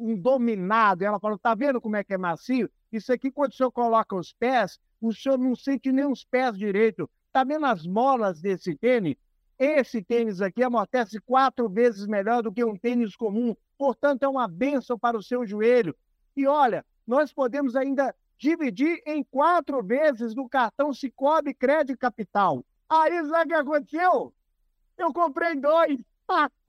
um 0.00 0.16
dominado. 0.16 1.04
Ela 1.04 1.20
falou: 1.20 1.38
tá 1.38 1.54
vendo 1.54 1.80
como 1.80 1.96
é 1.96 2.02
que 2.02 2.14
é 2.14 2.18
macio? 2.18 2.70
Isso 2.90 3.12
aqui, 3.12 3.30
quando 3.30 3.52
o 3.52 3.54
senhor 3.54 3.70
coloca 3.70 4.16
os 4.16 4.32
pés, 4.32 4.80
o 5.00 5.12
senhor 5.12 5.38
não 5.38 5.54
sente 5.54 5.92
nem 5.92 6.06
os 6.06 6.24
pés 6.24 6.56
direito. 6.56 7.08
Tá 7.32 7.44
vendo 7.44 7.66
as 7.66 7.86
molas 7.86 8.40
desse 8.40 8.74
tênis? 8.74 9.16
Esse 9.58 10.02
tênis 10.02 10.40
aqui 10.40 10.62
amortece 10.62 11.20
quatro 11.20 11.68
vezes 11.68 12.06
melhor 12.06 12.42
do 12.42 12.52
que 12.52 12.64
um 12.64 12.76
tênis 12.76 13.14
comum. 13.14 13.54
Portanto, 13.76 14.22
é 14.22 14.28
uma 14.28 14.48
benção 14.48 14.98
para 14.98 15.16
o 15.16 15.22
seu 15.22 15.46
joelho. 15.46 15.94
E 16.36 16.46
olha, 16.46 16.84
nós 17.06 17.32
podemos 17.32 17.76
ainda 17.76 18.14
dividir 18.38 19.02
em 19.06 19.22
quatro 19.22 19.82
vezes 19.82 20.34
no 20.34 20.48
cartão 20.48 20.94
Cicobi 20.94 21.52
Crédito 21.52 21.98
Capital. 21.98 22.64
Aí, 22.88 23.24
sabe 23.26 23.44
o 23.44 23.48
que 23.48 23.54
aconteceu? 23.54 24.34
Eu 24.96 25.12
comprei 25.12 25.54
dois. 25.56 25.98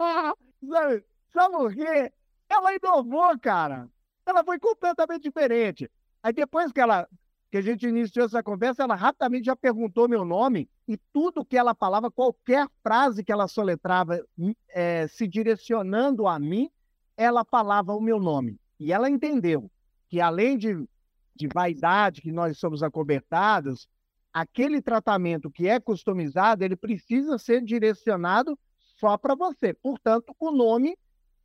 sabe, 0.67 1.05
sabe 1.33 1.55
por 1.55 1.73
quê? 1.73 2.11
Ela 2.49 2.75
inovou, 2.75 3.39
cara. 3.39 3.89
Ela 4.25 4.43
foi 4.43 4.59
completamente 4.59 5.23
diferente. 5.23 5.89
Aí 6.21 6.33
depois 6.33 6.71
que 6.71 6.79
ela 6.79 7.07
que 7.51 7.57
a 7.57 7.61
gente 7.61 7.85
iniciou 7.85 8.25
essa 8.25 8.41
conversa, 8.41 8.83
ela 8.83 8.95
rapidamente 8.95 9.45
já 9.45 9.55
perguntou 9.57 10.07
meu 10.07 10.23
nome 10.23 10.69
e 10.87 10.95
tudo 11.11 11.43
que 11.43 11.57
ela 11.57 11.75
falava, 11.75 12.09
qualquer 12.09 12.65
frase 12.81 13.25
que 13.25 13.31
ela 13.31 13.45
soletrava 13.45 14.25
é, 14.69 15.05
se 15.09 15.27
direcionando 15.27 16.27
a 16.27 16.39
mim, 16.39 16.71
ela 17.17 17.43
falava 17.43 17.93
o 17.93 17.99
meu 17.99 18.21
nome. 18.21 18.57
E 18.79 18.93
ela 18.93 19.09
entendeu 19.09 19.69
que 20.07 20.21
além 20.21 20.57
de, 20.57 20.87
de 21.35 21.49
vaidade 21.53 22.21
que 22.21 22.31
nós 22.31 22.57
somos 22.57 22.81
acobertados, 22.81 23.85
aquele 24.33 24.81
tratamento 24.81 25.51
que 25.51 25.67
é 25.67 25.77
customizado, 25.77 26.63
ele 26.63 26.77
precisa 26.77 27.37
ser 27.37 27.61
direcionado 27.61 28.57
só 28.97 29.17
para 29.17 29.35
você. 29.35 29.73
Portanto, 29.73 30.33
o 30.39 30.51
nome 30.51 30.97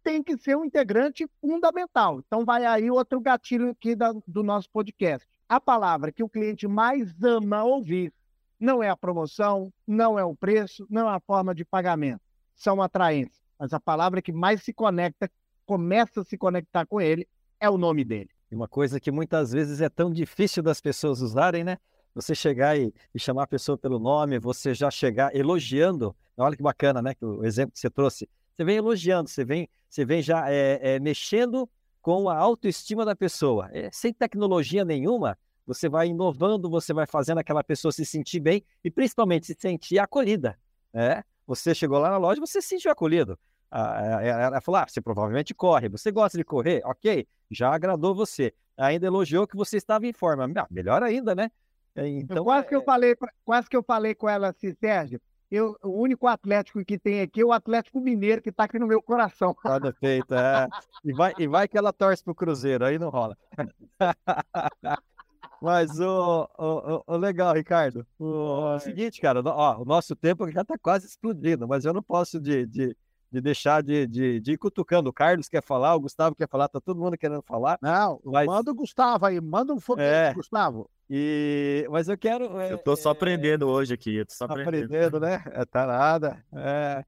tem 0.04 0.22
que 0.22 0.38
ser 0.38 0.56
um 0.56 0.64
integrante 0.64 1.28
fundamental. 1.40 2.22
Então, 2.24 2.44
vai 2.44 2.64
aí 2.64 2.88
outro 2.92 3.20
gatilho 3.20 3.70
aqui 3.70 3.96
da, 3.96 4.14
do 4.24 4.44
nosso 4.44 4.70
podcast. 4.70 5.26
A 5.48 5.60
palavra 5.60 6.10
que 6.10 6.22
o 6.22 6.28
cliente 6.28 6.66
mais 6.66 7.14
ama 7.22 7.62
ouvir 7.62 8.12
não 8.58 8.82
é 8.82 8.88
a 8.88 8.96
promoção, 8.96 9.72
não 9.86 10.18
é 10.18 10.24
o 10.24 10.34
preço, 10.34 10.86
não 10.90 11.08
é 11.08 11.14
a 11.14 11.20
forma 11.20 11.54
de 11.54 11.64
pagamento. 11.64 12.20
São 12.54 12.82
atraentes. 12.82 13.40
Mas 13.58 13.72
a 13.72 13.80
palavra 13.80 14.20
que 14.20 14.32
mais 14.32 14.62
se 14.62 14.72
conecta, 14.72 15.30
começa 15.64 16.20
a 16.22 16.24
se 16.24 16.36
conectar 16.36 16.86
com 16.86 17.00
ele, 17.00 17.28
é 17.60 17.70
o 17.70 17.78
nome 17.78 18.04
dele. 18.04 18.30
Uma 18.50 18.68
coisa 18.68 18.98
que 18.98 19.10
muitas 19.10 19.52
vezes 19.52 19.80
é 19.80 19.88
tão 19.88 20.10
difícil 20.10 20.62
das 20.62 20.80
pessoas 20.80 21.20
usarem, 21.20 21.64
né? 21.64 21.78
Você 22.14 22.34
chegar 22.34 22.78
e, 22.78 22.92
e 23.14 23.18
chamar 23.18 23.44
a 23.44 23.46
pessoa 23.46 23.76
pelo 23.76 23.98
nome, 23.98 24.38
você 24.38 24.72
já 24.74 24.90
chegar 24.90 25.34
elogiando. 25.34 26.16
Olha 26.36 26.56
que 26.56 26.62
bacana, 26.62 27.02
né? 27.02 27.14
O 27.20 27.44
exemplo 27.44 27.72
que 27.72 27.78
você 27.78 27.90
trouxe 27.90 28.28
você 28.56 28.64
vem 28.64 28.76
elogiando, 28.76 29.28
você 29.28 29.44
vem, 29.44 29.68
você 29.88 30.04
vem 30.04 30.22
já 30.22 30.50
é, 30.50 30.94
é, 30.94 30.98
mexendo 30.98 31.68
com 32.06 32.28
a 32.28 32.36
autoestima 32.36 33.04
da 33.04 33.16
pessoa. 33.16 33.68
É, 33.72 33.90
sem 33.90 34.12
tecnologia 34.12 34.84
nenhuma, 34.84 35.36
você 35.66 35.88
vai 35.88 36.06
inovando, 36.06 36.70
você 36.70 36.92
vai 36.92 37.04
fazendo 37.04 37.38
aquela 37.38 37.64
pessoa 37.64 37.90
se 37.90 38.06
sentir 38.06 38.38
bem 38.38 38.64
e 38.84 38.92
principalmente 38.92 39.46
se 39.46 39.56
sentir 39.58 39.98
acolhida. 39.98 40.56
Né? 40.94 41.24
Você 41.48 41.74
chegou 41.74 41.98
lá 41.98 42.10
na 42.10 42.16
loja, 42.16 42.40
você 42.40 42.62
se 42.62 42.68
sentiu 42.68 42.92
acolhido. 42.92 43.36
Ela 43.72 44.60
falou: 44.60 44.82
ah, 44.82 44.86
você 44.86 45.00
provavelmente 45.00 45.52
corre, 45.52 45.88
você 45.88 46.12
gosta 46.12 46.38
de 46.38 46.44
correr, 46.44 46.80
ok, 46.84 47.26
já 47.50 47.74
agradou 47.74 48.14
você. 48.14 48.54
Ainda 48.76 49.08
elogiou 49.08 49.44
que 49.44 49.56
você 49.56 49.76
estava 49.76 50.06
em 50.06 50.12
forma. 50.12 50.48
Ah, 50.56 50.66
melhor 50.70 51.02
ainda, 51.02 51.34
né? 51.34 51.50
Então, 51.96 52.44
quase, 52.44 52.68
que 52.68 52.76
eu 52.76 52.84
falei, 52.84 53.16
quase 53.44 53.68
que 53.68 53.76
eu 53.76 53.82
falei 53.82 54.14
com 54.14 54.28
ela 54.28 54.50
assim, 54.50 54.72
Sérgio, 54.74 55.20
eu, 55.50 55.76
o 55.82 56.00
único 56.00 56.26
Atlético 56.26 56.84
que 56.84 56.98
tem 56.98 57.20
aqui 57.20 57.40
é 57.40 57.44
o 57.44 57.52
Atlético 57.52 58.00
Mineiro, 58.00 58.42
que 58.42 58.50
está 58.50 58.64
aqui 58.64 58.78
no 58.78 58.86
meu 58.86 59.00
coração. 59.00 59.56
Nada 59.64 59.92
feito, 59.92 60.34
é. 60.34 60.68
E 61.04 61.12
vai, 61.12 61.34
e 61.38 61.46
vai 61.46 61.68
que 61.68 61.78
ela 61.78 61.92
torce 61.92 62.24
pro 62.24 62.34
Cruzeiro, 62.34 62.84
aí 62.84 62.98
não 62.98 63.10
rola. 63.10 63.36
Mas 65.60 65.98
o, 65.98 66.48
o, 66.58 67.02
o, 67.06 67.16
legal, 67.16 67.54
Ricardo. 67.54 68.06
O, 68.18 68.74
o 68.74 68.78
seguinte, 68.78 69.20
cara, 69.20 69.40
ó, 69.44 69.80
o 69.80 69.84
nosso 69.84 70.14
tempo 70.14 70.50
já 70.50 70.62
está 70.62 70.76
quase 70.78 71.06
explodindo, 71.06 71.66
mas 71.66 71.84
eu 71.84 71.94
não 71.94 72.02
posso 72.02 72.38
de, 72.38 72.66
de, 72.66 72.96
de 73.32 73.40
deixar 73.40 73.82
de, 73.82 74.06
de, 74.06 74.40
de 74.40 74.52
ir 74.52 74.58
cutucando. 74.58 75.08
O 75.08 75.12
Carlos 75.12 75.48
quer 75.48 75.62
falar, 75.62 75.94
o 75.94 76.00
Gustavo 76.00 76.36
quer 76.36 76.48
falar, 76.48 76.68
tá 76.68 76.80
todo 76.80 77.00
mundo 77.00 77.16
querendo 77.16 77.42
falar. 77.42 77.78
Não, 77.80 78.20
mas... 78.24 78.46
manda 78.46 78.70
o 78.70 78.74
Gustavo 78.74 79.24
aí, 79.26 79.40
manda 79.40 79.72
um 79.72 79.80
foguete, 79.80 80.32
é. 80.32 80.34
Gustavo. 80.34 80.90
E... 81.08 81.86
Mas 81.90 82.08
eu 82.08 82.18
quero. 82.18 82.58
É, 82.60 82.72
eu 82.72 82.78
tô 82.78 82.96
só 82.96 83.10
aprendendo 83.10 83.68
é... 83.68 83.72
hoje 83.72 83.94
aqui. 83.94 84.16
Eu 84.16 84.26
tô 84.26 84.34
só 84.34 84.44
aprendendo, 84.44 84.84
aprendendo 84.84 85.20
né? 85.20 85.42
É, 85.52 85.64
tá 85.64 85.86
nada. 85.86 86.44
É... 86.52 87.04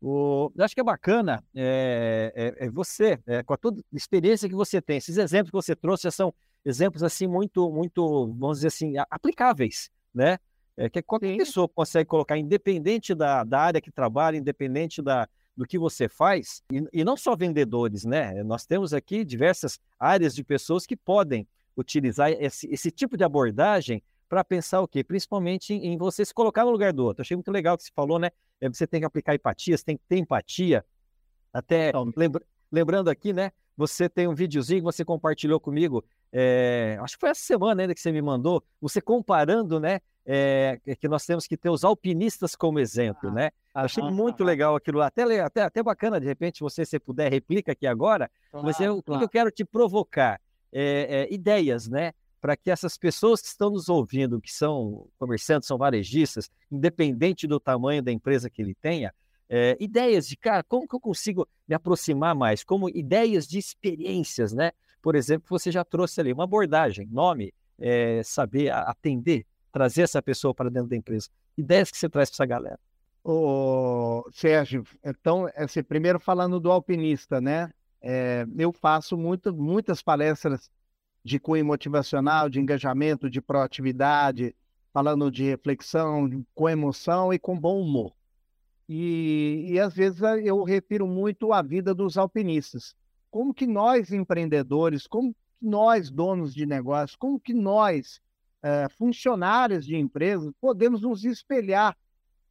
O... 0.00 0.50
Eu 0.56 0.64
acho 0.64 0.74
que 0.74 0.80
é 0.80 0.84
bacana 0.84 1.44
é, 1.54 2.32
é, 2.58 2.66
é 2.66 2.70
você, 2.70 3.18
é, 3.26 3.42
com 3.42 3.52
a 3.52 3.56
toda 3.56 3.80
a 3.80 3.96
experiência 3.96 4.48
que 4.48 4.54
você 4.54 4.80
tem, 4.80 4.96
esses 4.96 5.18
exemplos 5.18 5.50
que 5.50 5.56
você 5.56 5.76
trouxe 5.76 6.04
já 6.04 6.10
são 6.10 6.32
exemplos 6.64 7.02
assim 7.02 7.26
muito, 7.26 7.70
muito, 7.70 8.28
vamos 8.38 8.58
dizer 8.58 8.68
assim, 8.68 8.94
aplicáveis, 9.10 9.90
né? 10.14 10.38
É, 10.76 10.88
que 10.88 11.02
qualquer 11.02 11.32
Sim. 11.32 11.36
pessoa 11.36 11.68
consegue 11.68 12.08
colocar, 12.08 12.38
independente 12.38 13.14
da, 13.14 13.44
da 13.44 13.60
área 13.60 13.80
que 13.80 13.90
trabalha, 13.90 14.38
independente 14.38 15.02
da, 15.02 15.28
do 15.54 15.66
que 15.66 15.78
você 15.78 16.08
faz, 16.08 16.62
e, 16.72 16.82
e 16.90 17.04
não 17.04 17.18
só 17.18 17.36
vendedores, 17.36 18.04
né? 18.04 18.42
Nós 18.42 18.64
temos 18.64 18.94
aqui 18.94 19.22
diversas 19.22 19.78
áreas 19.98 20.34
de 20.34 20.42
pessoas 20.42 20.86
que 20.86 20.96
podem 20.96 21.46
utilizar 21.80 22.30
esse, 22.30 22.68
esse 22.72 22.90
tipo 22.90 23.16
de 23.16 23.24
abordagem 23.24 24.02
para 24.28 24.44
pensar 24.44 24.80
o 24.80 24.88
quê? 24.88 25.02
Principalmente 25.02 25.74
em, 25.74 25.92
em, 25.92 25.98
você 25.98 26.24
se 26.24 26.32
colocar 26.32 26.64
no 26.64 26.70
lugar 26.70 26.92
do 26.92 27.04
outro. 27.04 27.22
Achei 27.22 27.36
muito 27.36 27.50
legal 27.50 27.76
que 27.76 27.84
você 27.84 27.90
falou, 27.94 28.18
né? 28.18 28.30
É, 28.60 28.68
você 28.68 28.86
tem 28.86 29.00
que 29.00 29.06
aplicar 29.06 29.34
empatia, 29.34 29.76
você 29.76 29.84
tem 29.84 29.96
que 29.96 30.04
ter 30.08 30.18
empatia. 30.18 30.84
Até 31.52 31.92
lembra, 32.16 32.42
lembrando 32.70 33.08
aqui, 33.08 33.32
né? 33.32 33.50
Você 33.76 34.08
tem 34.08 34.28
um 34.28 34.34
videozinho 34.34 34.80
que 34.80 34.84
você 34.84 35.04
compartilhou 35.04 35.58
comigo, 35.58 36.04
é, 36.32 36.96
acho 37.00 37.16
que 37.16 37.20
foi 37.20 37.30
essa 37.30 37.42
semana 37.42 37.82
ainda 37.82 37.94
que 37.94 38.00
você 38.00 38.12
me 38.12 38.22
mandou, 38.22 38.62
você 38.80 39.00
comparando, 39.00 39.80
né? 39.80 40.00
É, 40.24 40.78
que 41.00 41.08
nós 41.08 41.24
temos 41.26 41.46
que 41.46 41.56
ter 41.56 41.70
os 41.70 41.82
alpinistas 41.82 42.54
como 42.54 42.78
exemplo, 42.78 43.30
ah, 43.30 43.32
né? 43.32 43.50
Achei 43.74 44.04
ah, 44.04 44.10
muito 44.10 44.42
ah, 44.42 44.46
legal 44.46 44.76
aquilo 44.76 44.98
lá. 44.98 45.06
Até, 45.06 45.40
até, 45.40 45.62
até 45.62 45.82
bacana, 45.82 46.20
de 46.20 46.26
repente, 46.26 46.60
você, 46.60 46.84
se 46.84 47.00
puder, 47.00 47.32
replica 47.32 47.72
aqui 47.72 47.86
agora. 47.86 48.30
Claro, 48.50 48.66
mas 48.66 48.78
eu, 48.78 49.02
claro. 49.02 49.16
o 49.16 49.18
que 49.18 49.24
eu 49.24 49.28
quero 49.28 49.50
te 49.50 49.64
provocar? 49.64 50.40
É, 50.72 51.28
é, 51.28 51.34
ideias, 51.34 51.88
né? 51.88 52.12
Para 52.40 52.56
que 52.56 52.70
essas 52.70 52.96
pessoas 52.96 53.40
que 53.40 53.48
estão 53.48 53.70
nos 53.70 53.88
ouvindo, 53.88 54.40
que 54.40 54.52
são 54.52 55.06
comerciantes, 55.18 55.66
são 55.66 55.76
varejistas, 55.76 56.50
independente 56.70 57.46
do 57.46 57.60
tamanho 57.60 58.02
da 58.02 58.10
empresa 58.10 58.48
que 58.48 58.62
ele 58.62 58.74
tenha, 58.74 59.12
é, 59.48 59.76
ideias 59.80 60.26
de, 60.26 60.36
cara, 60.36 60.62
como 60.62 60.88
que 60.88 60.94
eu 60.94 61.00
consigo 61.00 61.46
me 61.68 61.74
aproximar 61.74 62.34
mais? 62.34 62.64
Como 62.64 62.88
ideias 62.88 63.46
de 63.46 63.58
experiências, 63.58 64.52
né? 64.52 64.72
Por 65.02 65.14
exemplo, 65.16 65.46
você 65.50 65.70
já 65.70 65.84
trouxe 65.84 66.20
ali 66.20 66.32
uma 66.32 66.44
abordagem, 66.44 67.06
nome, 67.10 67.52
saber 68.22 68.70
atender, 68.70 69.46
trazer 69.72 70.02
essa 70.02 70.20
pessoa 70.20 70.54
para 70.54 70.68
dentro 70.68 70.90
da 70.90 70.96
empresa. 70.96 71.28
Ideias 71.56 71.90
que 71.90 71.96
você 71.96 72.08
traz 72.08 72.30
para 72.30 72.34
essa 72.34 72.46
galera. 72.46 72.78
Ô, 73.24 74.24
Sérgio, 74.32 74.84
então, 75.04 75.50
assim, 75.54 75.82
primeiro 75.82 76.18
falando 76.18 76.58
do 76.58 76.70
alpinista, 76.70 77.40
né? 77.40 77.70
É, 78.02 78.46
eu 78.56 78.72
faço 78.72 79.16
muito, 79.16 79.54
muitas 79.54 80.02
palestras 80.02 80.70
de 81.24 81.38
cunho 81.38 81.64
motivacional, 81.64 82.48
de 82.48 82.60
engajamento, 82.60 83.28
de 83.28 83.40
proatividade, 83.40 84.54
falando 84.92 85.30
de 85.30 85.44
reflexão, 85.44 86.28
com 86.54 86.68
emoção 86.68 87.32
e 87.32 87.38
com 87.38 87.58
bom 87.58 87.80
humor. 87.80 88.12
E, 88.88 89.66
e 89.68 89.78
às 89.78 89.94
vezes 89.94 90.20
eu 90.42 90.64
refiro 90.64 91.06
muito 91.06 91.52
à 91.52 91.62
vida 91.62 91.94
dos 91.94 92.16
alpinistas. 92.16 92.94
Como 93.30 93.54
que 93.54 93.66
nós, 93.66 94.12
empreendedores, 94.12 95.06
como 95.06 95.32
que 95.32 95.38
nós, 95.60 96.10
donos 96.10 96.52
de 96.52 96.66
negócios, 96.66 97.14
como 97.14 97.38
que 97.38 97.54
nós, 97.54 98.20
é, 98.62 98.88
funcionários 98.88 99.86
de 99.86 99.96
empresas, 99.96 100.52
podemos 100.60 101.02
nos 101.02 101.24
espelhar 101.24 101.96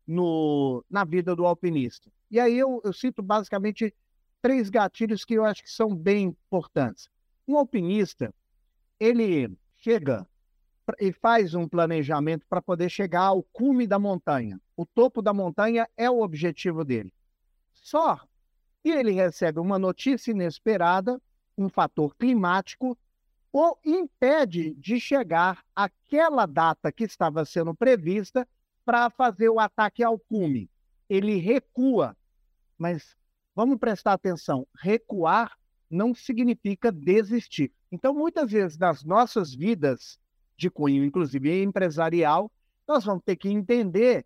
no, 0.08 0.84
na 0.90 1.04
vida 1.04 1.36
do 1.36 1.46
alpinista? 1.46 2.10
E 2.32 2.40
aí 2.40 2.58
eu, 2.58 2.80
eu 2.86 2.94
cito 2.94 3.22
basicamente 3.22 3.94
três 4.42 4.70
gatilhos 4.70 5.26
que 5.26 5.34
eu 5.34 5.46
acho 5.46 5.64
que 5.64 5.72
são 5.72 5.96
bem 5.96 6.26
importantes. 6.26 7.10
Um 7.48 7.58
alpinista, 7.58 8.34
ele 9.00 9.58
chega 9.78 10.28
e 11.00 11.12
faz 11.12 11.54
um 11.54 11.68
planejamento 11.68 12.46
para 12.48 12.62
poder 12.62 12.90
chegar 12.90 13.24
ao 13.24 13.44
cume 13.44 13.86
da 13.86 14.00
montanha. 14.00 14.60
O 14.76 14.86
topo 14.86 15.22
da 15.22 15.34
montanha 15.34 15.88
é 15.96 16.10
o 16.10 16.22
objetivo 16.22 16.84
dele. 16.84 17.14
Só 17.74 18.20
que 18.82 18.90
ele 18.90 19.12
recebe 19.12 19.60
uma 19.60 19.78
notícia 19.78 20.32
inesperada, 20.32 21.22
um 21.58 21.70
fator 21.70 22.16
climático, 22.16 22.98
o 23.52 23.76
impede 23.84 24.74
de 24.76 25.00
chegar 25.00 25.64
àquela 25.76 26.46
data 26.46 26.92
que 26.92 27.04
estava 27.04 27.44
sendo 27.46 27.74
prevista 27.74 28.48
para 28.86 29.10
fazer 29.10 29.50
o 29.50 29.60
ataque 29.60 30.04
ao 30.04 30.18
cume. 30.18 30.70
Ele 31.10 31.38
recua, 31.38 32.16
mas 32.78 33.18
vamos 33.60 33.78
prestar 33.78 34.14
atenção: 34.14 34.66
recuar 34.82 35.52
não 35.92 36.16
significa 36.16 36.94
desistir. 36.94 37.74
Então, 37.92 38.14
muitas 38.14 38.52
vezes, 38.52 38.78
nas 38.78 39.04
nossas 39.04 39.54
vidas, 39.54 40.18
de 40.56 40.70
cunho, 40.70 41.04
inclusive 41.04 41.62
empresarial, 41.62 42.50
nós 42.88 43.04
vamos 43.04 43.22
ter 43.26 43.36
que 43.36 43.50
entender 43.50 44.26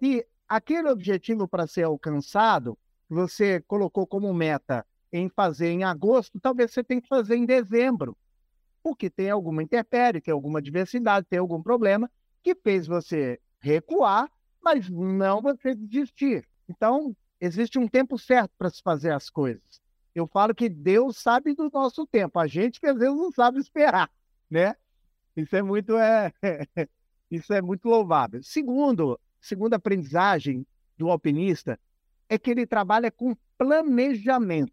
que 0.00 0.26
aquele 0.48 0.88
objetivo 0.88 1.46
para 1.46 1.66
ser 1.68 1.84
alcançado, 1.84 2.76
você 3.08 3.60
colocou 3.60 4.04
como 4.04 4.34
meta 4.34 4.84
em 5.12 5.28
fazer 5.28 5.68
em 5.68 5.84
agosto, 5.84 6.40
talvez 6.40 6.72
você 6.72 6.82
tenha 6.82 7.00
que 7.00 7.08
fazer 7.08 7.36
em 7.36 7.46
dezembro, 7.46 8.16
porque 8.82 9.08
tem 9.08 9.30
alguma 9.30 9.62
intempérie, 9.62 10.20
tem 10.20 10.32
alguma 10.32 10.60
diversidade, 10.60 11.26
tem 11.30 11.38
algum 11.38 11.62
problema 11.62 12.10
que 12.42 12.54
fez 12.54 12.88
você 12.88 13.38
recuar, 13.60 14.28
mas 14.60 14.88
não 14.88 15.40
você 15.40 15.72
desistir. 15.72 16.48
Então, 16.68 17.14
existe 17.42 17.76
um 17.76 17.88
tempo 17.88 18.16
certo 18.16 18.52
para 18.56 18.70
se 18.70 18.80
fazer 18.80 19.10
as 19.10 19.28
coisas. 19.28 19.82
Eu 20.14 20.28
falo 20.28 20.54
que 20.54 20.68
Deus 20.68 21.16
sabe 21.16 21.54
do 21.54 21.68
nosso 21.72 22.06
tempo, 22.06 22.38
a 22.38 22.46
gente 22.46 22.78
que 22.78 22.86
às 22.86 22.96
vezes 22.96 23.16
não 23.16 23.32
sabe 23.32 23.58
esperar, 23.58 24.08
né? 24.48 24.76
Isso 25.36 25.56
é 25.56 25.62
muito 25.62 25.98
é, 25.98 26.32
isso 27.28 27.52
é 27.52 27.60
muito 27.60 27.88
louvável. 27.88 28.40
Segundo, 28.44 29.18
segunda 29.40 29.74
aprendizagem 29.74 30.64
do 30.96 31.10
alpinista 31.10 31.80
é 32.28 32.38
que 32.38 32.50
ele 32.50 32.64
trabalha 32.64 33.10
com 33.10 33.34
planejamento. 33.58 34.72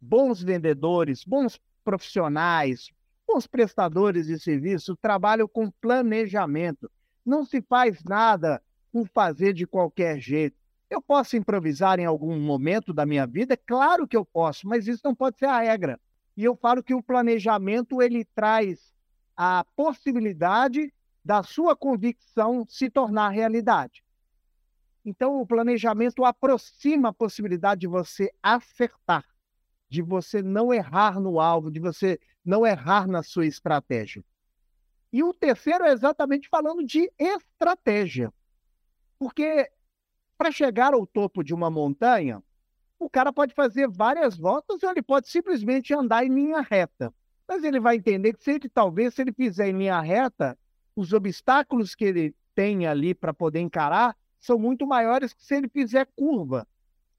Bons 0.00 0.42
vendedores, 0.42 1.22
bons 1.24 1.60
profissionais, 1.84 2.90
bons 3.24 3.46
prestadores 3.46 4.26
de 4.26 4.40
serviço 4.40 4.96
trabalham 4.96 5.46
com 5.46 5.70
planejamento. 5.70 6.90
Não 7.24 7.44
se 7.44 7.62
faz 7.62 8.02
nada 8.02 8.60
por 8.90 9.06
fazer 9.06 9.52
de 9.52 9.64
qualquer 9.64 10.18
jeito. 10.18 10.59
Eu 10.90 11.00
posso 11.00 11.36
improvisar 11.36 12.00
em 12.00 12.04
algum 12.04 12.36
momento 12.38 12.92
da 12.92 13.06
minha 13.06 13.24
vida? 13.24 13.56
Claro 13.56 14.08
que 14.08 14.16
eu 14.16 14.24
posso, 14.24 14.66
mas 14.66 14.88
isso 14.88 15.00
não 15.04 15.14
pode 15.14 15.38
ser 15.38 15.46
a 15.46 15.60
regra. 15.60 16.00
E 16.36 16.42
eu 16.42 16.56
falo 16.56 16.82
que 16.82 16.92
o 16.92 17.02
planejamento 17.02 18.02
ele 18.02 18.24
traz 18.24 18.92
a 19.36 19.64
possibilidade 19.76 20.92
da 21.24 21.44
sua 21.44 21.76
convicção 21.76 22.66
se 22.68 22.90
tornar 22.90 23.28
realidade. 23.28 24.02
Então, 25.04 25.40
o 25.40 25.46
planejamento 25.46 26.24
aproxima 26.24 27.10
a 27.10 27.12
possibilidade 27.12 27.82
de 27.82 27.86
você 27.86 28.30
acertar, 28.42 29.24
de 29.88 30.02
você 30.02 30.42
não 30.42 30.74
errar 30.74 31.20
no 31.20 31.40
alvo, 31.40 31.70
de 31.70 31.78
você 31.78 32.18
não 32.44 32.66
errar 32.66 33.06
na 33.06 33.22
sua 33.22 33.46
estratégia. 33.46 34.24
E 35.12 35.22
o 35.22 35.32
terceiro 35.32 35.84
é 35.84 35.92
exatamente 35.92 36.48
falando 36.48 36.84
de 36.84 37.10
estratégia. 37.18 38.32
Porque 39.18 39.70
para 40.40 40.50
chegar 40.50 40.94
ao 40.94 41.06
topo 41.06 41.44
de 41.44 41.52
uma 41.52 41.70
montanha, 41.70 42.42
o 42.98 43.10
cara 43.10 43.30
pode 43.30 43.52
fazer 43.52 43.86
várias 43.86 44.38
voltas 44.38 44.82
ou 44.82 44.90
ele 44.90 45.02
pode 45.02 45.28
simplesmente 45.28 45.92
andar 45.92 46.24
em 46.24 46.30
linha 46.30 46.62
reta. 46.62 47.12
Mas 47.46 47.62
ele 47.62 47.78
vai 47.78 47.96
entender 47.96 48.32
que 48.32 48.42
se 48.42 48.52
ele, 48.52 48.66
talvez, 48.66 49.12
se 49.12 49.20
ele 49.20 49.34
fizer 49.34 49.68
em 49.68 49.76
linha 49.76 50.00
reta, 50.00 50.58
os 50.96 51.12
obstáculos 51.12 51.94
que 51.94 52.06
ele 52.06 52.34
tem 52.54 52.86
ali 52.86 53.14
para 53.14 53.34
poder 53.34 53.60
encarar 53.60 54.16
são 54.40 54.58
muito 54.58 54.86
maiores 54.86 55.34
que 55.34 55.44
se 55.44 55.56
ele 55.56 55.68
fizer 55.68 56.08
curva. 56.16 56.66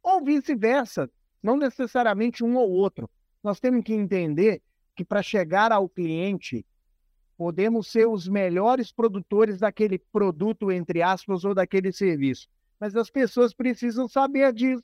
Ou 0.01 0.25
vice-versa, 0.25 1.07
não 1.43 1.55
necessariamente 1.55 2.43
um 2.43 2.57
ou 2.57 2.71
outro. 2.71 3.07
Nós 3.43 3.59
temos 3.59 3.83
que 3.83 3.93
entender 3.93 4.63
que 4.95 5.05
para 5.05 5.21
chegar 5.21 5.71
ao 5.71 5.87
cliente, 5.87 6.65
podemos 7.37 7.85
ser 7.91 8.07
os 8.07 8.27
melhores 8.27 8.91
produtores 8.91 9.59
daquele 9.59 9.99
produto, 9.99 10.71
entre 10.71 11.03
aspas, 11.03 11.45
ou 11.45 11.53
daquele 11.53 11.91
serviço 11.91 12.49
mas 12.81 12.95
as 12.95 13.11
pessoas 13.11 13.53
precisam 13.53 14.07
saber 14.07 14.51
disso. 14.51 14.83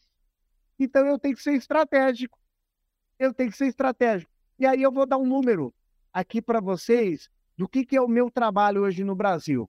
Então 0.79 1.03
eu 1.07 1.17
tenho 1.17 1.35
que 1.35 1.41
ser 1.41 1.53
estratégico. 1.53 2.37
Eu 3.17 3.33
tenho 3.33 3.49
que 3.49 3.57
ser 3.57 3.65
estratégico. 3.65 4.31
E 4.59 4.67
aí 4.67 4.83
eu 4.83 4.91
vou 4.91 5.07
dar 5.07 5.17
um 5.17 5.25
número 5.25 5.73
aqui 6.13 6.39
para 6.39 6.61
vocês 6.61 7.27
do 7.57 7.67
que, 7.67 7.83
que 7.83 7.97
é 7.97 8.01
o 8.01 8.07
meu 8.07 8.29
trabalho 8.29 8.83
hoje 8.83 9.03
no 9.03 9.15
Brasil. 9.15 9.67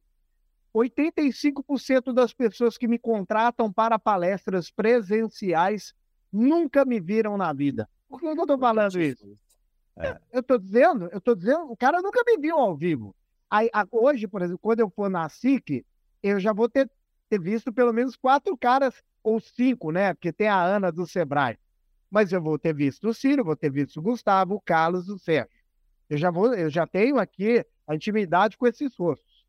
85% 0.74 2.12
das 2.12 2.34
pessoas 2.34 2.76
que 2.76 2.86
me 2.86 2.98
contratam 2.98 3.72
para 3.72 3.98
palestras 3.98 4.70
presenciais 4.70 5.94
nunca 6.30 6.84
me 6.84 7.00
viram 7.00 7.38
na 7.38 7.50
vida. 7.54 7.88
Por 8.10 8.20
que 8.20 8.26
eu 8.26 8.32
estou 8.34 8.58
falando 8.58 9.00
isso? 9.00 9.38
É. 9.96 10.20
Eu 10.30 10.40
estou 10.40 10.58
dizendo, 10.58 11.08
eu 11.10 11.18
estou 11.18 11.34
dizendo, 11.34 11.72
o 11.72 11.76
cara 11.76 12.02
nunca 12.02 12.22
me 12.26 12.36
viu 12.36 12.58
ao 12.58 12.76
vivo. 12.76 13.16
Aí, 13.50 13.70
hoje, 13.90 14.28
por 14.28 14.42
exemplo, 14.42 14.58
quando 14.58 14.80
eu 14.80 14.90
for 14.90 15.08
na 15.08 15.26
SIC, 15.30 15.82
eu 16.22 16.38
já 16.38 16.52
vou 16.52 16.68
ter 16.68 16.90
ter 17.28 17.40
visto 17.40 17.72
pelo 17.72 17.92
menos 17.92 18.16
quatro 18.16 18.56
caras, 18.56 19.02
ou 19.22 19.40
cinco, 19.40 19.90
né? 19.90 20.14
Porque 20.14 20.32
tem 20.32 20.48
a 20.48 20.62
Ana 20.62 20.90
do 20.90 21.06
Sebrae. 21.06 21.58
Mas 22.10 22.32
eu 22.32 22.40
vou 22.40 22.58
ter 22.58 22.74
visto 22.74 23.08
o 23.08 23.14
Ciro, 23.14 23.44
vou 23.44 23.56
ter 23.56 23.70
visto 23.70 23.98
o 23.98 24.02
Gustavo, 24.02 24.54
o 24.54 24.60
Carlos, 24.60 25.08
o 25.08 25.18
Sérgio. 25.18 25.50
Eu 26.08 26.16
já, 26.16 26.30
vou, 26.30 26.54
eu 26.54 26.70
já 26.70 26.86
tenho 26.86 27.18
aqui 27.18 27.64
a 27.86 27.94
intimidade 27.94 28.56
com 28.56 28.66
esses 28.66 28.96
rostos. 28.96 29.46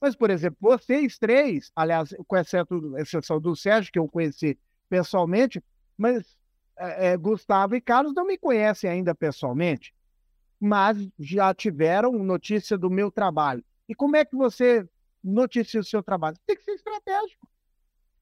Mas, 0.00 0.16
por 0.16 0.30
exemplo, 0.30 0.56
vocês 0.60 1.18
três, 1.18 1.70
aliás, 1.76 2.14
com 2.26 2.36
exceto, 2.36 2.96
exceção 2.98 3.40
do 3.40 3.54
Sérgio, 3.54 3.92
que 3.92 3.98
eu 3.98 4.08
conheci 4.08 4.58
pessoalmente, 4.88 5.62
mas 5.96 6.36
é, 6.76 7.08
é, 7.08 7.16
Gustavo 7.16 7.76
e 7.76 7.80
Carlos 7.80 8.14
não 8.14 8.26
me 8.26 8.38
conhecem 8.38 8.90
ainda 8.90 9.14
pessoalmente, 9.14 9.94
mas 10.58 10.96
já 11.18 11.54
tiveram 11.54 12.12
notícia 12.12 12.76
do 12.76 12.90
meu 12.90 13.10
trabalho. 13.10 13.62
E 13.88 13.94
como 13.94 14.16
é 14.16 14.24
que 14.24 14.34
você 14.34 14.88
noticia 15.22 15.80
o 15.80 15.84
seu 15.84 16.02
trabalho. 16.02 16.36
Tem 16.46 16.56
que 16.56 16.64
ser 16.64 16.72
estratégico. 16.72 17.48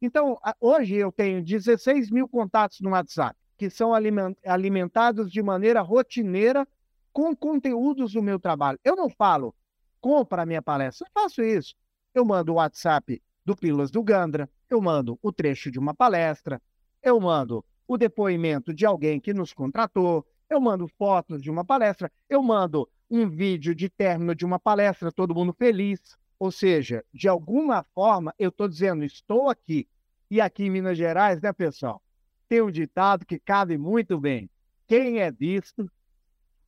Então, 0.00 0.38
hoje 0.60 0.94
eu 0.94 1.10
tenho 1.10 1.42
16 1.42 2.10
mil 2.10 2.28
contatos 2.28 2.80
no 2.80 2.90
WhatsApp, 2.90 3.36
que 3.56 3.68
são 3.68 3.92
alimentados 3.92 5.30
de 5.30 5.42
maneira 5.42 5.80
rotineira 5.80 6.66
com 7.12 7.34
conteúdos 7.34 8.12
do 8.12 8.22
meu 8.22 8.38
trabalho. 8.38 8.78
Eu 8.84 8.94
não 8.94 9.10
falo, 9.10 9.54
compra 10.00 10.42
a 10.42 10.46
minha 10.46 10.62
palestra, 10.62 11.06
eu 11.06 11.22
faço 11.22 11.42
isso. 11.42 11.74
Eu 12.14 12.24
mando 12.24 12.52
o 12.52 12.56
WhatsApp 12.56 13.20
do 13.44 13.56
Pílulas 13.56 13.90
do 13.90 14.02
Gandra, 14.02 14.48
eu 14.70 14.80
mando 14.80 15.18
o 15.20 15.32
trecho 15.32 15.70
de 15.70 15.78
uma 15.78 15.94
palestra, 15.94 16.62
eu 17.02 17.18
mando 17.18 17.64
o 17.88 17.96
depoimento 17.96 18.72
de 18.72 18.86
alguém 18.86 19.18
que 19.18 19.34
nos 19.34 19.52
contratou, 19.52 20.24
eu 20.48 20.60
mando 20.60 20.86
fotos 20.86 21.42
de 21.42 21.50
uma 21.50 21.64
palestra, 21.64 22.12
eu 22.28 22.42
mando 22.42 22.88
um 23.10 23.28
vídeo 23.28 23.74
de 23.74 23.88
término 23.88 24.34
de 24.34 24.44
uma 24.44 24.58
palestra, 24.58 25.10
todo 25.10 25.34
mundo 25.34 25.52
feliz. 25.52 26.16
Ou 26.38 26.52
seja, 26.52 27.04
de 27.12 27.28
alguma 27.28 27.82
forma, 27.94 28.32
eu 28.38 28.50
estou 28.50 28.68
dizendo, 28.68 29.04
estou 29.04 29.48
aqui. 29.48 29.88
E 30.30 30.40
aqui 30.40 30.64
em 30.64 30.70
Minas 30.70 30.96
Gerais, 30.96 31.40
né, 31.40 31.52
pessoal? 31.52 32.02
Tem 32.48 32.62
um 32.62 32.70
ditado 32.70 33.26
que 33.26 33.38
cabe 33.38 33.76
muito 33.76 34.18
bem. 34.18 34.48
Quem 34.86 35.18
é 35.18 35.30
visto 35.30 35.90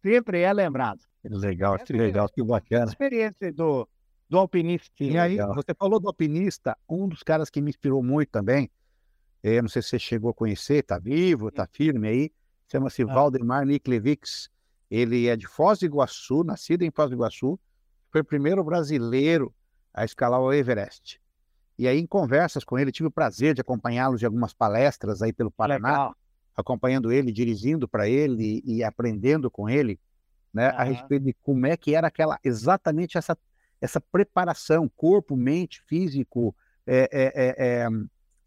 sempre 0.02 0.40
é 0.40 0.52
lembrado. 0.52 1.00
Que 1.22 1.28
legal, 1.28 1.78
que 1.78 1.92
legal, 1.92 2.28
que 2.28 2.42
bacana. 2.42 2.84
A 2.84 2.88
experiência 2.88 3.52
do, 3.52 3.88
do 4.28 4.38
alpinista. 4.38 4.90
E 4.98 5.16
aí, 5.16 5.36
você 5.36 5.74
falou 5.78 6.00
do 6.00 6.08
alpinista, 6.08 6.76
um 6.88 7.06
dos 7.06 7.22
caras 7.22 7.48
que 7.48 7.60
me 7.60 7.70
inspirou 7.70 8.02
muito 8.02 8.30
também, 8.30 8.70
eu 9.42 9.54
eh, 9.54 9.62
não 9.62 9.68
sei 9.68 9.82
se 9.82 9.88
você 9.88 9.98
chegou 9.98 10.30
a 10.30 10.34
conhecer, 10.34 10.80
está 10.80 10.98
vivo, 10.98 11.48
está 11.48 11.66
firme 11.66 12.08
aí, 12.08 12.30
chama-se 12.70 13.02
ah. 13.02 13.06
Valdemar 13.06 13.64
Niklevix. 13.64 14.50
Ele 14.90 15.28
é 15.28 15.36
de 15.36 15.46
Foz 15.46 15.78
do 15.78 15.86
Iguaçu, 15.86 16.42
nascido 16.42 16.82
em 16.82 16.90
Foz 16.90 17.08
do 17.08 17.16
Iguaçu, 17.16 17.58
foi 18.10 18.22
o 18.22 18.24
primeiro 18.24 18.62
brasileiro 18.64 19.54
a 19.92 20.04
escalar 20.04 20.40
o 20.40 20.52
Everest. 20.52 21.20
E 21.78 21.88
aí, 21.88 21.98
em 21.98 22.06
conversas 22.06 22.62
com 22.62 22.78
ele, 22.78 22.92
tive 22.92 23.08
o 23.08 23.10
prazer 23.10 23.54
de 23.54 23.60
acompanhá-lo 23.60 24.18
de 24.18 24.26
algumas 24.26 24.52
palestras 24.52 25.22
aí 25.22 25.32
pelo 25.32 25.50
Paraná, 25.50 25.90
Legal. 25.90 26.16
acompanhando 26.54 27.10
ele, 27.10 27.32
dirigindo 27.32 27.88
para 27.88 28.08
ele 28.08 28.62
e 28.64 28.84
aprendendo 28.84 29.50
com 29.50 29.68
ele, 29.68 29.98
né, 30.52 30.70
uhum. 30.70 30.78
a 30.78 30.82
respeito 30.82 31.24
de 31.24 31.32
como 31.42 31.66
é 31.66 31.76
que 31.76 31.94
era 31.94 32.08
aquela 32.08 32.38
exatamente 32.44 33.16
essa 33.16 33.36
essa 33.80 34.00
preparação, 34.00 34.90
corpo, 34.94 35.34
mente, 35.34 35.82
físico, 35.86 36.54
é, 36.86 37.08
é, 37.12 37.54
é, 37.56 37.88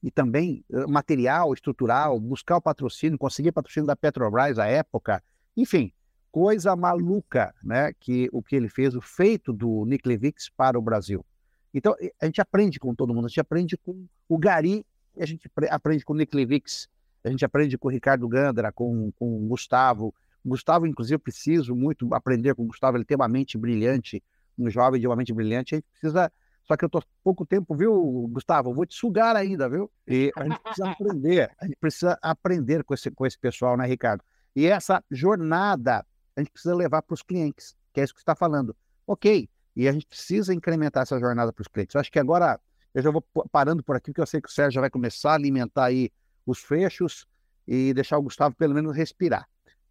e 0.01 0.11
também 0.11 0.63
material, 0.87 1.53
estrutural, 1.53 2.19
buscar 2.19 2.57
o 2.57 2.61
patrocínio, 2.61 3.17
conseguir 3.17 3.51
patrocínio 3.51 3.87
da 3.87 3.95
Petrobras 3.95 4.59
à 4.59 4.67
época, 4.67 5.23
enfim, 5.57 5.91
coisa 6.31 6.75
maluca, 6.75 7.53
né, 7.63 7.93
que 7.99 8.29
o 8.31 8.43
que 8.43 8.55
ele 8.55 8.69
fez, 8.69 8.95
o 8.95 9.01
feito 9.01 9.51
do 9.51 9.85
Nick 9.85 10.07
Levix 10.07 10.49
para 10.49 10.77
o 10.77 10.81
Brasil. 10.81 11.25
Então, 11.73 11.95
a 12.21 12.25
gente 12.25 12.39
aprende 12.39 12.79
com 12.79 12.93
todo 12.93 13.13
mundo. 13.13 13.25
A 13.25 13.27
gente 13.27 13.39
aprende 13.39 13.77
com 13.77 14.05
o 14.29 14.37
Gari, 14.37 14.85
a 15.17 15.25
gente 15.25 15.49
aprende 15.69 16.05
com 16.05 16.13
o 16.13 16.15
Nick 16.15 16.35
Levix, 16.35 16.87
a 17.23 17.29
gente 17.29 17.43
aprende 17.43 17.77
com 17.77 17.87
o 17.87 17.91
Ricardo 17.91 18.27
Gandra, 18.27 18.71
com, 18.71 19.11
com 19.13 19.37
o 19.37 19.47
Gustavo. 19.47 20.13
O 20.43 20.49
Gustavo, 20.49 20.85
inclusive, 20.85 21.15
eu 21.15 21.19
preciso 21.19 21.75
muito 21.75 22.13
aprender 22.13 22.53
com 22.53 22.63
o 22.63 22.67
Gustavo. 22.67 22.97
Ele 22.97 23.05
tem 23.05 23.15
uma 23.15 23.27
mente 23.27 23.57
brilhante, 23.57 24.21
um 24.57 24.69
jovem 24.69 24.99
de 24.99 25.07
uma 25.07 25.15
mente 25.15 25.33
brilhante. 25.33 25.75
A 25.75 25.77
gente 25.77 25.87
precisa. 25.89 26.31
Só 26.65 26.77
que 26.77 26.85
eu 26.85 26.87
estou 26.87 27.03
pouco 27.21 27.45
tempo, 27.45 27.75
viu, 27.75 28.29
Gustavo? 28.31 28.69
Eu 28.69 28.73
vou 28.73 28.85
te 28.85 28.95
sugar 28.95 29.35
ainda, 29.35 29.67
viu? 29.67 29.91
E 30.07 30.31
a 30.35 30.43
gente 30.43 30.59
precisa 30.59 30.89
aprender. 30.91 31.51
A 31.59 31.65
gente 31.65 31.77
precisa 31.77 32.19
aprender 32.21 32.83
com 32.83 32.93
esse, 32.93 33.11
com 33.11 33.25
esse 33.25 33.37
pessoal, 33.37 33.75
né, 33.75 33.85
Ricardo? 33.85 34.23
E 34.55 34.65
essa 34.65 35.03
jornada 35.09 36.05
a 36.35 36.41
gente 36.41 36.51
precisa 36.51 36.75
levar 36.75 37.01
para 37.01 37.13
os 37.13 37.21
clientes, 37.21 37.75
que 37.93 37.99
é 37.99 38.03
isso 38.03 38.13
que 38.13 38.19
você 38.19 38.23
está 38.23 38.35
falando. 38.35 38.75
Ok, 39.05 39.49
e 39.75 39.87
a 39.87 39.91
gente 39.91 40.05
precisa 40.05 40.53
incrementar 40.53 41.03
essa 41.03 41.19
jornada 41.19 41.51
para 41.51 41.61
os 41.61 41.67
clientes. 41.67 41.95
Eu 41.95 42.01
acho 42.01 42.11
que 42.11 42.19
agora 42.19 42.59
eu 42.93 43.01
já 43.01 43.09
vou 43.09 43.23
parando 43.51 43.83
por 43.83 43.95
aqui, 43.95 44.11
porque 44.11 44.21
eu 44.21 44.27
sei 44.27 44.39
que 44.39 44.49
o 44.49 44.51
Sérgio 44.51 44.73
já 44.75 44.81
vai 44.81 44.89
começar 44.89 45.31
a 45.31 45.35
alimentar 45.35 45.85
aí 45.85 46.11
os 46.45 46.59
fechos 46.59 47.25
e 47.67 47.93
deixar 47.93 48.17
o 48.17 48.21
Gustavo 48.21 48.55
pelo 48.55 48.73
menos 48.73 48.95
respirar. 48.95 49.47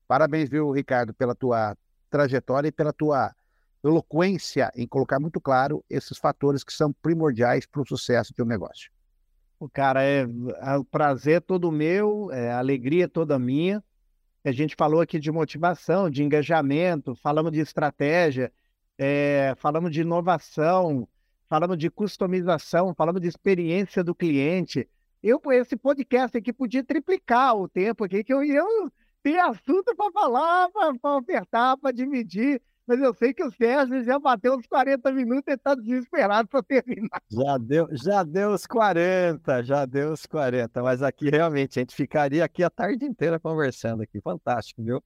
Parabéns, 0.06 0.48
viu, 0.48 0.70
Ricardo, 0.70 1.12
pela 1.12 1.34
tua 1.34 1.76
trajetória 2.10 2.68
e 2.68 2.72
pela 2.72 2.92
tua 2.92 3.34
eloquência 3.82 4.70
em 4.76 4.86
colocar 4.86 5.18
muito 5.18 5.40
claro 5.40 5.84
esses 5.90 6.18
fatores 6.18 6.62
que 6.62 6.72
são 6.72 6.92
primordiais 6.92 7.66
para 7.66 7.82
o 7.82 7.86
sucesso 7.86 8.32
de 8.34 8.42
um 8.42 8.46
negócio. 8.46 8.90
O 9.58 9.68
cara 9.68 10.02
é, 10.04 10.22
é 10.60 10.76
o 10.76 10.84
prazer 10.84 11.40
todo 11.40 11.72
meu, 11.72 12.30
é, 12.32 12.52
a 12.52 12.58
alegria 12.58 13.08
toda 13.08 13.38
minha. 13.38 13.82
A 14.44 14.52
gente 14.52 14.74
falou 14.76 15.00
aqui 15.00 15.18
de 15.18 15.30
motivação, 15.30 16.10
de 16.10 16.22
engajamento, 16.22 17.14
falamos 17.14 17.52
de 17.52 17.60
estratégia, 17.60 18.52
é, 19.04 19.54
falamos 19.56 19.90
de 19.90 20.02
inovação, 20.02 21.08
falamos 21.48 21.76
de 21.76 21.90
customização, 21.90 22.94
falamos 22.94 23.20
de 23.20 23.26
experiência 23.26 24.04
do 24.04 24.14
cliente. 24.14 24.88
Eu, 25.20 25.40
esse 25.50 25.76
podcast 25.76 26.38
aqui, 26.38 26.52
podia 26.52 26.84
triplicar 26.84 27.56
o 27.56 27.68
tempo 27.68 28.04
aqui, 28.04 28.22
que 28.22 28.32
eu 28.32 28.44
ia 28.44 28.62
ter 29.20 29.40
assunto 29.40 29.92
para 29.96 30.12
falar, 30.12 30.68
para 30.70 31.18
apertar, 31.18 31.76
para 31.78 31.90
dividir. 31.90 32.62
Mas 32.86 33.00
eu 33.00 33.12
sei 33.12 33.34
que 33.34 33.42
o 33.42 33.50
Sérgio 33.50 34.04
já 34.04 34.20
bateu 34.20 34.54
uns 34.54 34.66
40 34.68 35.10
minutos 35.10 35.44
e 35.48 35.54
está 35.54 35.74
desesperado 35.74 36.48
para 36.48 36.62
terminar. 36.62 37.20
Já 37.28 37.58
deu, 37.58 37.88
já 37.92 38.22
deu 38.22 38.50
os 38.50 38.66
40, 38.66 39.64
já 39.64 39.84
deu 39.84 40.12
os 40.12 40.26
40. 40.26 40.80
Mas 40.80 41.02
aqui 41.02 41.28
realmente 41.28 41.78
a 41.78 41.82
gente 41.82 41.94
ficaria 41.94 42.44
aqui 42.44 42.62
a 42.62 42.70
tarde 42.70 43.04
inteira 43.04 43.40
conversando 43.40 44.02
aqui. 44.02 44.20
Fantástico, 44.20 44.82
viu? 44.82 45.02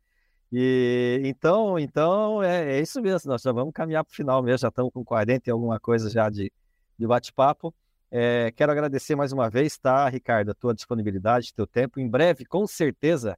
E 0.53 1.21
então, 1.25 1.79
então 1.79 2.43
é, 2.43 2.79
é 2.79 2.81
isso 2.81 3.01
mesmo. 3.01 3.31
Nós 3.31 3.43
já 3.43 3.53
vamos 3.53 3.73
caminhar 3.75 4.05
para 4.05 4.13
o 4.13 4.15
final 4.15 4.43
mesmo. 4.43 4.59
Já 4.59 4.69
estamos 4.69 4.93
com 4.93 5.05
40 5.05 5.49
e 5.49 5.53
alguma 5.53 5.81
coisa 5.81 6.09
já 6.11 6.29
de, 6.29 6.53
de 6.99 7.07
bate-papo. 7.07 7.75
É, 8.11 8.53
quero 8.53 8.71
agradecer 8.71 9.17
mais 9.17 9.33
uma 9.33 9.51
vez, 9.51 9.77
tá, 9.77 10.09
Ricardo, 10.09 10.51
a 10.51 10.55
tua 10.55 10.73
disponibilidade, 10.73 11.53
teu 11.53 11.67
tempo. 11.67 11.99
Em 11.99 12.09
breve, 12.09 12.45
com 12.45 12.67
certeza, 12.67 13.37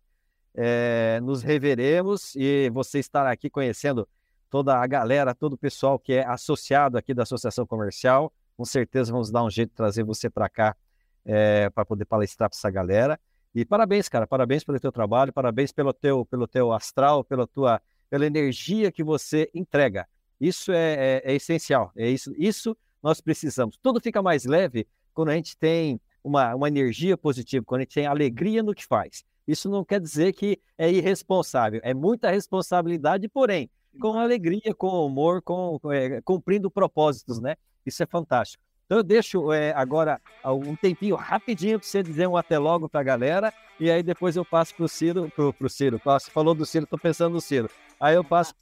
é, 0.55 1.21
nos 1.23 1.43
reveremos 1.43 2.35
e 2.37 2.69
você 2.71 2.99
estará 2.99 3.31
aqui 3.31 3.49
conhecendo 3.49 4.07
toda 4.51 4.77
a 4.77 4.87
galera, 4.87 5.35
todo 5.35 5.55
o 5.55 5.59
pessoal 5.59 5.99
que 5.99 6.15
é 6.15 6.27
associado 6.27 6.99
aqui 6.99 7.15
da 7.15 7.23
Associação 7.23 7.67
Comercial. 7.67 8.33
Com 8.57 8.65
certeza 8.65 9.13
vamos 9.13 9.31
dar 9.31 9.45
um 9.45 9.51
jeito 9.51 9.71
de 9.71 9.77
trazer 9.77 10.03
você 10.05 10.29
para 10.29 10.49
cá 10.49 10.77
é, 11.25 11.71
para 11.71 11.85
poder 11.85 12.05
palestrar 12.05 12.49
para 12.51 12.57
essa 12.57 12.71
galera. 12.71 13.19
E 13.59 13.65
parabéns, 13.65 14.09
cara, 14.09 14.25
parabéns 14.25 14.63
pelo 14.63 14.79
teu 14.79 14.93
trabalho, 14.93 15.33
parabéns 15.33 15.73
pelo 15.73 15.93
teu, 15.93 16.25
pelo 16.25 16.47
teu 16.47 16.73
astral, 16.73 17.25
pela 17.25 17.45
tua, 17.45 17.83
pela 18.09 18.25
energia 18.25 18.93
que 18.93 19.03
você 19.03 19.51
entrega. 19.53 20.07
Isso 20.41 20.71
é, 20.71 20.95
é, 20.95 21.33
é 21.33 21.35
essencial, 21.35 21.91
é 21.97 22.09
isso, 22.09 22.33
isso 22.39 22.77
nós 23.03 23.21
precisamos. 23.21 23.77
Tudo 23.83 24.01
fica 24.01 24.23
mais 24.23 24.45
leve 24.45 24.87
quando 25.13 25.31
a 25.31 25.35
gente 25.35 25.57
tem 25.57 26.01
uma, 26.23 26.55
uma 26.55 26.69
energia 26.69 27.19
positiva, 27.19 27.65
quando 27.67 27.81
a 27.81 27.83
gente 27.83 27.95
tem 27.95 28.07
alegria 28.07 28.63
no 28.63 28.73
que 28.73 28.87
faz. 28.87 29.25
Isso 29.45 29.69
não 29.69 29.85
quer 29.85 30.01
dizer 30.01 30.35
que 30.35 30.61
é 30.79 30.89
irresponsável, 30.89 31.81
é 31.83 31.93
muita 31.93 32.31
responsabilidade, 32.31 33.29
porém, 33.29 33.69
com 34.01 34.13
alegria, 34.13 34.73
com 34.77 35.05
humor, 35.05 35.43
com, 35.43 35.81
é, 35.91 36.21
cumprindo 36.23 36.71
propósitos, 36.71 37.41
né? 37.41 37.57
Isso 37.85 38.01
é 38.05 38.07
fantástico. 38.07 38.63
Então 38.89 39.01
eu 39.01 39.05
deixo 39.05 39.53
é, 39.53 39.71
agora 39.77 40.19
um 40.47 40.75
tempinho 40.75 41.15
rapidinho 41.15 41.79
para 41.79 41.87
você 41.87 42.03
dizer 42.03 42.27
um 42.27 42.39
até 42.39 42.59
logo 42.59 42.89
para 42.89 43.01
a 43.01 43.05
galera, 43.05 43.53
e 43.79 43.91
aí 43.91 44.03
depois 44.03 44.35
eu 44.35 44.47
passo 44.47 44.75
para 44.75 44.87
o 44.87 44.89
Ciro, 44.89 45.31
pro, 45.37 45.53
pro 45.53 45.69
Ciro. 45.69 46.01
Você 46.03 46.31
falou 46.31 46.55
do 46.55 46.65
Ciro, 46.65 46.85
estou 46.85 46.99
pensando 46.99 47.35
no 47.35 47.41
Ciro. 47.41 47.69
Aí 48.01 48.15
eu 48.15 48.25
passo 48.25 48.55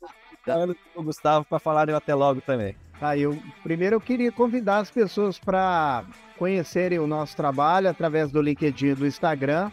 para 0.45 0.75
o 0.97 1.03
Gustavo 1.05 1.45
para 1.45 1.61
falarem 1.61 1.95
até 1.95 2.13
logo 2.13 2.41
também. 2.41 2.75
Ah, 3.01 3.17
eu, 3.17 3.39
primeiro 3.63 3.95
eu 3.95 4.01
queria 4.01 4.33
convidar 4.33 4.79
as 4.79 4.91
pessoas 4.91 5.39
para 5.39 6.05
conhecerem 6.37 6.99
o 6.99 7.07
nosso 7.07 7.37
trabalho 7.37 7.89
através 7.89 8.33
do 8.33 8.43
LinkedIn 8.43 8.95
do 8.95 9.07
Instagram. 9.07 9.71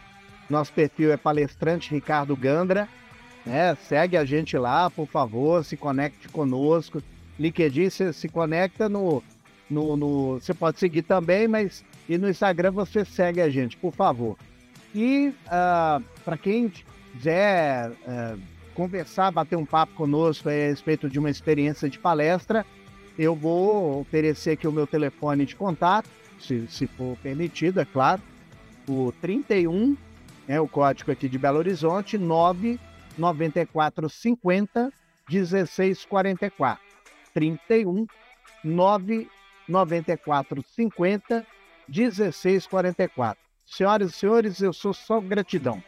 Nosso 0.47 0.71
perfil 0.71 1.11
é 1.11 1.17
palestrante 1.17 1.89
Ricardo 1.89 2.35
Gandra. 2.35 2.87
Né? 3.43 3.73
Segue 3.87 4.17
a 4.17 4.23
gente 4.23 4.55
lá, 4.55 4.87
por 4.91 5.07
favor, 5.07 5.65
se 5.65 5.75
conecte 5.75 6.29
conosco. 6.29 7.01
LinkedIn 7.39 7.89
você 7.89 8.13
se 8.13 8.29
conecta 8.29 8.87
no, 8.87 9.23
no, 9.73 9.97
no, 9.97 10.39
Você 10.39 10.53
pode 10.53 10.79
seguir 10.79 11.01
também, 11.01 11.47
mas 11.47 11.83
e 12.07 12.17
no 12.17 12.29
Instagram 12.29 12.71
você 12.71 13.03
segue 13.03 13.41
a 13.41 13.49
gente, 13.49 13.75
por 13.77 13.93
favor. 13.93 14.37
E 14.93 15.29
uh, 15.29 15.33
ah, 15.47 16.01
para 16.23 16.37
quem 16.37 16.69
quiser 16.69 17.89
uh, 17.89 18.39
conversar, 18.75 19.31
bater 19.31 19.55
um 19.57 19.65
papo 19.65 19.93
conosco 19.93 20.49
a 20.49 20.51
respeito 20.51 21.09
de 21.09 21.17
uma 21.17 21.29
experiência 21.29 21.89
de 21.89 21.97
palestra, 21.97 22.65
eu 23.17 23.35
vou 23.35 24.01
oferecer 24.01 24.51
aqui 24.51 24.67
o 24.67 24.71
meu 24.71 24.85
telefone 24.85 25.45
de 25.45 25.55
contato, 25.55 26.09
se, 26.39 26.67
se 26.67 26.87
for 26.87 27.17
permitido, 27.23 27.79
é 27.79 27.85
claro. 27.85 28.21
O 28.87 29.13
31, 29.21 29.95
é 30.47 30.59
o 30.59 30.67
código 30.67 31.11
aqui 31.11 31.29
de 31.29 31.37
Belo 31.37 31.57
Horizonte, 31.57 32.17
9 32.17 32.79
9450 33.17 34.91
1644. 35.29 36.83
31 37.33 38.05
99450 39.67 41.45
1644. 41.87 43.41
Senhoras 43.65 44.11
e 44.11 44.13
senhores, 44.13 44.61
eu 44.61 44.73
sou 44.73 44.93
só 44.93 45.19
gratidão. 45.19 45.81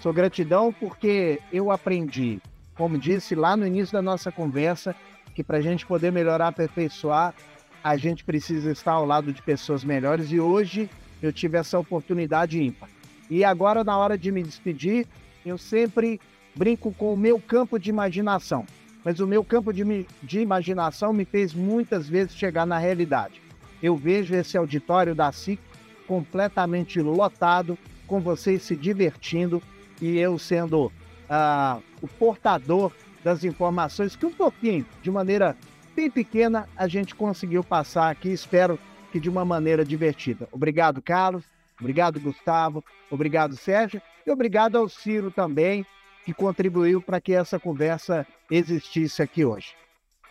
Sou 0.00 0.12
gratidão 0.12 0.72
porque 0.72 1.40
eu 1.52 1.70
aprendi, 1.70 2.40
como 2.74 2.98
disse 2.98 3.34
lá 3.34 3.56
no 3.56 3.66
início 3.66 3.92
da 3.92 4.02
nossa 4.02 4.32
conversa, 4.32 4.94
que 5.34 5.44
para 5.44 5.58
a 5.58 5.60
gente 5.60 5.86
poder 5.86 6.10
melhorar, 6.10 6.48
aperfeiçoar, 6.48 7.34
a 7.82 7.96
gente 7.96 8.24
precisa 8.24 8.70
estar 8.70 8.92
ao 8.92 9.06
lado 9.06 9.32
de 9.32 9.42
pessoas 9.42 9.84
melhores 9.84 10.30
e 10.30 10.38
hoje 10.38 10.88
eu 11.22 11.32
tive 11.32 11.58
essa 11.58 11.78
oportunidade 11.78 12.62
ímpar. 12.62 12.88
E 13.30 13.44
agora, 13.44 13.82
na 13.82 13.96
hora 13.96 14.18
de 14.18 14.30
me 14.30 14.42
despedir, 14.42 15.06
eu 15.44 15.56
sempre 15.56 16.20
brinco 16.54 16.92
com 16.92 17.14
o 17.14 17.16
meu 17.16 17.40
campo 17.40 17.78
de 17.78 17.90
imaginação, 17.90 18.66
mas 19.04 19.20
o 19.20 19.26
meu 19.26 19.42
campo 19.44 19.72
de, 19.72 20.06
de 20.22 20.40
imaginação 20.40 21.12
me 21.12 21.24
fez 21.24 21.54
muitas 21.54 22.08
vezes 22.08 22.34
chegar 22.34 22.66
na 22.66 22.78
realidade. 22.78 23.42
Eu 23.82 23.96
vejo 23.96 24.34
esse 24.34 24.56
auditório 24.56 25.14
da 25.14 25.32
SIC 25.32 25.60
completamente 26.06 27.00
lotado, 27.00 27.76
com 28.06 28.20
vocês 28.20 28.62
se 28.62 28.76
divertindo 28.76 29.62
e 30.00 30.18
eu 30.18 30.38
sendo 30.38 30.86
uh, 30.86 31.82
o 32.00 32.08
portador 32.08 32.92
das 33.24 33.44
informações 33.44 34.16
que 34.16 34.26
um 34.26 34.32
pouquinho, 34.32 34.84
de 35.02 35.10
maneira 35.10 35.56
bem 35.94 36.10
pequena, 36.10 36.68
a 36.76 36.86
gente 36.88 37.14
conseguiu 37.14 37.62
passar 37.62 38.10
aqui. 38.10 38.28
Espero 38.30 38.78
que 39.10 39.20
de 39.20 39.28
uma 39.28 39.44
maneira 39.44 39.84
divertida. 39.84 40.48
Obrigado, 40.50 41.00
Carlos. 41.00 41.44
Obrigado, 41.78 42.20
Gustavo. 42.20 42.84
Obrigado, 43.10 43.56
Sérgio. 43.56 44.00
E 44.26 44.30
obrigado 44.30 44.76
ao 44.76 44.88
Ciro 44.88 45.30
também 45.30 45.86
que 46.24 46.32
contribuiu 46.32 47.00
para 47.00 47.20
que 47.20 47.32
essa 47.32 47.58
conversa 47.58 48.26
existisse 48.50 49.22
aqui 49.22 49.44
hoje. 49.44 49.74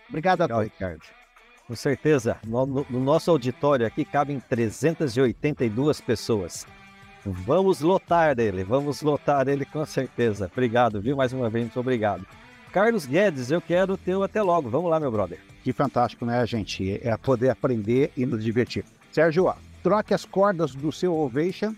Obrigado 0.09 0.41
a 0.41 0.45
Legal, 0.45 0.59
todos. 0.59 0.73
Ricardo. 0.73 1.01
Com 1.67 1.75
certeza. 1.75 2.37
No, 2.45 2.65
no, 2.65 2.85
no, 2.89 2.99
nosso 2.99 3.31
auditório 3.31 3.85
aqui 3.85 4.03
cabem 4.03 4.39
382 4.39 6.01
pessoas. 6.01 6.67
Vamos 7.23 7.81
lotar 7.81 8.37
ele, 8.39 8.63
vamos 8.63 9.01
lotar 9.01 9.47
ele 9.47 9.63
com 9.63 9.85
certeza. 9.85 10.49
Obrigado, 10.51 10.99
viu? 10.99 11.15
Mais 11.15 11.31
uma 11.31 11.49
vez, 11.49 11.65
muito 11.65 11.79
obrigado. 11.79 12.25
Carlos 12.73 13.05
Guedes, 13.05 13.51
eu 13.51 13.61
quero 13.61 13.95
teu 13.95 14.23
até 14.23 14.41
logo. 14.41 14.69
Vamos 14.69 14.89
lá, 14.89 14.99
meu 14.99 15.11
brother. 15.11 15.39
Que 15.63 15.71
fantástico, 15.71 16.25
né, 16.25 16.45
gente? 16.47 16.99
É 17.05 17.15
poder 17.17 17.49
aprender 17.49 18.11
e 18.17 18.25
nos 18.25 18.43
divertir. 18.43 18.83
Sérgio, 19.11 19.45
ó, 19.45 19.55
troque 19.83 20.13
as 20.13 20.25
cordas 20.25 20.73
do 20.73 20.91
seu 20.91 21.13
Ovation. 21.13 21.75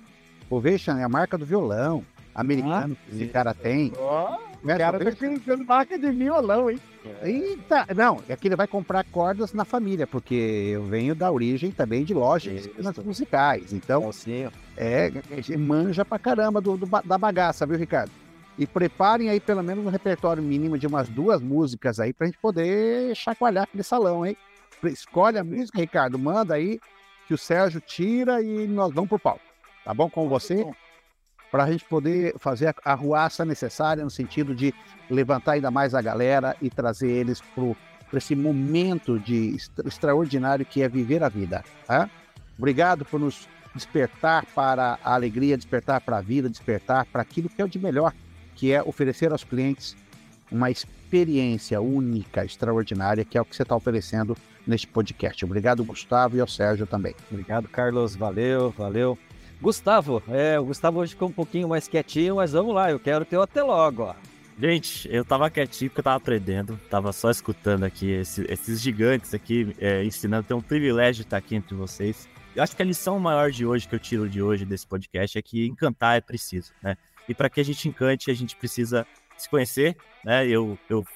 Ovation 0.49 0.97
é 0.97 1.03
a 1.03 1.09
marca 1.09 1.38
do 1.38 1.45
violão 1.45 2.05
americano 2.34 2.97
ah, 2.99 3.05
que 3.09 3.15
esse 3.15 3.27
cara 3.27 3.53
tem. 3.53 3.91
Ó, 3.97 4.38
oh, 4.38 4.53
o 4.63 4.67
cara 4.67 4.99
tá 4.99 5.11
colocando 5.15 5.65
marca 5.65 5.99
de 5.99 6.11
violão, 6.11 6.69
hein? 6.69 6.79
Eita, 7.21 7.86
não, 7.93 8.21
é 8.29 8.36
que 8.36 8.47
ele 8.47 8.55
vai 8.55 8.65
comprar 8.65 9.03
cordas 9.03 9.53
na 9.53 9.65
família, 9.65 10.07
porque 10.07 10.71
eu 10.73 10.84
venho 10.84 11.13
da 11.13 11.29
origem 11.29 11.69
também 11.69 12.03
de 12.05 12.13
lojas 12.13 12.69
musicais. 13.03 13.73
Então, 13.73 14.09
é, 14.77 15.11
é, 15.49 15.57
manja 15.57 16.05
pra 16.05 16.17
caramba 16.17 16.61
do, 16.61 16.77
do, 16.77 16.86
da 17.03 17.17
bagaça, 17.17 17.65
viu, 17.65 17.77
Ricardo? 17.77 18.11
E 18.57 18.65
preparem 18.65 19.29
aí 19.29 19.39
pelo 19.39 19.63
menos 19.63 19.86
um 19.86 19.89
repertório 19.89 20.41
mínimo 20.41 20.77
de 20.77 20.88
umas 20.88 21.09
duas 21.09 21.41
músicas 21.41 21.99
aí 21.99 22.13
pra 22.13 22.27
gente 22.27 22.38
poder 22.38 23.15
chacoalhar 23.15 23.63
aquele 23.63 23.84
salão, 23.84 24.25
hein? 24.25 24.38
Escolhe 24.84 25.38
a 25.38 25.43
música, 25.43 25.79
Ricardo, 25.79 26.17
manda 26.19 26.53
aí 26.53 26.79
que 27.27 27.34
o 27.34 27.38
Sérgio 27.38 27.81
tira 27.81 28.41
e 28.41 28.67
nós 28.67 28.93
vamos 28.93 29.09
pro 29.09 29.19
palco. 29.19 29.41
Tá 29.84 29.93
bom 29.93 30.09
com 30.09 30.29
você? 30.29 30.65
Para 31.54 31.66
a 31.66 31.72
gente 31.72 31.86
poder 31.86 32.34
fazer 32.39 32.76
a 32.84 32.93
arruaça 32.93 33.45
necessária 33.45 34.04
no 34.04 34.10
sentido 34.10 34.56
de 34.56 34.74
levantar 35.08 35.51
ainda 35.51 35.70
mais 35.70 35.93
a 35.93 36.01
galera 36.01 36.58
e 36.60 36.68
trazer 36.68 37.12
eles 37.12 37.43
para 38.10 38.18
esse 38.18 38.36
momento 38.36 39.20
de 39.20 39.56
extraordinário 39.86 40.66
que 40.66 40.82
é 40.82 40.89
viver 40.89 41.22
a 41.22 41.30
vida. 41.30 41.64
Tá? 41.86 42.10
Obrigado 42.58 43.06
por 43.06 43.20
nos 43.20 43.47
despertar 43.76 44.47
para 44.56 44.97
a 45.04 45.14
alegria, 45.14 45.56
despertar 45.56 46.01
para 46.01 46.18
a 46.18 46.22
vida, 46.22 46.49
despertar 46.49 47.06
para 47.06 47.22
aquilo 47.22 47.47
que 47.47 47.62
é 47.62 47.66
o 47.66 47.70
de 47.70 47.78
melhor, 47.78 48.16
que 48.56 48.74
é 48.74 48.82
oferecer 48.82 49.32
aos 49.32 49.43
clientes 49.43 49.95
uma 50.51 50.72
experiência 50.72 51.80
única, 51.80 52.43
extraordinária, 52.43 53.24
que 53.24 53.38
é 53.38 53.41
o 53.41 53.45
que 53.45 53.56
você 53.56 53.62
está 53.62 53.76
oferecendo 53.76 54.36
neste 54.66 54.88
podcast. 54.88 55.45
Obrigado, 55.45 55.84
Gustavo, 55.84 56.36
e 56.36 56.41
ao 56.41 56.47
Sérgio 56.47 56.88
também. 56.88 57.14
Obrigado, 57.30 57.68
Carlos. 57.68 58.16
Valeu, 58.16 58.72
valeu. 58.72 59.20
Gustavo, 59.64 60.22
é, 60.28 60.59
o 60.59 60.66
Gustavo 60.66 60.99
hoje 60.99 61.14
ficou 61.14 61.30
um 61.30 61.32
pouquinho 61.32 61.70
mais 61.70 61.88
quietinho, 61.88 62.36
mas 62.36 62.51
vamos 62.51 62.76
lá, 62.76 62.91
eu 62.91 62.99
quero 62.99 63.24
ter 63.24 63.38
o 63.38 63.41
até 63.41 63.64
logo, 63.64 64.03
ó. 64.03 64.16
Gente, 64.59 65.07
eu 65.09 65.24
tava 65.24 65.49
quietinho 65.49 65.89
porque 65.89 66.01
eu 66.01 66.03
tava 66.03 66.18
aprendendo, 66.18 66.78
tava 66.89 67.14
só 67.14 67.32
escutando 67.32 67.86
aqui 67.86 68.11
esse, 68.11 68.45
esses 68.51 68.82
gigantes 68.82 69.34
aqui, 69.34 69.74
é, 69.80 70.03
ensinando, 70.03 70.45
tem 70.45 70.57
um 70.57 70.61
privilégio 70.61 71.22
estar 71.22 71.38
aqui 71.38 71.55
entre 71.55 71.74
vocês. 71.76 72.28
Eu 72.53 72.61
acho 72.61 72.76
que 72.76 72.82
a 72.82 72.86
lição 72.86 73.18
maior 73.22 73.51
de 73.51 73.66
hoje, 73.66 73.88
que 73.88 73.95
eu 73.95 73.99
tiro 73.99 74.28
de 74.28 74.41
hoje 74.41 74.66
desse 74.66 74.86
podcast, 74.86 75.38
é 75.38 75.41
que 75.41 75.66
encantar 75.66 76.18
é 76.18 76.22
preciso, 76.22 76.74
né? 76.84 76.97
E 77.30 77.34
para 77.34 77.49
que 77.49 77.61
a 77.61 77.64
gente 77.64 77.88
encante, 77.88 78.30
a 78.30 78.34
gente 78.34 78.57
precisa 78.57 79.07
se 79.38 79.49
conhecer, 79.49 79.95
né? 80.26 80.45
Eu, 80.45 80.78
eu 80.89 81.07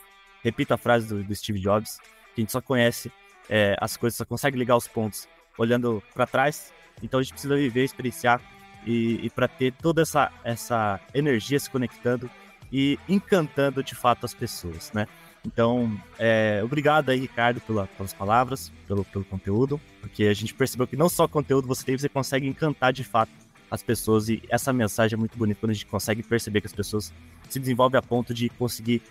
repito 0.41 0.73
a 0.73 0.77
frase 0.77 1.09
do, 1.09 1.21
do 1.21 1.35
Steve 1.35 1.59
Jobs, 1.59 1.99
que 2.33 2.39
a 2.39 2.39
gente 2.39 2.51
só 2.53 2.61
conhece 2.61 3.11
é, 3.49 3.75
as 3.81 3.97
coisas, 3.97 4.15
só 4.15 4.23
consegue 4.23 4.57
ligar 4.57 4.77
os 4.77 4.87
pontos 4.87 5.27
olhando 5.57 6.01
para 6.13 6.25
trás. 6.25 6.71
Então 7.01 7.19
a 7.19 7.23
gente 7.23 7.33
precisa 7.33 7.55
viver, 7.55 7.83
experienciar 7.83 8.41
e, 8.85 9.19
e 9.23 9.29
para 9.29 9.47
ter 9.47 9.73
toda 9.73 10.01
essa, 10.01 10.31
essa 10.43 10.99
energia 11.13 11.59
se 11.59 11.69
conectando 11.69 12.29
e 12.71 12.99
encantando 13.07 13.83
de 13.83 13.95
fato 13.95 14.25
as 14.25 14.33
pessoas, 14.33 14.91
né? 14.93 15.07
Então, 15.45 15.97
é, 16.19 16.61
obrigado 16.63 17.09
aí, 17.09 17.19
Ricardo, 17.19 17.61
pela, 17.61 17.87
pelas 17.87 18.13
palavras, 18.13 18.71
pelo, 18.85 19.05
pelo 19.05 19.23
conteúdo, 19.23 19.79
porque 20.01 20.25
a 20.25 20.33
gente 20.33 20.53
percebeu 20.53 20.85
que 20.85 20.97
não 20.97 21.07
só 21.07 21.25
conteúdo 21.25 21.67
você 21.67 21.85
tem, 21.85 21.97
você 21.97 22.09
consegue 22.09 22.45
encantar 22.47 22.91
de 22.91 23.03
fato 23.03 23.31
as 23.71 23.81
pessoas 23.83 24.27
e 24.29 24.41
essa 24.49 24.73
mensagem 24.73 25.15
é 25.15 25.19
muito 25.19 25.37
bonita 25.37 25.59
quando 25.59 25.71
a 25.71 25.73
gente 25.73 25.85
consegue 25.85 26.23
perceber 26.23 26.61
que 26.61 26.67
as 26.67 26.73
pessoas 26.73 27.13
se 27.49 27.59
desenvolvem 27.59 27.97
a 27.97 28.01
ponto 28.01 28.33
de 28.33 28.49
conseguir 28.49 29.01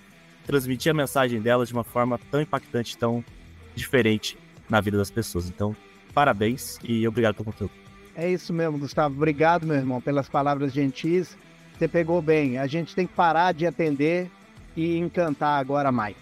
transmitir 0.47 0.91
a 0.91 0.95
mensagem 0.95 1.41
delas 1.41 1.69
de 1.69 1.75
uma 1.75 1.85
forma 1.85 2.19
tão 2.31 2.41
impactante, 2.41 2.97
tão 2.97 3.25
diferente 3.75 4.39
na 4.69 4.81
vida 4.81 4.97
das 4.97 5.11
pessoas. 5.11 5.49
Então, 5.49 5.77
parabéns 6.17 6.79
e 6.83 7.07
obrigado 7.07 7.35
pelo 7.35 7.53
conteúdo. 7.53 7.75
É 8.15 8.31
isso 8.31 8.51
mesmo, 8.51 8.79
Gustavo. 8.79 9.15
Obrigado, 9.15 9.67
meu 9.67 9.77
irmão, 9.77 10.01
pelas 10.01 10.27
palavras 10.27 10.73
gentis. 10.73 11.37
Você 11.77 11.87
pegou 11.87 12.23
bem. 12.23 12.57
A 12.57 12.67
gente 12.67 12.95
tem 12.95 13.07
que 13.07 13.13
parar 13.13 13.53
de 13.53 13.67
atender 13.67 14.31
e 14.75 14.97
encantar 14.97 15.61
agora 15.61 15.93
mais. 15.93 16.17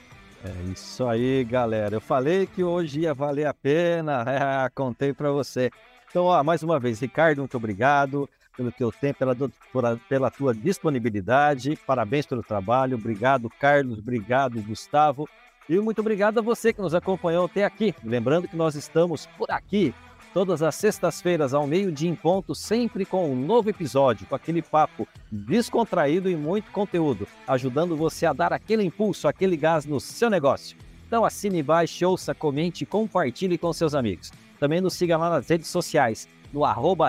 É 0.45 0.73
isso 0.73 1.07
aí, 1.07 1.45
galera. 1.45 1.95
Eu 1.95 2.01
falei 2.01 2.45
que 2.45 2.65
hoje 2.65 3.03
ia 3.03 3.15
valer 3.15 3.47
a 3.47 3.55
pena. 3.55 4.25
É, 4.27 4.69
contei 4.75 5.13
para 5.13 5.31
você. 5.31 5.71
Então, 6.11 6.25
ó, 6.25 6.43
mais 6.43 6.65
uma 6.65 6.81
vez, 6.81 6.99
Ricardo, 6.99 7.39
muito 7.39 7.57
obrigado 7.57 8.29
pelo 8.57 8.73
teu 8.73 8.91
tempo, 8.91 9.19
pela, 9.21 9.97
pela 10.09 10.31
tua 10.31 10.53
disponibilidade. 10.53 11.79
Parabéns 11.87 12.27
pelo 12.27 12.43
trabalho. 12.43 12.97
Obrigado, 12.97 13.49
Carlos. 13.61 14.01
Obrigado, 14.01 14.61
Gustavo. 14.61 15.29
E 15.69 15.79
muito 15.79 16.01
obrigado 16.01 16.39
a 16.39 16.43
você 16.43 16.73
que 16.73 16.81
nos 16.83 16.95
acompanhou 16.95 17.47
até 17.47 17.65
aqui. 17.65 17.95
Lembrando 18.05 18.47
que 18.47 18.57
nós 18.57 18.75
estamos 18.75 19.27
por 19.39 19.51
aqui 19.51 19.95
todas 20.35 20.63
as 20.63 20.75
sextas-feiras 20.75 21.55
ao 21.55 21.67
meio-dia 21.67 22.11
em 22.11 22.15
ponto, 22.15 22.55
sempre 22.55 23.07
com 23.07 23.31
um 23.31 23.37
novo 23.37 23.71
episódio, 23.71 24.27
com 24.27 24.35
aquele 24.35 24.61
papo 24.61 25.09
descontraído 25.31 26.29
e 26.29 26.37
muito 26.37 26.71
conteúdo, 26.73 27.27
ajudando 27.47 27.97
você 27.97 28.27
a 28.27 28.33
dar 28.33 28.53
aquele 28.53 28.83
impulso, 28.83 29.29
aquele 29.29 29.57
gás 29.57 29.87
no 29.87 30.01
seu 30.01 30.29
negócio. 30.29 30.77
Então 31.07 31.25
assine, 31.25 31.63
baixe, 31.63 32.05
ouça, 32.05 32.35
comente 32.35 32.85
compartilhe 32.85 33.57
com 33.57 33.73
seus 33.73 33.95
amigos. 33.95 34.33
Também 34.59 34.81
nos 34.81 34.95
siga 34.95 35.17
lá 35.17 35.31
nas 35.31 35.49
redes 35.49 35.69
sociais, 35.69 36.29
no 36.53 36.65
arroba 36.65 37.09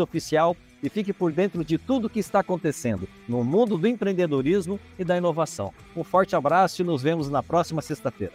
Oficial 0.00 0.56
e 0.82 0.88
fique 0.88 1.12
por 1.12 1.32
dentro 1.32 1.64
de 1.64 1.78
tudo 1.78 2.06
o 2.06 2.10
que 2.10 2.18
está 2.18 2.40
acontecendo 2.40 3.08
no 3.28 3.44
mundo 3.44 3.78
do 3.78 3.86
empreendedorismo 3.86 4.80
e 4.98 5.04
da 5.04 5.16
inovação. 5.16 5.72
Um 5.96 6.02
forte 6.02 6.34
abraço 6.34 6.82
e 6.82 6.84
nos 6.84 7.02
vemos 7.02 7.28
na 7.28 7.42
próxima 7.42 7.80
sexta-feira. 7.80 8.34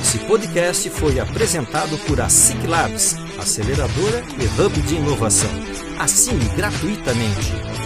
Esse 0.00 0.18
podcast 0.26 0.90
foi 0.90 1.18
apresentado 1.18 1.98
por 2.06 2.20
a 2.20 2.28
SIC 2.28 2.66
Labs, 2.66 3.16
aceleradora 3.38 4.22
e 4.38 4.60
hub 4.60 4.80
de 4.82 4.94
inovação. 4.94 5.50
Assine 5.98 6.44
gratuitamente. 6.56 7.83